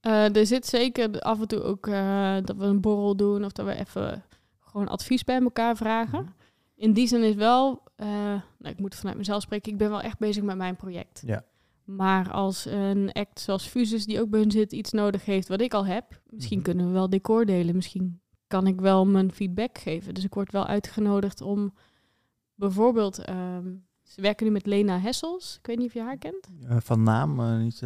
Eh, 0.04 0.36
er 0.36 0.46
zit 0.46 0.66
zeker 0.66 1.20
af 1.20 1.40
en 1.40 1.48
toe 1.48 1.62
ook 1.62 1.86
eh, 1.86 2.36
dat 2.44 2.56
we 2.56 2.64
een 2.64 2.80
borrel 2.80 3.16
doen 3.16 3.44
of 3.44 3.52
dat 3.52 3.66
we 3.66 3.74
even 3.74 4.22
gewoon 4.60 4.88
advies 4.88 5.24
bij 5.24 5.40
elkaar 5.42 5.76
vragen. 5.76 6.28
In 6.74 6.92
die 6.92 7.06
zin 7.06 7.22
is 7.22 7.34
wel, 7.34 7.82
eh, 7.96 8.06
nou, 8.08 8.42
ik 8.74 8.78
moet 8.78 8.94
vanuit 8.94 9.16
mezelf 9.16 9.42
spreken, 9.42 9.72
ik 9.72 9.78
ben 9.78 9.90
wel 9.90 10.00
echt 10.00 10.18
bezig 10.18 10.42
met 10.42 10.56
mijn 10.56 10.76
project. 10.76 11.22
Ja. 11.26 11.44
Maar 11.84 12.30
als 12.32 12.64
een 12.64 13.12
act 13.12 13.40
zoals 13.40 13.66
Fusus, 13.66 14.06
die 14.06 14.20
ook 14.20 14.30
bij 14.30 14.40
hun 14.40 14.50
zit, 14.50 14.72
iets 14.72 14.92
nodig 14.92 15.24
heeft 15.24 15.48
wat 15.48 15.60
ik 15.60 15.74
al 15.74 15.86
heb, 15.86 16.20
misschien 16.30 16.56
Mhm. 16.58 16.66
kunnen 16.66 16.86
we 16.86 16.92
wel 16.92 17.10
decor 17.10 17.46
delen. 17.46 17.74
Misschien 17.74 18.20
kan 18.46 18.66
ik 18.66 18.80
wel 18.80 19.06
mijn 19.06 19.32
feedback 19.32 19.78
geven. 19.78 20.14
Dus 20.14 20.24
ik 20.24 20.34
word 20.34 20.52
wel 20.52 20.66
uitgenodigd 20.66 21.40
om 21.40 21.74
bijvoorbeeld, 22.54 23.18
ehm, 23.18 23.66
ze 24.14 24.20
werken 24.20 24.46
nu 24.46 24.52
met 24.52 24.66
Lena 24.66 24.98
Hessels. 24.98 25.56
Ik 25.58 25.66
weet 25.66 25.78
niet 25.78 25.86
of 25.86 25.92
je 25.92 26.00
haar 26.00 26.18
kent. 26.18 26.48
Eh, 26.68 26.76
van 26.80 27.02
naam, 27.02 27.40
eh, 27.40 27.58
niet... 27.58 27.82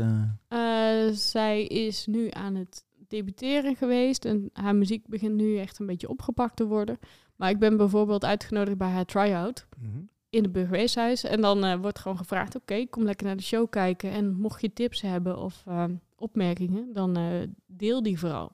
eh, 0.48 1.08
zij 1.12 1.64
is 1.64 2.06
nu 2.06 2.28
aan 2.30 2.54
het 2.54 2.84
debuteren 3.08 3.76
geweest 3.76 4.24
en 4.24 4.50
haar 4.52 4.76
muziek 4.76 5.06
begint 5.06 5.34
nu 5.34 5.58
echt 5.58 5.78
een 5.78 5.86
beetje 5.86 6.08
opgepakt 6.08 6.56
te 6.56 6.66
worden. 6.66 6.98
Maar 7.36 7.50
ik 7.50 7.58
ben 7.58 7.76
bijvoorbeeld 7.76 8.24
uitgenodigd 8.24 8.78
bij 8.78 8.88
haar 8.88 9.04
try-out 9.04 9.66
mhm. 9.78 9.98
in 10.30 10.42
het 10.42 10.52
burgerweeshuis. 10.52 11.24
En 11.24 11.40
dan 11.40 11.80
wordt 11.80 11.98
gewoon 11.98 12.18
gevraagd, 12.18 12.56
oké, 12.56 12.86
kom 12.86 13.02
lekker 13.02 13.26
naar 13.26 13.36
de 13.36 13.42
show 13.42 13.70
kijken. 13.70 14.10
En 14.10 14.34
mocht 14.34 14.60
je 14.60 14.72
tips 14.72 15.00
hebben 15.00 15.38
of 15.38 15.62
eh, 15.66 15.84
opmerkingen, 16.16 16.92
dan 16.92 17.16
deel 17.66 18.02
die 18.02 18.18
vooral. 18.18 18.52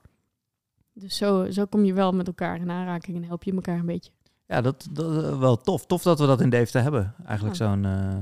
Dus 0.92 1.16
zo, 1.16 1.50
zo 1.50 1.64
kom 1.64 1.84
je 1.84 1.92
wel 1.92 2.12
met 2.12 2.26
elkaar 2.26 2.60
in 2.60 2.70
aanraking 2.70 3.16
en 3.16 3.24
help 3.24 3.42
je 3.42 3.52
elkaar 3.52 3.78
een 3.78 3.86
beetje. 3.86 4.12
Ja, 4.46 4.60
dat, 4.60 4.86
dat 4.90 5.24
is 5.32 5.38
wel 5.38 5.56
tof. 5.56 5.86
Tof 5.86 6.02
dat 6.02 6.18
we 6.18 6.26
dat 6.26 6.40
in 6.40 6.50
Deventer 6.50 6.82
hebben. 6.82 7.14
Eigenlijk 7.26 7.56
Ja. 7.56 7.66
zo'n... 7.66 7.84
eh, 7.84 8.16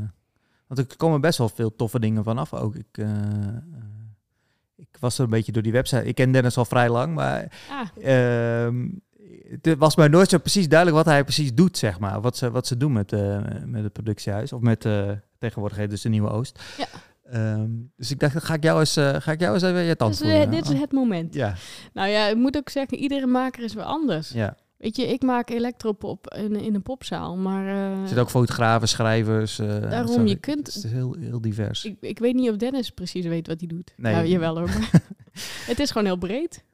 want 0.67 0.91
er 0.91 0.97
komen 0.97 1.21
best 1.21 1.39
wel 1.39 1.49
veel 1.49 1.77
toffe 1.77 2.01
dingen 2.01 2.25
vanaf 2.25 2.53
ook. 2.55 2.75
Ik, 2.75 2.87
eh, 2.99 3.05
eh, 3.11 3.55
ik 4.77 4.97
was 5.01 5.19
er 5.19 5.25
een 5.25 5.31
beetje 5.31 5.53
door 5.53 5.63
die 5.63 5.73
website. 5.73 6.05
Ik 6.05 6.15
ken 6.15 6.33
Dennis 6.33 6.57
al 6.57 6.65
vrij 6.65 6.89
lang, 6.89 7.15
maar 7.15 7.53
Ah, 7.71 7.89
ehm, 8.07 8.89
het 9.63 9.79
was 9.79 9.97
mij 9.97 10.09
nooit 10.09 10.31
zo 10.31 10.39
precies 10.39 10.69
duidelijk 10.69 11.05
wat 11.05 11.13
hij 11.15 11.25
precies 11.25 11.55
doet, 11.55 11.79
zeg 11.79 11.99
maar. 11.99 12.21
Wat 12.21 12.37
ze, 12.37 12.51
wat 12.51 12.67
ze 12.67 12.77
doen 12.77 12.93
met, 12.93 13.13
eh, 13.13 13.39
met 13.65 13.83
het 13.83 13.93
productiehuis. 13.93 14.53
Of 14.53 14.61
met 14.61 14.85
eh 14.85 15.11
tegenwoordig 15.39 15.79
heet 15.79 15.91
dus 15.91 16.01
de 16.03 16.09
Nieuwe 16.09 16.29
Oost. 16.31 16.63
Ja. 16.79 16.87
Ehm, 17.25 17.71
dus 17.97 18.11
ik 18.11 18.19
dacht, 18.21 18.45
ga 18.45 18.55
ik 18.55 18.63
jou 18.63 18.79
eens, 18.81 18.97
eh, 18.97 19.17
ga 19.19 19.33
ik 19.33 19.41
jou 19.41 19.55
eens 19.55 19.63
even 19.63 19.81
je 19.83 19.97
tand 19.97 20.11
dus, 20.19 20.21
eh, 20.21 20.29
voelen? 20.31 20.51
dit 20.51 20.69
is 20.71 20.81
het 20.81 20.93
moment. 20.93 21.35
Ja, 21.35 21.55
Nou 21.93 22.09
ja, 22.09 22.27
ik 22.27 22.37
moet 22.37 22.57
ook 22.57 22.69
zeggen, 22.69 22.99
iedere 22.99 23.27
maker 23.27 23.63
is 23.63 23.75
weer 23.75 23.85
anders. 23.85 24.29
ja. 24.29 24.57
Weet 24.83 24.97
je, 24.97 25.07
ik 25.07 25.23
maak 25.23 25.51
electropop 25.51 26.35
in, 26.35 26.57
in 26.57 26.75
een 26.75 26.83
popzaal, 26.83 27.37
maar... 27.37 27.67
eh, 27.67 27.91
Er 27.91 27.97
zitten 28.07 28.21
ook 28.23 28.31
fotografen, 28.31 28.89
schrijvers. 28.89 29.59
eh, 29.59 29.81
Daarom, 29.91 30.13
zo. 30.13 30.25
je 30.25 30.37
kunt- 30.37 30.67
Het 30.75 30.85
is 30.85 30.91
heel, 30.91 31.17
heel 31.19 31.41
divers. 31.41 31.85
Ik, 31.85 31.97
ik 32.01 32.19
weet 32.19 32.35
niet 32.35 32.51
of 32.51 32.57
Dennis 32.57 32.91
precies 32.91 33.27
weet 33.27 33.47
wat 33.47 33.59
hij 33.61 33.69
doet. 33.69 33.93
Nee. 33.97 34.15
Nou, 34.15 34.27
jawel 34.27 34.59
hoor. 34.59 34.69
het 35.71 35.79
is 35.79 35.91
gewoon 35.91 36.07
heel 36.07 36.17
breed. 36.17 36.65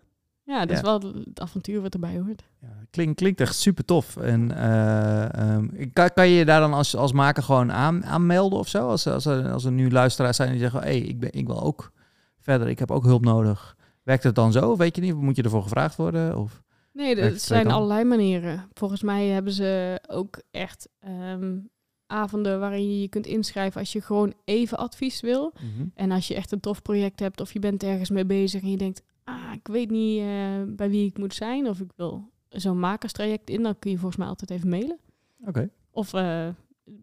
Ja, 0.42 0.58
dat 0.60 0.68
Ja. 0.70 0.74
is 0.74 0.80
wel 0.80 1.00
het 1.24 1.40
avontuur 1.40 1.80
wat 1.80 1.94
erbij 1.94 2.20
hoort. 2.26 2.42
Ja, 2.60 2.68
klinkt, 2.90 3.16
klinkt 3.16 3.40
echt 3.40 3.54
super 3.56 3.84
tof. 3.84 4.16
En 4.16 4.56
eh, 4.56 5.34
ehm, 5.54 5.68
kan, 5.92 6.10
kan 6.14 6.28
je 6.28 6.34
je 6.34 6.44
daar 6.44 6.60
dan 6.60 6.72
als, 6.74 6.96
als 6.96 7.12
maker 7.12 7.42
gewoon 7.42 7.72
aan, 7.72 8.04
aanmelden 8.04 8.58
of 8.58 8.68
zo? 8.68 8.88
Als, 8.88 9.06
als, 9.06 9.24
er, 9.26 9.50
als 9.52 9.64
er 9.64 9.72
nu 9.72 9.90
luisteraars 9.90 10.36
zijn 10.36 10.50
die 10.50 10.60
zeggen: 10.60 10.80
hé, 10.80 10.86
hey, 10.86 10.98
ik, 11.00 11.20
ben, 11.20 11.32
ik 11.32 11.46
wil 11.46 11.62
ook 11.62 11.92
verder, 12.40 12.68
ik 12.68 12.78
heb 12.78 12.90
ook 12.90 13.04
hulp 13.04 13.24
nodig. 13.24 13.76
Werkt 14.02 14.22
het 14.24 14.34
dan 14.34 14.52
zo? 14.52 14.76
Weet 14.76 14.96
je 14.96 15.02
niet? 15.02 15.14
Moet 15.14 15.36
je 15.36 15.42
ervoor 15.42 15.62
gevraagd 15.62 15.96
worden? 15.96 16.36
Of? 16.38 16.62
Nee, 16.98 17.16
er 17.16 17.38
zijn 17.38 17.70
allerlei 17.70 18.04
manieren. 18.04 18.68
Volgens 18.72 19.02
mij 19.02 19.26
hebben 19.26 19.52
ze 19.52 20.00
ook 20.08 20.42
echt 20.50 20.88
ehm, 21.00 21.58
avonden 22.06 22.60
waarin 22.60 22.90
je 22.90 23.00
je 23.00 23.08
kunt 23.08 23.26
inschrijven 23.26 23.80
als 23.80 23.92
je 23.92 24.00
gewoon 24.00 24.34
even 24.44 24.78
advies 24.78 25.20
wil. 25.20 25.52
En 25.94 26.10
als 26.10 26.28
je 26.28 26.34
echt 26.34 26.52
een 26.52 26.60
tof 26.60 26.82
project 26.82 27.20
hebt 27.20 27.40
of 27.40 27.52
je 27.52 27.58
bent 27.58 27.82
ergens 27.82 28.10
mee 28.10 28.24
bezig 28.24 28.62
en 28.62 28.70
je 28.70 28.76
denkt, 28.76 29.02
ah, 29.24 29.52
ik 29.54 29.66
weet 29.66 29.90
niet 29.90 30.20
eh, 30.20 30.26
bij 30.66 30.90
wie 30.90 31.06
ik 31.06 31.18
moet 31.18 31.34
zijn 31.34 31.68
of 31.68 31.80
ik 31.80 31.90
wil 31.96 32.30
zo'n 32.48 32.78
makerstraject 32.78 33.50
in, 33.50 33.62
dan 33.62 33.78
kun 33.78 33.90
je 33.90 33.96
volgens 33.96 34.18
mij 34.18 34.28
altijd 34.28 34.50
even 34.50 34.68
mailen. 34.68 34.98
Oké. 35.44 35.70
Of 35.90 36.12
eh, 36.14 36.48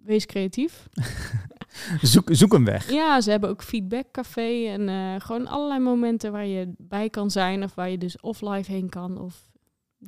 wees 0.03 0.25
creatief. 0.25 0.87
Zoek, 2.01 2.29
zoek 2.31 2.53
een 2.53 2.65
weg. 2.65 2.91
Ja, 2.91 3.21
ze 3.21 3.31
hebben 3.31 3.49
ook 3.49 3.63
feedbackcafé 3.63 4.65
en 4.67 4.89
eh, 4.89 5.15
gewoon 5.17 5.47
allerlei 5.47 5.79
momenten 5.79 6.31
waar 6.31 6.45
je 6.45 6.73
bij 6.77 7.09
kan 7.09 7.31
zijn 7.31 7.63
of 7.63 7.75
waar 7.75 7.89
je 7.89 7.97
dus 7.97 8.19
of 8.19 8.41
live 8.41 8.71
heen 8.71 8.89
kan 8.89 9.19
of 9.19 9.53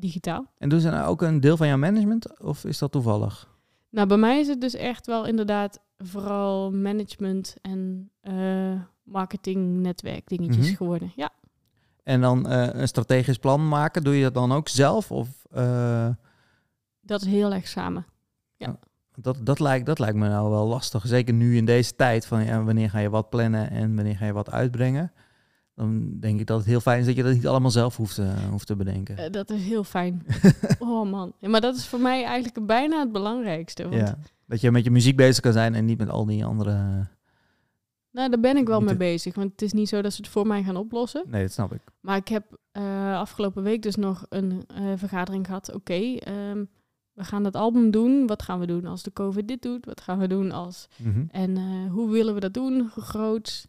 digitaal. 0.01 0.45
En 0.57 0.69
doen 0.69 0.79
ze 0.79 0.89
nou 0.89 1.07
ook 1.07 1.21
een 1.21 1.39
deel 1.39 1.57
van 1.57 1.67
jouw 1.67 1.77
management? 1.77 2.39
Of 2.41 2.65
is 2.65 2.77
dat 2.77 2.91
toevallig? 2.91 3.55
Nou, 3.89 4.07
bij 4.07 4.17
mij 4.17 4.39
is 4.39 4.47
het 4.47 4.61
dus 4.61 4.73
echt 4.73 5.05
wel 5.05 5.25
inderdaad 5.25 5.79
vooral 5.97 6.71
management 6.71 7.55
en 7.61 8.09
eh 8.21 8.81
marketing, 9.03 9.79
netwerk 9.81 10.27
dingetjes 10.27 10.65
Mhm. 10.67 10.75
geworden. 10.75 11.11
Ja, 11.15 11.29
En 12.03 12.21
dan 12.21 12.47
eh, 12.47 12.67
een 12.81 12.87
strategisch 12.87 13.37
plan 13.37 13.67
maken, 13.67 14.03
doe 14.03 14.15
je 14.15 14.23
dat 14.23 14.33
dan 14.33 14.51
ook 14.51 14.67
zelf? 14.67 15.11
Of 15.11 15.45
eh, 15.51 16.09
dat 17.01 17.21
is 17.21 17.27
heel 17.27 17.53
erg 17.53 17.67
samen. 17.67 18.05
dat, 19.19 19.37
dat, 19.43 19.59
lijkt, 19.59 19.85
dat 19.85 19.99
lijkt 19.99 20.15
me 20.17 20.27
nou 20.27 20.49
wel 20.49 20.67
lastig. 20.67 21.07
Zeker 21.07 21.33
nu 21.33 21.57
in 21.57 21.65
deze 21.65 21.95
tijd 21.95 22.25
van 22.25 22.45
ja, 22.45 22.63
wanneer 22.63 22.89
ga 22.89 22.99
je 22.99 23.09
wat 23.09 23.29
plannen 23.29 23.69
en 23.69 23.95
wanneer 23.95 24.15
ga 24.17 24.25
je 24.25 24.33
wat 24.33 24.51
uitbrengen. 24.51 25.11
Dan 25.77 26.19
denk 26.19 26.39
ik 26.39 26.47
dat 26.47 26.57
het 26.57 26.67
heel 26.67 26.79
fijn 26.79 26.99
is 26.99 27.05
dat 27.05 27.15
je 27.15 27.23
dat 27.23 27.33
niet 27.33 27.47
allemaal 27.47 27.71
zelf 27.71 27.97
hoeft, 27.97 28.15
te 28.15 28.33
hoeft 28.49 28.67
te 28.67 28.75
bedenken. 28.75 29.17
Eh, 29.17 29.31
dat 29.31 29.49
is 29.49 29.63
heel 29.63 29.83
fijn. 29.83 30.25
oh 30.79 31.11
man. 31.11 31.33
Ja, 31.39 31.49
maar 31.49 31.61
dat 31.61 31.75
is 31.75 31.87
voor 31.87 31.99
mij 31.99 32.23
eigenlijk 32.23 32.65
bijna 32.65 32.99
het 32.99 33.11
belangrijkste. 33.11 33.83
Want 33.83 33.95
ja. 33.95 34.17
Dat 34.45 34.61
je 34.61 34.71
met 34.71 34.83
je 34.83 34.91
muziek 34.91 35.15
bezig 35.15 35.41
kan 35.41 35.53
zijn 35.53 35.75
en 35.75 35.85
niet 35.85 35.97
met 35.97 36.09
al 36.09 36.25
die 36.25 36.45
andere... 36.45 36.73
nou, 38.11 38.29
daar 38.29 38.39
ben 38.39 38.57
ik 38.57 38.67
wel 38.67 38.81
mee 38.81 38.97
bezig. 38.97 39.35
Want 39.35 39.51
het 39.51 39.61
is 39.61 39.73
niet 39.73 39.89
zo 39.89 40.01
dat 40.01 40.13
ze 40.13 40.21
het 40.21 40.31
voor 40.31 40.47
mij 40.47 40.63
gaan 40.63 40.75
oplossen. 40.75 41.23
Nee, 41.27 41.41
dat 41.41 41.51
snap 41.51 41.73
ik. 41.73 41.81
Maar 41.99 42.17
ik 42.17 42.27
heb 42.27 42.59
eh, 42.71 43.17
afgelopen 43.19 43.63
week 43.63 43.81
dus 43.81 43.95
nog 43.95 44.25
een 44.29 44.63
vergadering 44.95 45.45
gehad. 45.45 45.73
Oké, 45.73 46.15
ehm, 46.15 46.63
we 47.13 47.23
gaan 47.23 47.43
het 47.43 47.55
album 47.55 47.91
doen. 47.91 48.27
Wat 48.27 48.41
gaan 48.41 48.59
we 48.59 48.65
doen 48.65 48.85
als 48.85 49.03
de 49.03 49.13
COVID 49.13 49.47
dit 49.47 49.61
doet? 49.61 49.85
Wat 49.85 50.01
gaan 50.01 50.19
we 50.19 50.27
doen 50.27 50.51
als... 50.51 50.87
Mhm. 50.95 51.25
En 51.31 51.87
hoe 51.87 52.11
willen 52.11 52.33
we 52.33 52.39
dat 52.39 52.53
doen? 52.53 52.91
Hoe 52.93 53.03
groot? 53.03 53.67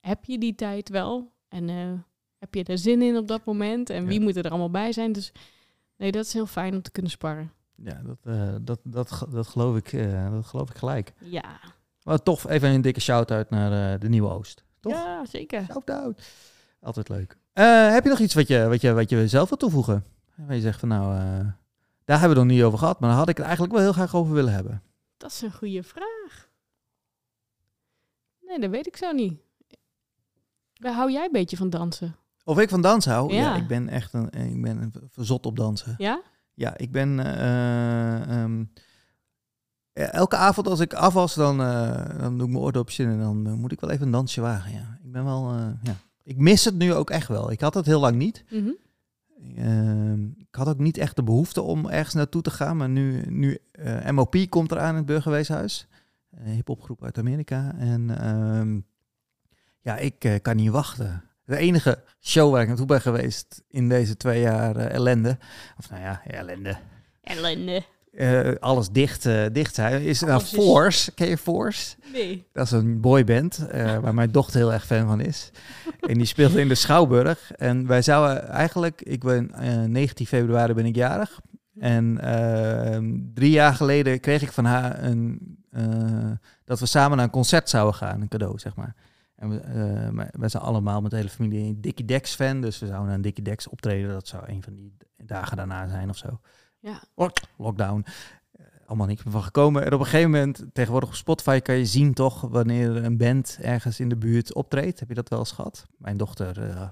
Heb 0.00 0.24
je 0.24 0.38
die 0.38 0.54
tijd 0.54 0.88
wel? 0.88 1.32
En 1.54 1.68
eh, 1.68 1.92
heb 2.38 2.54
je 2.54 2.64
er 2.64 2.78
zin 2.78 3.02
in 3.02 3.16
op 3.16 3.28
dat 3.28 3.44
moment? 3.44 3.90
En 3.90 4.06
wie 4.06 4.18
Ja. 4.18 4.24
moet 4.24 4.36
er 4.36 4.48
allemaal 4.48 4.70
bij 4.70 4.92
zijn? 4.92 5.12
Dus 5.12 5.32
nee, 5.96 6.12
dat 6.12 6.24
is 6.24 6.32
heel 6.32 6.46
fijn 6.46 6.74
om 6.74 6.82
te 6.82 6.90
kunnen 6.90 7.10
sparren. 7.10 7.52
Ja, 7.74 8.02
dat, 8.02 8.18
eh, 8.22 8.54
dat, 8.60 8.80
dat, 8.82 9.26
dat, 9.30 9.46
geloof 9.46 9.76
ik, 9.76 9.92
eh, 9.92 10.30
dat 10.30 10.46
geloof 10.46 10.70
ik 10.70 10.76
gelijk. 10.76 11.12
Ja, 11.18 11.60
Maar 12.02 12.22
tof, 12.22 12.44
even 12.48 12.68
een 12.70 12.80
dikke 12.80 13.00
shout-out 13.00 13.50
naar 13.50 13.98
de 13.98 14.08
Nieuwe 14.08 14.28
Oost. 14.30 14.64
Toch? 14.80 14.92
ja 14.92 15.24
zeker. 15.26 15.64
Shout-out. 15.64 16.22
Altijd 16.80 17.08
leuk. 17.08 17.36
Heb 17.92 18.04
je 18.04 18.10
nog 18.10 18.18
iets 18.18 18.34
wat 18.34 18.48
je, 18.48 18.66
wat, 18.68 18.80
je, 18.80 18.92
wat 18.92 19.10
je 19.10 19.28
zelf 19.28 19.48
wil 19.48 19.58
toevoegen? 19.58 20.04
Waar 20.34 20.54
je 20.54 20.60
zegt 20.60 20.80
van 20.80 20.88
nou, 20.88 21.14
daar 22.04 22.20
hebben 22.20 22.36
we 22.36 22.38
het 22.40 22.48
nog 22.48 22.56
niet 22.56 22.62
over 22.62 22.78
gehad, 22.78 23.00
maar 23.00 23.08
daar 23.08 23.18
had 23.18 23.28
ik 23.28 23.36
het 23.36 23.44
eigenlijk 23.46 23.74
wel 23.74 23.82
heel 23.84 23.92
graag 23.92 24.14
over 24.14 24.34
willen 24.34 24.52
hebben. 24.52 24.82
Dat 25.16 25.30
is 25.30 25.40
een 25.42 25.52
goede 25.52 25.82
vraag. 25.82 26.48
Nee, 28.40 28.58
dat 28.58 28.70
weet 28.70 28.86
ik 28.86 28.96
zo 28.96 29.12
niet. 29.12 29.40
Hou 30.92 31.12
jij 31.12 31.24
een 31.24 31.32
beetje 31.32 31.56
van 31.56 31.70
dansen? 31.70 32.16
Of 32.44 32.58
ik 32.58 32.68
van 32.68 32.80
dans 32.80 33.04
hou? 33.04 33.32
Ja, 33.34 33.40
Ja. 33.40 33.56
ik 33.56 33.66
ben 33.66 33.88
echt 33.88 34.12
een, 34.12 34.30
ik 34.30 34.62
ben 34.62 34.82
een 34.82 34.92
verzot 35.08 35.46
op 35.46 35.56
dansen. 35.56 35.94
Ja? 35.98 36.22
Ja, 36.54 36.76
ik 36.76 36.92
ben 36.92 37.20
eh, 37.20 38.42
ehm, 38.42 38.64
ja, 39.92 40.10
elke 40.10 40.36
avond 40.36 40.68
als 40.68 40.80
ik 40.80 40.94
afwas, 40.94 41.34
dan, 41.34 41.60
eh, 41.62 42.18
dan 42.18 42.38
doe 42.38 42.46
ik 42.46 42.52
mijn 42.52 42.64
oordopjes 42.64 42.98
in 42.98 43.08
en 43.08 43.18
dan 43.18 43.46
eh, 43.46 43.52
moet 43.52 43.72
ik 43.72 43.80
wel 43.80 43.90
even 43.90 44.06
een 44.06 44.12
dansje 44.12 44.40
wagen. 44.40 44.72
Ja. 44.72 44.98
Ik 45.04 45.12
ben 45.12 45.24
wel, 45.24 45.52
eh, 45.52 45.66
ja. 45.82 45.96
Ik 46.22 46.36
mis 46.36 46.64
het 46.64 46.74
nu 46.74 46.94
ook 46.94 47.10
echt 47.10 47.28
wel. 47.28 47.50
Ik 47.50 47.60
had 47.60 47.74
het 47.74 47.86
heel 47.86 48.00
lang 48.00 48.16
niet. 48.16 48.44
Mhm. 48.50 48.70
Ehm, 49.56 50.24
ik 50.24 50.46
had 50.54 50.68
ook 50.68 50.78
niet 50.78 50.96
echt 50.98 51.16
de 51.16 51.22
behoefte 51.22 51.62
om 51.62 51.88
ergens 51.88 52.14
naartoe 52.14 52.42
te 52.42 52.50
gaan. 52.50 52.76
Maar 52.76 52.88
nu, 52.88 53.22
nu 53.28 53.58
eh, 53.72 54.10
MOP 54.10 54.36
komt 54.48 54.72
eraan 54.72 54.88
in 54.90 54.94
het 54.96 55.06
Burgerweeshuis. 55.06 55.86
Een 56.30 56.52
hiphopgroep 56.52 57.04
uit 57.04 57.18
Amerika. 57.18 57.74
En 57.78 58.18
ehm, 58.20 58.80
ja, 59.84 59.96
ik 59.96 60.24
eh, 60.24 60.34
kan 60.42 60.56
niet 60.56 60.70
wachten. 60.70 61.24
De 61.44 61.56
enige 61.56 62.02
show 62.20 62.52
waar 62.52 62.62
ik 62.62 62.68
naartoe 62.68 62.86
ben 62.86 63.00
geweest 63.00 63.62
in 63.68 63.88
deze 63.88 64.16
twee 64.16 64.40
jaar 64.40 64.76
eh, 64.76 64.90
ellende. 64.90 65.38
Of 65.78 65.90
nou 65.90 66.02
ja, 66.02 66.20
ellende. 66.26 66.76
Ellende. 67.22 67.82
eh, 68.12 68.50
alles 68.60 68.88
dicht, 68.90 69.22
dicht 69.52 69.74
zijn. 69.74 70.02
Is 70.02 70.20
nou 70.20 70.40
Force, 70.40 71.12
ken 71.12 71.28
je 71.28 71.38
Force? 71.38 71.96
Nee. 72.12 72.46
Dat 72.52 72.64
is 72.66 72.70
een 72.70 73.00
boyband 73.00 73.66
eh, 73.68 73.98
waar 74.02 74.14
mijn 74.14 74.30
dochter 74.30 74.56
heel 74.56 74.72
erg 74.72 74.86
fan 74.86 75.06
van 75.06 75.20
is. 75.20 75.50
En 76.00 76.14
die 76.14 76.26
speelde 76.26 76.60
in 76.60 76.68
de 76.68 76.74
Schouwburg. 76.74 77.52
En 77.52 77.86
wij 77.86 78.02
zouden 78.02 78.48
eigenlijk, 78.48 79.02
ik 79.02 79.24
ben 79.24 79.52
eh, 79.54 79.82
19 79.84 80.26
februari 80.26 80.72
ben 80.72 80.86
ik 80.86 80.94
jarig. 80.96 81.40
En 81.78 82.20
eh, 82.20 82.98
drie 83.34 83.50
jaar 83.50 83.74
geleden 83.74 84.20
kreeg 84.20 84.42
ik 84.42 84.52
van 84.52 84.64
haar 84.64 85.02
een, 85.04 85.38
dat 86.64 86.80
we 86.80 86.86
samen 86.86 87.16
naar 87.16 87.26
een 87.26 87.32
concert 87.32 87.68
zouden 87.68 87.94
gaan, 87.94 88.20
een 88.20 88.28
cadeau 88.28 88.58
zeg 88.58 88.76
maar. 88.76 88.94
En 89.44 89.50
we, 89.50 89.58
eh, 90.20 90.26
wij 90.40 90.48
zijn 90.48 90.62
allemaal 90.62 91.00
met 91.00 91.10
de 91.10 91.16
hele 91.16 91.28
familie 91.28 91.64
een 91.68 91.80
Dickie 91.80 92.04
Dex 92.04 92.34
fan, 92.34 92.60
dus 92.60 92.78
we 92.78 92.86
zouden 92.86 93.06
naar 93.06 93.16
een 93.16 93.22
Dickie 93.22 93.44
Dex 93.44 93.68
optreden. 93.68 94.10
Dat 94.10 94.28
zou 94.28 94.42
een 94.46 94.62
van 94.62 94.74
die 94.74 94.96
dagen 95.16 95.56
daarna 95.56 95.88
zijn 95.88 96.08
of 96.08 96.16
zo. 96.16 96.40
Ja. 96.80 97.02
Lock- 97.14 97.38
Lockdown. 97.58 98.04
Eh, 98.52 98.64
allemaal 98.86 99.06
niet 99.06 99.24
meer 99.24 99.32
van 99.32 99.42
gekomen. 99.42 99.84
En 99.84 99.92
op 99.92 100.00
een 100.00 100.06
gegeven 100.06 100.30
moment, 100.30 100.64
tegenwoordig 100.72 101.08
op 101.08 101.14
Spotify 101.14 101.60
kan 101.60 101.74
je 101.74 101.86
zien 101.86 102.14
toch 102.14 102.40
wanneer 102.40 103.04
een 103.04 103.16
band 103.16 103.58
ergens 103.60 104.00
in 104.00 104.08
de 104.08 104.16
buurt 104.16 104.54
optreedt. 104.54 104.98
Heb 105.00 105.08
je 105.08 105.14
dat 105.14 105.28
wel 105.28 105.38
eens 105.38 105.52
gehad? 105.52 105.86
Mijn 105.96 106.16
dochter 106.16 106.62
eh, 106.70 106.88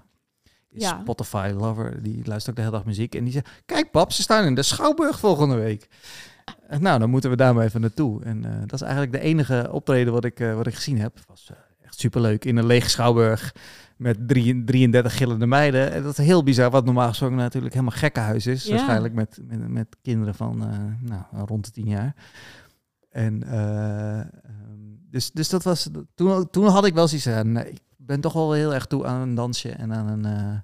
is 0.71 0.83
Ja. 0.83 0.99
Spotify 1.01 1.53
lover. 1.57 2.03
Die 2.03 2.27
luistert 2.27 2.49
ook 2.51 2.57
de 2.57 2.63
hele 2.63 2.77
dag 2.77 2.85
muziek. 2.87 3.15
En 3.15 3.25
die 3.25 3.33
zegt, 3.33 3.49
kijk 3.67 3.91
pap, 3.91 4.13
ze 4.13 4.23
staan 4.23 4.45
in 4.45 4.55
de 4.55 4.63
Schouwburg 4.63 5.19
volgende 5.19 5.55
week. 5.57 5.89
Nou, 6.79 6.99
dan 6.99 7.11
moeten 7.11 7.31
we 7.31 7.37
daar 7.37 7.55
maar 7.55 7.65
even 7.65 7.81
naartoe. 7.81 8.25
En 8.25 8.43
dat 8.61 8.73
is 8.73 8.81
eigenlijk 8.81 9.13
de 9.13 9.21
enige 9.21 9.69
optreden 9.73 10.13
wat 10.13 10.25
ik, 10.25 10.39
wat 10.39 10.67
ik 10.67 10.75
gezien 10.75 10.99
heb. 10.99 11.19
was 11.27 11.51
echt 11.93 12.01
superleuk. 12.01 12.45
In 12.45 12.57
een 12.57 12.66
lege 12.66 12.88
Schouwburg 12.90 13.55
met 13.97 14.28
drie- 14.28 14.64
33 14.64 15.16
gillende 15.16 15.47
meiden. 15.47 15.93
En 15.93 16.03
dat 16.03 16.18
is 16.18 16.24
heel 16.24 16.43
bizar, 16.43 16.70
wat 16.70 16.84
normaal 16.84 17.09
gesproken 17.09 17.36
natuurlijk 17.36 17.74
helemaal 17.74 17.97
gekkenhuis 17.97 18.47
is. 18.47 18.64
Ja. 18.64 18.70
Waarschijnlijk 18.70 19.14
met, 19.14 19.38
met, 19.47 19.68
met 19.68 19.97
kinderen 20.03 20.34
van 20.34 20.62
eh, 20.68 20.78
nou, 21.01 21.22
rond 21.47 21.64
de 21.64 21.70
tien 21.70 21.88
jaar. 21.88 22.14
En 23.11 23.43
eh, 23.43 24.18
ehm, 24.20 24.26
dus, 25.11 25.30
dus 25.30 25.49
dat 25.49 25.62
was. 25.62 25.88
Toen, 26.14 26.51
toen 26.51 26.66
had 26.66 26.86
ik 26.86 26.95
wel 26.95 27.09
zoiets 27.09 27.26
aan. 27.28 27.53
nee, 27.53 27.68
ik 27.70 27.80
ben 27.97 28.20
toch 28.20 28.32
wel 28.32 28.53
heel 28.53 28.74
erg 28.74 28.86
toe 28.86 29.07
aan 29.07 29.20
een 29.20 29.34
dansje 29.34 29.70
en 29.70 29.93
aan 29.95 30.07
een. 30.09 30.24
eh, 30.24 30.59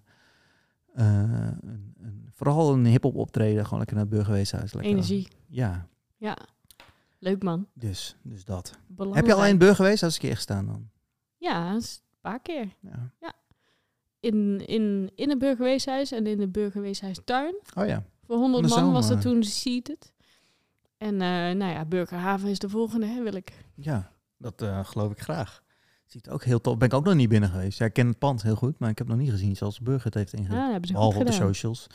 een, 0.94 1.94
een 2.02 2.30
vooral 2.34 2.72
een 2.72 2.86
hip-hop 2.86 3.14
optreden. 3.14 3.62
Gewoon 3.64 3.78
lekker 3.78 3.96
naar 3.96 4.04
het 4.06 4.14
burgerweeshuis. 4.14 4.72
Lekker. 4.72 4.90
Energie. 4.92 5.28
Ja, 5.46 5.86
Ja. 6.16 6.36
Leuk 7.20 7.42
man. 7.42 7.66
dus, 7.74 8.16
dus 8.22 8.44
dat. 8.44 8.78
Heb 9.12 9.26
je 9.26 9.34
al 9.34 9.42
in 9.44 9.48
het 9.50 9.58
burgerweeshuis 9.58 10.14
een 10.14 10.20
keer 10.20 10.34
gestaan 10.34 10.66
dan? 10.66 10.88
Ja, 11.38 11.72
dat 11.72 11.82
een 11.82 12.18
paar 12.20 12.40
keer. 12.40 12.68
Ja. 12.80 13.32
In, 14.20 14.66
in, 14.66 15.10
in 15.14 15.28
het 15.28 15.38
burgerweeshuis 15.38 16.12
en 16.12 16.26
in 16.26 16.38
de 16.38 16.48
burgerweeshuistuin. 16.48 17.54
Oh 17.76 17.86
ja. 17.86 18.02
Voor 18.26 18.36
100 18.36 18.68
De 18.68 18.74
man 18.80 18.92
was 18.92 19.10
er 19.10 19.20
toen 19.20 19.42
seated. 19.42 20.12
En 20.96 21.12
eh, 21.12 21.28
nou 21.28 21.64
ja, 21.72 21.84
Burgerhaven 21.84 22.48
is 22.48 22.58
de 22.58 22.68
volgende, 22.68 23.06
hè, 23.06 23.22
wil 23.22 23.34
ik. 23.34 23.52
Ja, 23.74 24.10
dat 24.36 24.62
eh, 24.62 24.84
geloof 24.84 25.10
ik 25.12 25.20
graag. 25.20 25.62
Ziet 26.06 26.30
ook 26.30 26.44
heel 26.44 26.60
tof. 26.60 26.76
Ben 26.76 26.88
ik 26.88 26.94
ook 26.94 27.04
nog 27.04 27.14
niet 27.14 27.28
binnen 27.28 27.48
geweest. 27.50 27.78
Ja, 27.78 27.86
ik 27.86 27.92
ken 27.92 28.06
het 28.06 28.18
pand 28.18 28.42
heel 28.42 28.54
goed, 28.56 28.78
maar 28.78 28.90
ik 28.90 28.98
heb 28.98 29.06
nog 29.08 29.16
niet 29.18 29.30
gezien 29.30 29.56
zoals 29.56 29.76
de 29.78 29.82
burger 29.84 30.04
het 30.04 30.14
heeft 30.14 30.30
Ja, 30.32 30.38
ingericht. 30.38 30.62
dat 30.62 30.70
hebben 30.72 30.88
ze 30.88 30.94
goed 30.94 31.04
Behalve 31.04 31.18
op 31.18 31.26
de 31.26 31.46
socials. 31.46 31.86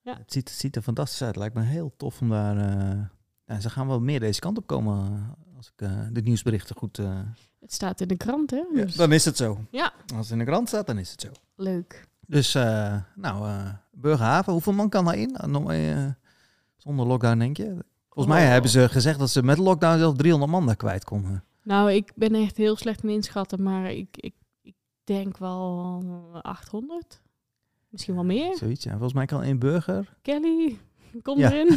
Ja. 0.00 0.16
Het, 0.18 0.32
ziet, 0.32 0.48
het 0.48 0.58
ziet 0.58 0.76
er 0.76 0.82
fantastisch 0.82 1.22
uit. 1.22 1.36
Lijkt 1.36 1.54
me 1.54 1.62
heel 1.62 1.94
tof 1.96 2.20
om 2.20 2.28
daar... 2.28 2.56
eh, 2.56 3.00
ja, 3.44 3.60
ze 3.60 3.70
gaan 3.70 3.86
wel 3.86 4.00
meer 4.00 4.20
deze 4.20 4.40
kant 4.40 4.58
op 4.58 4.66
komen 4.66 5.34
als 5.60 5.72
ik 5.76 5.80
eh, 5.88 6.00
de 6.12 6.20
nieuwsberichten 6.20 6.76
goed... 6.76 6.98
eh, 6.98 7.20
Het 7.60 7.72
staat 7.72 8.00
in 8.00 8.08
de 8.08 8.16
krant, 8.16 8.50
hè? 8.50 8.56
ja, 8.74 8.84
Dus 8.84 8.94
dan 8.94 9.12
is 9.12 9.24
het 9.24 9.36
zo. 9.36 9.58
Ja. 9.70 9.92
Als 10.14 10.22
het 10.28 10.30
in 10.30 10.38
de 10.38 10.44
krant 10.50 10.68
staat, 10.68 10.86
dan 10.86 10.98
is 10.98 11.10
het 11.10 11.20
zo. 11.20 11.28
leuk. 11.56 12.08
Dus, 12.26 12.54
eh, 12.54 12.96
nou, 13.14 13.62
Burgerhaven, 13.92 14.52
hoeveel 14.52 14.72
man 14.72 14.88
kan 14.88 15.04
daarin? 15.04 15.36
Eh, 15.36 16.06
zonder 16.76 17.06
lockdown, 17.06 17.38
denk 17.38 17.56
je? 17.56 17.76
Volgens 18.08 18.34
mij 18.34 18.44
Oh. 18.44 18.50
hebben 18.52 18.70
ze 18.70 18.88
gezegd 18.88 19.18
dat 19.18 19.30
ze 19.30 19.42
met 19.42 19.58
lockdown 19.58 19.98
zelfs 19.98 20.16
300 20.18 20.50
man 20.52 20.66
daar 20.66 20.76
kwijt 20.76 21.04
konden. 21.04 21.44
Nou, 21.62 21.92
ik 21.92 22.12
ben 22.14 22.34
echt 22.34 22.56
heel 22.56 22.76
slecht 22.76 23.02
in 23.02 23.08
inschatten, 23.08 23.62
maar 23.62 23.90
ik, 23.90 24.16
ik, 24.16 24.34
ik 24.62 24.74
denk 25.04 25.38
wel 25.38 26.02
800. 26.42 27.20
Misschien 27.88 28.14
wel 28.14 28.24
meer. 28.24 28.56
Zoiets, 28.56 28.84
ja. 28.84 28.90
Volgens 28.90 29.12
mij 29.12 29.26
kan 29.26 29.42
één 29.42 29.58
burger... 29.58 30.16
Kelly, 30.22 30.78
kom 31.22 31.38
Ja. 31.38 31.50
erin. 31.52 31.68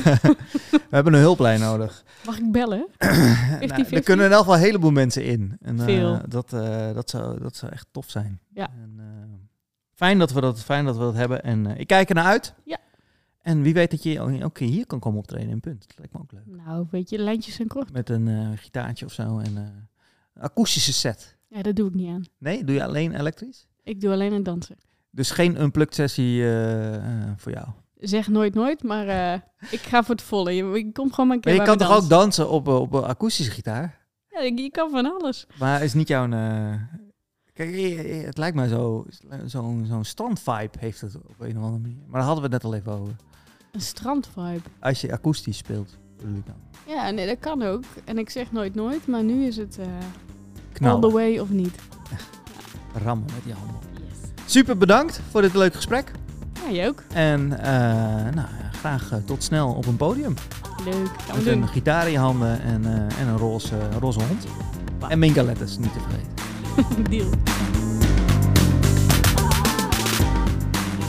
We 0.71 0.89
hebben 0.89 1.13
een 1.13 1.19
hulplijn 1.19 1.59
nodig. 1.59 2.03
Mag 2.25 2.37
ik 2.37 2.51
bellen? 2.51 2.87
nou, 2.97 3.83
er 3.89 4.03
kunnen 4.03 4.25
in 4.25 4.31
elk 4.31 4.39
geval 4.39 4.55
een 4.55 4.61
heleboel 4.61 4.91
mensen 4.91 5.23
in. 5.23 5.57
En, 5.61 5.79
eh, 5.79 5.85
Veel. 5.85 6.21
dat, 6.27 6.53
eh, 6.53 6.93
dat, 6.93 7.09
zou, 7.09 7.39
dat 7.39 7.55
zou 7.55 7.71
echt 7.71 7.87
tof 7.91 8.09
zijn. 8.09 8.39
Ja. 8.53 8.69
En, 8.81 8.93
eh, 8.97 9.05
fijn, 9.93 10.19
dat 10.19 10.31
we 10.31 10.41
dat, 10.41 10.59
fijn 10.63 10.85
dat 10.85 10.95
we 10.97 11.01
dat 11.01 11.13
hebben. 11.13 11.43
En 11.43 11.65
ik 11.77 11.87
kijk 11.87 12.09
er 12.09 12.15
naar 12.15 12.25
uit. 12.25 12.53
Ja. 12.63 12.77
En 13.41 13.61
wie 13.61 13.73
weet 13.73 13.91
dat 13.91 14.03
je 14.03 14.43
ook 14.43 14.59
hier 14.59 14.85
kan 14.85 14.99
komen 14.99 15.19
optreden 15.19 15.49
in 15.49 15.59
Punt. 15.59 15.87
Dat 15.87 15.97
lijkt 15.97 16.13
me 16.13 16.19
ook 16.19 16.31
leuk. 16.31 16.65
Nou, 16.65 16.87
weet 16.91 17.09
je, 17.09 17.17
lijntjes 17.17 17.55
zijn 17.55 17.67
kort. 17.67 17.91
Met 17.91 18.09
een 18.09 18.57
gitaartje 18.57 19.05
of 19.05 19.11
zo. 19.13 19.39
En 19.39 19.55
een 19.55 20.41
akoestische 20.41 20.93
set. 20.93 21.37
Ja, 21.47 21.61
dat 21.61 21.75
doe 21.75 21.87
ik 21.87 21.93
niet 21.93 22.09
aan. 22.09 22.23
Nee, 22.37 22.63
doe 22.63 22.75
je 22.75 22.83
alleen 22.83 23.19
elektrisch? 23.19 23.67
Ik 23.83 24.01
doe 24.01 24.11
alleen 24.11 24.33
een 24.33 24.43
dansen. 24.43 24.75
Dus 25.09 25.31
geen 25.31 25.61
unplugged 25.61 25.95
sessie 25.95 26.41
voor 27.37 27.51
jou. 27.51 27.67
Zeg 28.03 28.27
nooit 28.27 28.53
nooit, 28.53 28.83
maar 28.83 29.07
eh, 29.07 29.39
ik 29.71 29.79
ga 29.79 30.03
voor 30.03 30.15
het 30.15 30.23
volle. 30.23 30.51
Je, 30.55 30.63
je 30.65 30.91
komt 30.91 31.09
gewoon 31.13 31.27
maar 31.27 31.35
een 31.35 31.41
keer 31.41 31.55
Maar 31.57 31.61
je 31.61 31.67
kan 31.67 31.87
toch 31.87 31.97
ook 31.97 32.09
dansen. 32.09 32.49
op, 32.49 32.67
eh, 32.67 32.79
op 32.79 32.93
een 32.93 33.03
akoestische 33.03 33.51
gitaar? 33.51 34.07
Ja, 34.29 34.41
je 34.41 34.61
je 34.61 34.71
kan 34.71 34.89
van 34.89 35.19
alles. 35.19 35.47
Maar 35.59 35.83
is 35.83 35.93
niet 35.93 36.07
jouw... 36.07 36.29
eh, 36.31 36.73
Kijk, 37.53 37.75
het 38.25 38.37
lijkt 38.37 38.55
mij 38.55 38.67
zo... 38.67 39.05
Zo'n 39.45 39.85
zo'n 39.87 40.03
strandvibe 40.03 40.79
heeft 40.79 41.01
het 41.01 41.15
op 41.15 41.35
een 41.39 41.57
of 41.57 41.63
andere 41.63 41.81
manier. 41.81 41.97
Maar 42.07 42.19
daar 42.19 42.29
hadden 42.29 42.49
we 42.49 42.53
het 42.55 42.63
net 42.63 42.71
al 42.71 42.77
even 42.77 42.91
over. 42.91 43.15
Een 43.71 43.81
strandvibe. 43.81 44.61
Als 44.79 45.01
je 45.01 45.11
akoestisch 45.11 45.57
speelt, 45.57 45.97
bedoel 46.17 46.35
ik 46.35 46.45
dan. 46.45 46.55
Ja, 46.87 47.09
nee, 47.09 47.27
dat 47.27 47.39
kan 47.39 47.61
ook. 47.61 47.83
En 48.05 48.17
ik 48.17 48.29
zeg 48.29 48.51
nooit 48.51 48.75
nooit, 48.75 49.07
maar 49.07 49.23
nu 49.23 49.45
is 49.45 49.57
het 49.57 49.77
eh 49.77 50.87
all 50.91 50.99
the 51.01 51.11
way 51.11 51.37
of 51.37 51.49
niet. 51.49 51.75
rammen 53.03 53.25
met 53.33 53.43
die 53.43 53.53
handen. 53.53 53.75
Yes. 53.93 54.51
Super 54.51 54.77
bedankt 54.77 55.21
voor 55.31 55.41
dit 55.41 55.53
leuke 55.53 55.75
gesprek. 55.75 56.11
Ja, 56.63 56.69
je 56.69 56.87
ook. 56.87 57.03
En 57.13 57.59
eh, 57.59 57.73
nou, 58.33 58.47
graag 58.71 59.11
eh, 59.11 59.17
tot 59.25 59.43
snel 59.43 59.69
op 59.69 59.85
een 59.85 59.95
podium. 59.95 60.33
Leuk. 60.85 60.95
We 60.95 61.33
Met 61.35 61.45
een 61.45 61.67
gitaar 61.67 62.05
in 62.05 62.11
je 62.11 62.17
handen 62.17 62.61
en, 62.61 62.85
eh, 62.85 63.19
en 63.19 63.27
een 63.27 63.37
roze, 63.37 63.75
roze 63.99 64.19
hond. 64.19 64.45
En 65.07 65.19
Minka 65.19 65.43
letters, 65.43 65.77
niet 65.77 65.93
te 65.93 65.99
vergeten. 65.99 67.03
Deal. 67.09 67.29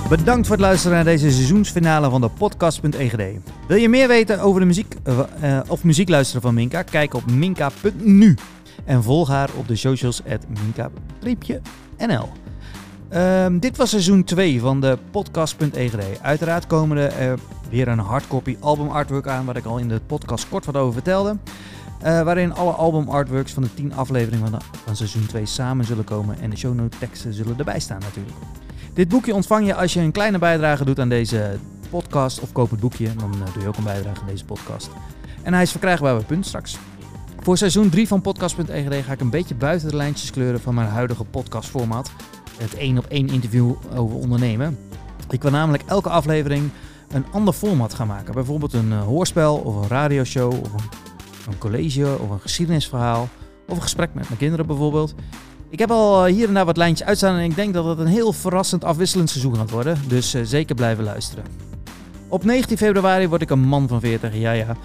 Bedankt 0.09 0.47
voor 0.47 0.57
het 0.57 0.65
luisteren 0.65 0.97
naar 0.97 1.05
deze 1.05 1.31
seizoensfinale 1.31 2.11
van 2.11 2.21
de 2.21 2.29
podcast.egd. 2.29 3.17
Wil 3.69 3.77
je 3.77 3.89
meer 3.89 4.09
weten 4.09 4.41
over 4.41 4.61
de 4.61 4.67
muziek 4.67 4.95
of 5.69 5.85
muziek 5.85 6.09
luisteren 6.09 6.43
van 6.43 6.55
Minka? 6.55 6.83
Kijk 6.83 7.15
op 7.15 7.31
minka.nu 7.31 8.37
en 8.85 9.03
volg 9.03 9.29
haar 9.29 9.51
op 9.57 9.69
de 9.69 9.77
socials 9.77 10.23
at 10.29 10.47
minka-nl. 10.65 12.44
Ehm, 13.15 13.59
dit 13.59 13.77
was 13.77 13.91
seizoen 13.91 14.25
2 14.25 14.61
van 14.61 14.81
de 14.81 14.99
podcast.egd. 15.11 16.21
Uiteraard 16.23 16.67
komen 16.67 16.97
er 16.97 17.13
eh, 17.13 17.33
weer 17.71 17.89
een 17.89 17.99
hardcopy 17.99 18.57
album 18.61 18.89
artwork 18.89 19.27
aan, 19.27 19.45
waar 19.45 19.57
ik 19.57 19.65
al 19.65 19.79
in 19.79 19.89
de 19.89 20.01
podcast 20.07 20.49
kort 20.49 20.65
wat 20.65 20.77
over 20.77 20.93
vertelde. 20.93 21.37
Eh, 22.01 22.23
waarin 22.23 22.55
alle 22.55 22.71
album 22.73 23.09
artworks 23.09 23.53
van 23.53 23.63
de 23.63 23.75
10 23.75 23.95
afleveringen 23.95 24.51
van, 24.51 24.61
van 24.85 24.97
seizoen 24.97 25.27
2 25.27 25.47
samen 25.47 25.85
zullen 25.85 26.05
komen 26.05 26.41
en 26.41 26.51
de 26.51 26.57
shownote 26.57 26.99
teksten 26.99 27.33
zullen 27.33 27.59
erbij 27.59 27.81
staan 27.81 28.01
natuurlijk. 28.01 28.37
Dit 28.93 29.09
boekje 29.09 29.35
ontvang 29.35 29.67
je 29.67 29.75
als 29.75 29.93
je 29.93 30.01
een 30.01 30.13
kleine 30.13 30.39
bijdrage 30.39 30.85
doet 30.85 31.01
aan 31.01 31.09
deze 31.09 31.59
podcast 31.91 32.41
of 32.41 32.53
koop 32.53 32.71
het 32.71 32.81
boekje. 32.81 33.15
Dan 33.17 33.33
eh, 33.33 33.53
doe 33.53 33.63
je 33.63 33.69
ook 33.69 33.77
een 33.77 33.85
bijdrage 33.85 34.21
aan 34.21 34.27
deze 34.27 34.45
podcast. 34.45 34.91
En 35.43 35.53
hij 35.53 35.63
is 35.63 35.71
verkrijgbaar 35.71 36.15
bij 36.15 36.25
Punt 36.25 36.47
straks. 36.47 36.79
Voor 37.41 37.59
seizoen 37.59 37.91
3 37.91 38.09
van 38.09 38.21
podcast.egd 38.21 39.05
ga 39.05 39.13
ik 39.13 39.21
een 39.21 39.31
beetje 39.31 39.55
buiten 39.55 39.89
de 39.89 39.97
lijntjes 39.97 40.31
kleuren 40.31 40.61
van 40.61 40.75
mijn 40.75 40.89
huidige 40.89 41.25
podcastformat. 41.25 42.11
Het 42.57 42.75
één 42.75 42.99
op 42.99 43.07
één 43.07 43.29
interview 43.29 43.73
over 43.97 44.17
ondernemen. 44.17 44.79
Ik 45.31 45.43
wil 45.43 45.51
namelijk 45.51 45.83
elke 45.87 46.09
aflevering 46.09 46.71
een 47.09 47.25
ander 47.33 47.55
format 47.55 47.95
gaan 47.95 48.07
maken. 48.07 48.35
Bijvoorbeeld 48.35 48.73
een 48.73 48.93
eh, 48.93 49.03
hoorspel 49.03 49.57
of 49.57 49.77
een 49.77 49.89
radioshow 49.89 50.53
of 50.53 50.73
een, 50.73 50.89
een 51.49 51.59
college 51.59 52.19
of 52.21 52.31
een 52.31 52.41
geschiedenisverhaal. 52.41 53.29
Of 53.69 53.77
een 53.77 53.83
gesprek 53.83 54.15
met 54.15 54.25
mijn 54.29 54.39
kinderen 54.39 54.67
bijvoorbeeld. 54.67 55.15
Ik 55.69 55.79
heb 55.79 55.91
al 55.91 56.27
eh, 56.27 56.33
hier 56.33 56.49
en 56.49 56.55
daar 56.55 56.65
wat 56.65 56.77
lijntjes 56.77 57.07
uitstaan 57.07 57.37
en 57.37 57.45
ik 57.45 57.55
denk 57.55 57.75
dat 57.75 57.85
het 57.85 57.99
een 57.99 58.07
heel 58.07 58.33
verrassend 58.33 58.85
afwisselend 58.85 59.31
seizoen 59.31 59.57
gaat 59.57 59.71
worden. 59.71 59.99
Dus 60.07 60.35
eh, 60.35 60.43
zeker 60.45 60.75
blijven 60.75 61.05
luisteren. 61.05 61.45
Op 62.35 62.45
19 62.45 62.77
februari 62.77 63.29
word 63.29 63.43
ik 63.43 63.51
een 63.51 63.61
man 63.61 63.89
van 63.89 64.01
40, 64.01 64.37
ja 64.37 64.53
ja. 64.53 64.77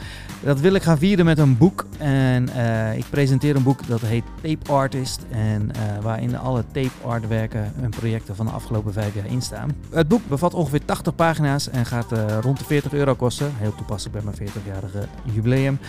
Dat 0.43 0.59
wil 0.59 0.73
ik 0.73 0.83
gaan 0.83 0.97
vieren 0.97 1.25
met 1.25 1.37
een 1.37 1.57
boek. 1.57 1.85
En 1.97 2.49
eh, 2.49 2.97
ik 2.97 3.05
presenteer 3.09 3.55
een 3.55 3.63
boek 3.63 3.87
dat 3.87 4.01
heet 4.01 4.23
Tape 4.41 4.71
Artist. 4.71 5.21
En 5.29 5.71
eh, 5.71 6.03
waarin 6.03 6.37
alle 6.37 6.63
tape 6.71 6.89
artwerken 7.05 7.73
en 7.81 7.89
projecten 7.89 8.35
van 8.35 8.45
de 8.45 8.51
afgelopen 8.51 8.93
vijf 8.93 9.15
jaar 9.15 9.25
in 9.25 9.41
staan. 9.41 9.75
Het 9.89 10.07
boek 10.07 10.21
bevat 10.27 10.53
ongeveer 10.53 10.85
80 10.85 11.15
pagina's 11.15 11.69
en 11.69 11.85
gaat 11.85 12.11
eh, 12.11 12.37
rond 12.41 12.57
de 12.57 12.65
40 12.65 12.93
euro 12.93 13.15
kosten. 13.15 13.51
Heel 13.57 13.75
toepasselijk 13.75 14.23
bij 14.23 14.33
mijn 14.33 14.51
40-jarige 14.51 15.07
jubileum. 15.23 15.79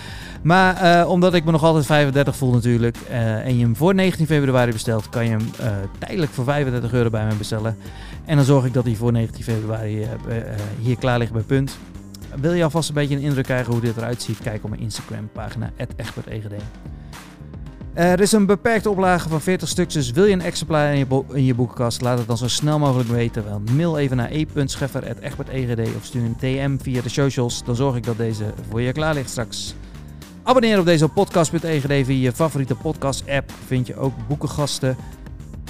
Maar 0.43 1.07
omdat 1.07 1.35
ik 1.35 1.45
me 1.45 1.51
nog 1.51 1.63
altijd 1.63 1.87
35 1.87 2.37
voel 2.37 2.53
natuurlijk. 2.53 2.97
en 3.09 3.57
je 3.57 3.65
hem 3.65 3.77
voor 3.77 3.95
19 3.95 4.27
februari 4.27 4.73
bestelt, 4.73 5.09
kan 5.09 5.25
je 5.25 5.31
hem 5.31 5.51
tijdelijk 5.99 6.33
voor 6.33 6.45
35 6.45 6.93
euro 6.93 7.11
bij 7.11 7.27
me 7.27 7.35
bestellen. 7.35 7.77
En 8.25 8.37
dan 8.37 8.45
zorg 8.45 8.65
ik 8.65 8.73
dat 8.73 8.85
hij 8.85 8.95
voor 8.95 9.13
19 9.13 9.45
februari 9.45 10.07
hier 10.81 10.99
klaar 10.99 11.19
ligt 11.19 11.33
bij 11.33 11.43
Punt. 11.51 11.79
Wil 12.41 12.53
je 12.53 12.65
alvast 12.65 12.89
een 12.89 12.95
beetje 12.95 13.17
een 13.17 13.23
indruk 13.23 13.45
krijgen 13.45 13.73
hoe 13.73 13.81
dit 13.81 13.97
eruit 13.97 14.23
ziet? 14.23 14.39
Kijk 14.39 14.65
op 14.65 14.71
mijn 14.71 14.83
Instagram 14.83 15.29
pagina 15.33 15.71
@egbertegd. 15.77 16.63
Er 17.93 18.21
is 18.21 18.33
een 18.33 18.47
beperkte 18.47 18.91
oplage 18.91 19.29
van 19.29 19.41
40 19.41 19.69
stuks, 19.69 19.95
dus 19.95 20.11
wil 20.11 20.25
je 20.25 20.33
een 20.33 20.41
exemplaar 20.41 20.93
in 20.93 20.99
je, 20.99 21.25
in 21.33 21.45
je 21.45 21.55
boekenkast, 21.55 22.01
laat 22.01 22.19
het 22.19 22.27
dan 22.27 22.37
zo 22.37 22.49
snel 22.49 22.79
mogelijk 22.79 23.09
weten. 23.09 23.45
Wel, 23.45 23.63
mail 23.77 23.99
even 23.99 24.17
naar 24.17 24.31
e.scheffer.egbertegd 24.31 25.97
of 25.97 26.05
stuur 26.05 26.23
een 26.23 26.37
DM 26.39 26.77
via 26.79 27.03
de 27.03 27.09
socials, 27.09 27.65
dan 27.65 27.77
zorg 27.77 27.97
ik 27.97 28.05
dat 28.05 28.17
deze 28.17 28.45
voor 28.69 28.81
je 28.81 28.93
klaar 28.93 29.15
ligt 29.15 29.31
straks. 29.31 29.75
Abonneer 30.43 30.79
op 30.79 30.85
deze 30.85 31.09
podcast.egd 31.09 31.87
via 31.87 32.05
je 32.05 32.33
favoriete 32.33 32.75
podcast-app. 32.75 33.53
Vind 33.67 33.87
je 33.87 33.97
ook 33.97 34.15
boekengasten 34.29 34.97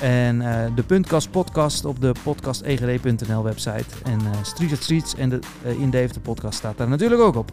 en 0.01 0.41
uh, 0.41 0.65
de 0.75 0.83
Puntkast 0.83 1.31
podcast 1.31 1.85
op 1.85 2.01
de 2.01 2.13
podcastegd.nl 2.23 3.43
website. 3.43 3.85
En 4.05 4.21
uh, 4.21 4.31
Street 4.43 4.73
of 4.73 4.81
Streets 4.81 5.15
en 5.15 5.29
de 5.29 5.41
uh, 5.67 5.91
de 5.91 6.21
podcast 6.23 6.59
staat 6.59 6.79
daar 6.79 6.89
natuurlijk 6.89 7.21
ook 7.21 7.37
op. 7.37 7.53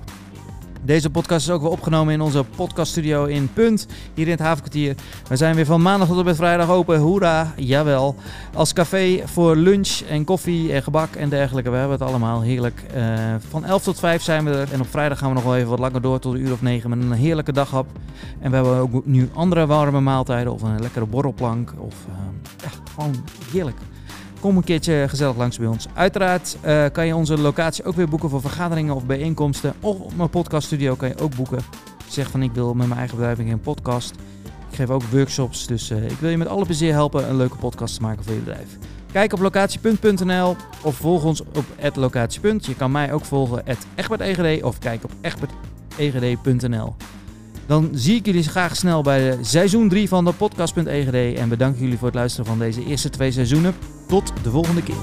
Deze 0.81 1.09
podcast 1.09 1.47
is 1.47 1.53
ook 1.53 1.61
weer 1.61 1.71
opgenomen 1.71 2.13
in 2.13 2.21
onze 2.21 2.43
podcaststudio 2.55 3.25
in 3.25 3.49
Punt, 3.53 3.87
hier 4.13 4.25
in 4.25 4.31
het 4.31 4.39
Havenkwartier. 4.39 4.95
We 5.27 5.35
zijn 5.35 5.55
weer 5.55 5.65
van 5.65 5.81
maandag 5.81 6.07
tot 6.07 6.19
en 6.19 6.25
met 6.25 6.35
vrijdag 6.35 6.69
open, 6.69 6.99
hoera, 6.99 7.53
jawel. 7.55 8.15
Als 8.53 8.73
café 8.73 9.21
voor 9.25 9.55
lunch 9.55 9.99
en 10.09 10.23
koffie 10.23 10.73
en 10.73 10.83
gebak 10.83 11.15
en 11.15 11.29
dergelijke, 11.29 11.69
we 11.69 11.77
hebben 11.77 11.97
het 11.99 12.07
allemaal 12.07 12.41
heerlijk. 12.41 12.83
Uh, 12.95 13.35
van 13.49 13.65
11 13.65 13.83
tot 13.83 13.99
5 13.99 14.21
zijn 14.21 14.45
we 14.45 14.51
er 14.51 14.71
en 14.71 14.81
op 14.81 14.89
vrijdag 14.89 15.17
gaan 15.17 15.29
we 15.29 15.35
nog 15.35 15.43
wel 15.43 15.55
even 15.55 15.69
wat 15.69 15.79
langer 15.79 16.01
door 16.01 16.19
tot 16.19 16.33
een 16.33 16.41
uur 16.41 16.51
of 16.51 16.61
9 16.61 16.89
met 16.89 16.99
een 16.99 17.11
heerlijke 17.11 17.51
daghap. 17.51 17.87
En 18.39 18.49
we 18.49 18.55
hebben 18.55 18.77
ook 18.77 19.05
nu 19.05 19.29
andere 19.33 19.65
warme 19.65 19.99
maaltijden 19.99 20.53
of 20.53 20.61
een 20.61 20.81
lekkere 20.81 21.05
borrelplank 21.05 21.73
of 21.77 21.95
uh, 22.09 22.15
ja, 22.63 22.69
gewoon 22.93 23.15
heerlijk. 23.51 23.77
Kom 24.47 24.57
een 24.57 24.63
keertje 24.63 25.05
gezellig 25.09 25.35
langs 25.35 25.57
bij 25.57 25.67
ons. 25.67 25.87
Uiteraard 25.93 26.57
uh, 26.65 26.85
kan 26.91 27.05
je 27.05 27.15
onze 27.15 27.37
locatie 27.37 27.83
ook 27.83 27.95
weer 27.95 28.09
boeken 28.09 28.29
voor 28.29 28.41
vergaderingen 28.41 28.95
of 28.95 29.05
bijeenkomsten. 29.05 29.73
Of 29.79 29.99
op 29.99 30.15
mijn 30.15 30.29
podcaststudio 30.29 30.95
kan 30.95 31.09
je 31.09 31.17
ook 31.17 31.35
boeken. 31.35 31.59
Zeg 32.09 32.29
van 32.29 32.41
ik 32.41 32.51
wil 32.51 32.73
met 32.73 32.87
mijn 32.87 32.99
eigen 32.99 33.17
bedrijf 33.17 33.39
een 33.39 33.59
podcast. 33.59 34.11
Ik 34.69 34.75
geef 34.75 34.89
ook 34.89 35.03
workshops, 35.03 35.67
dus 35.67 35.91
uh, 35.91 36.05
ik 36.05 36.17
wil 36.19 36.29
je 36.29 36.37
met 36.37 36.47
alle 36.47 36.65
plezier 36.65 36.91
helpen 36.91 37.29
een 37.29 37.35
leuke 37.35 37.57
podcast 37.57 37.95
te 37.95 38.01
maken 38.01 38.23
voor 38.23 38.33
je 38.33 38.39
bedrijf. 38.39 38.77
Kijk 39.11 39.33
op 39.33 39.39
locatiepunt.nl 39.39 40.55
of 40.81 40.95
volg 40.95 41.23
ons 41.23 41.41
op 41.41 41.95
locatiepunt. 41.95 42.65
Je 42.65 42.75
kan 42.75 42.91
mij 42.91 43.13
ook 43.13 43.25
volgen 43.25 43.63
@egbertegd 43.95 44.63
of 44.63 44.79
kijk 44.79 45.03
op 45.03 45.11
egbertegd.nl. 45.97 46.95
Dan 47.67 47.89
zie 47.93 48.15
ik 48.15 48.25
jullie 48.25 48.43
graag 48.43 48.75
snel 48.75 49.01
bij 49.01 49.37
seizoen 49.41 49.89
3 49.89 50.07
van 50.07 50.25
de 50.25 50.31
podcast.egd. 50.31 51.37
En 51.37 51.49
bedank 51.49 51.77
jullie 51.79 51.97
voor 51.97 52.07
het 52.07 52.15
luisteren 52.15 52.45
van 52.45 52.59
deze 52.59 52.85
eerste 52.85 53.09
twee 53.09 53.31
seizoenen. 53.31 53.75
Tot 54.07 54.33
de 54.43 54.49
volgende 54.49 54.83
keer. 54.83 54.95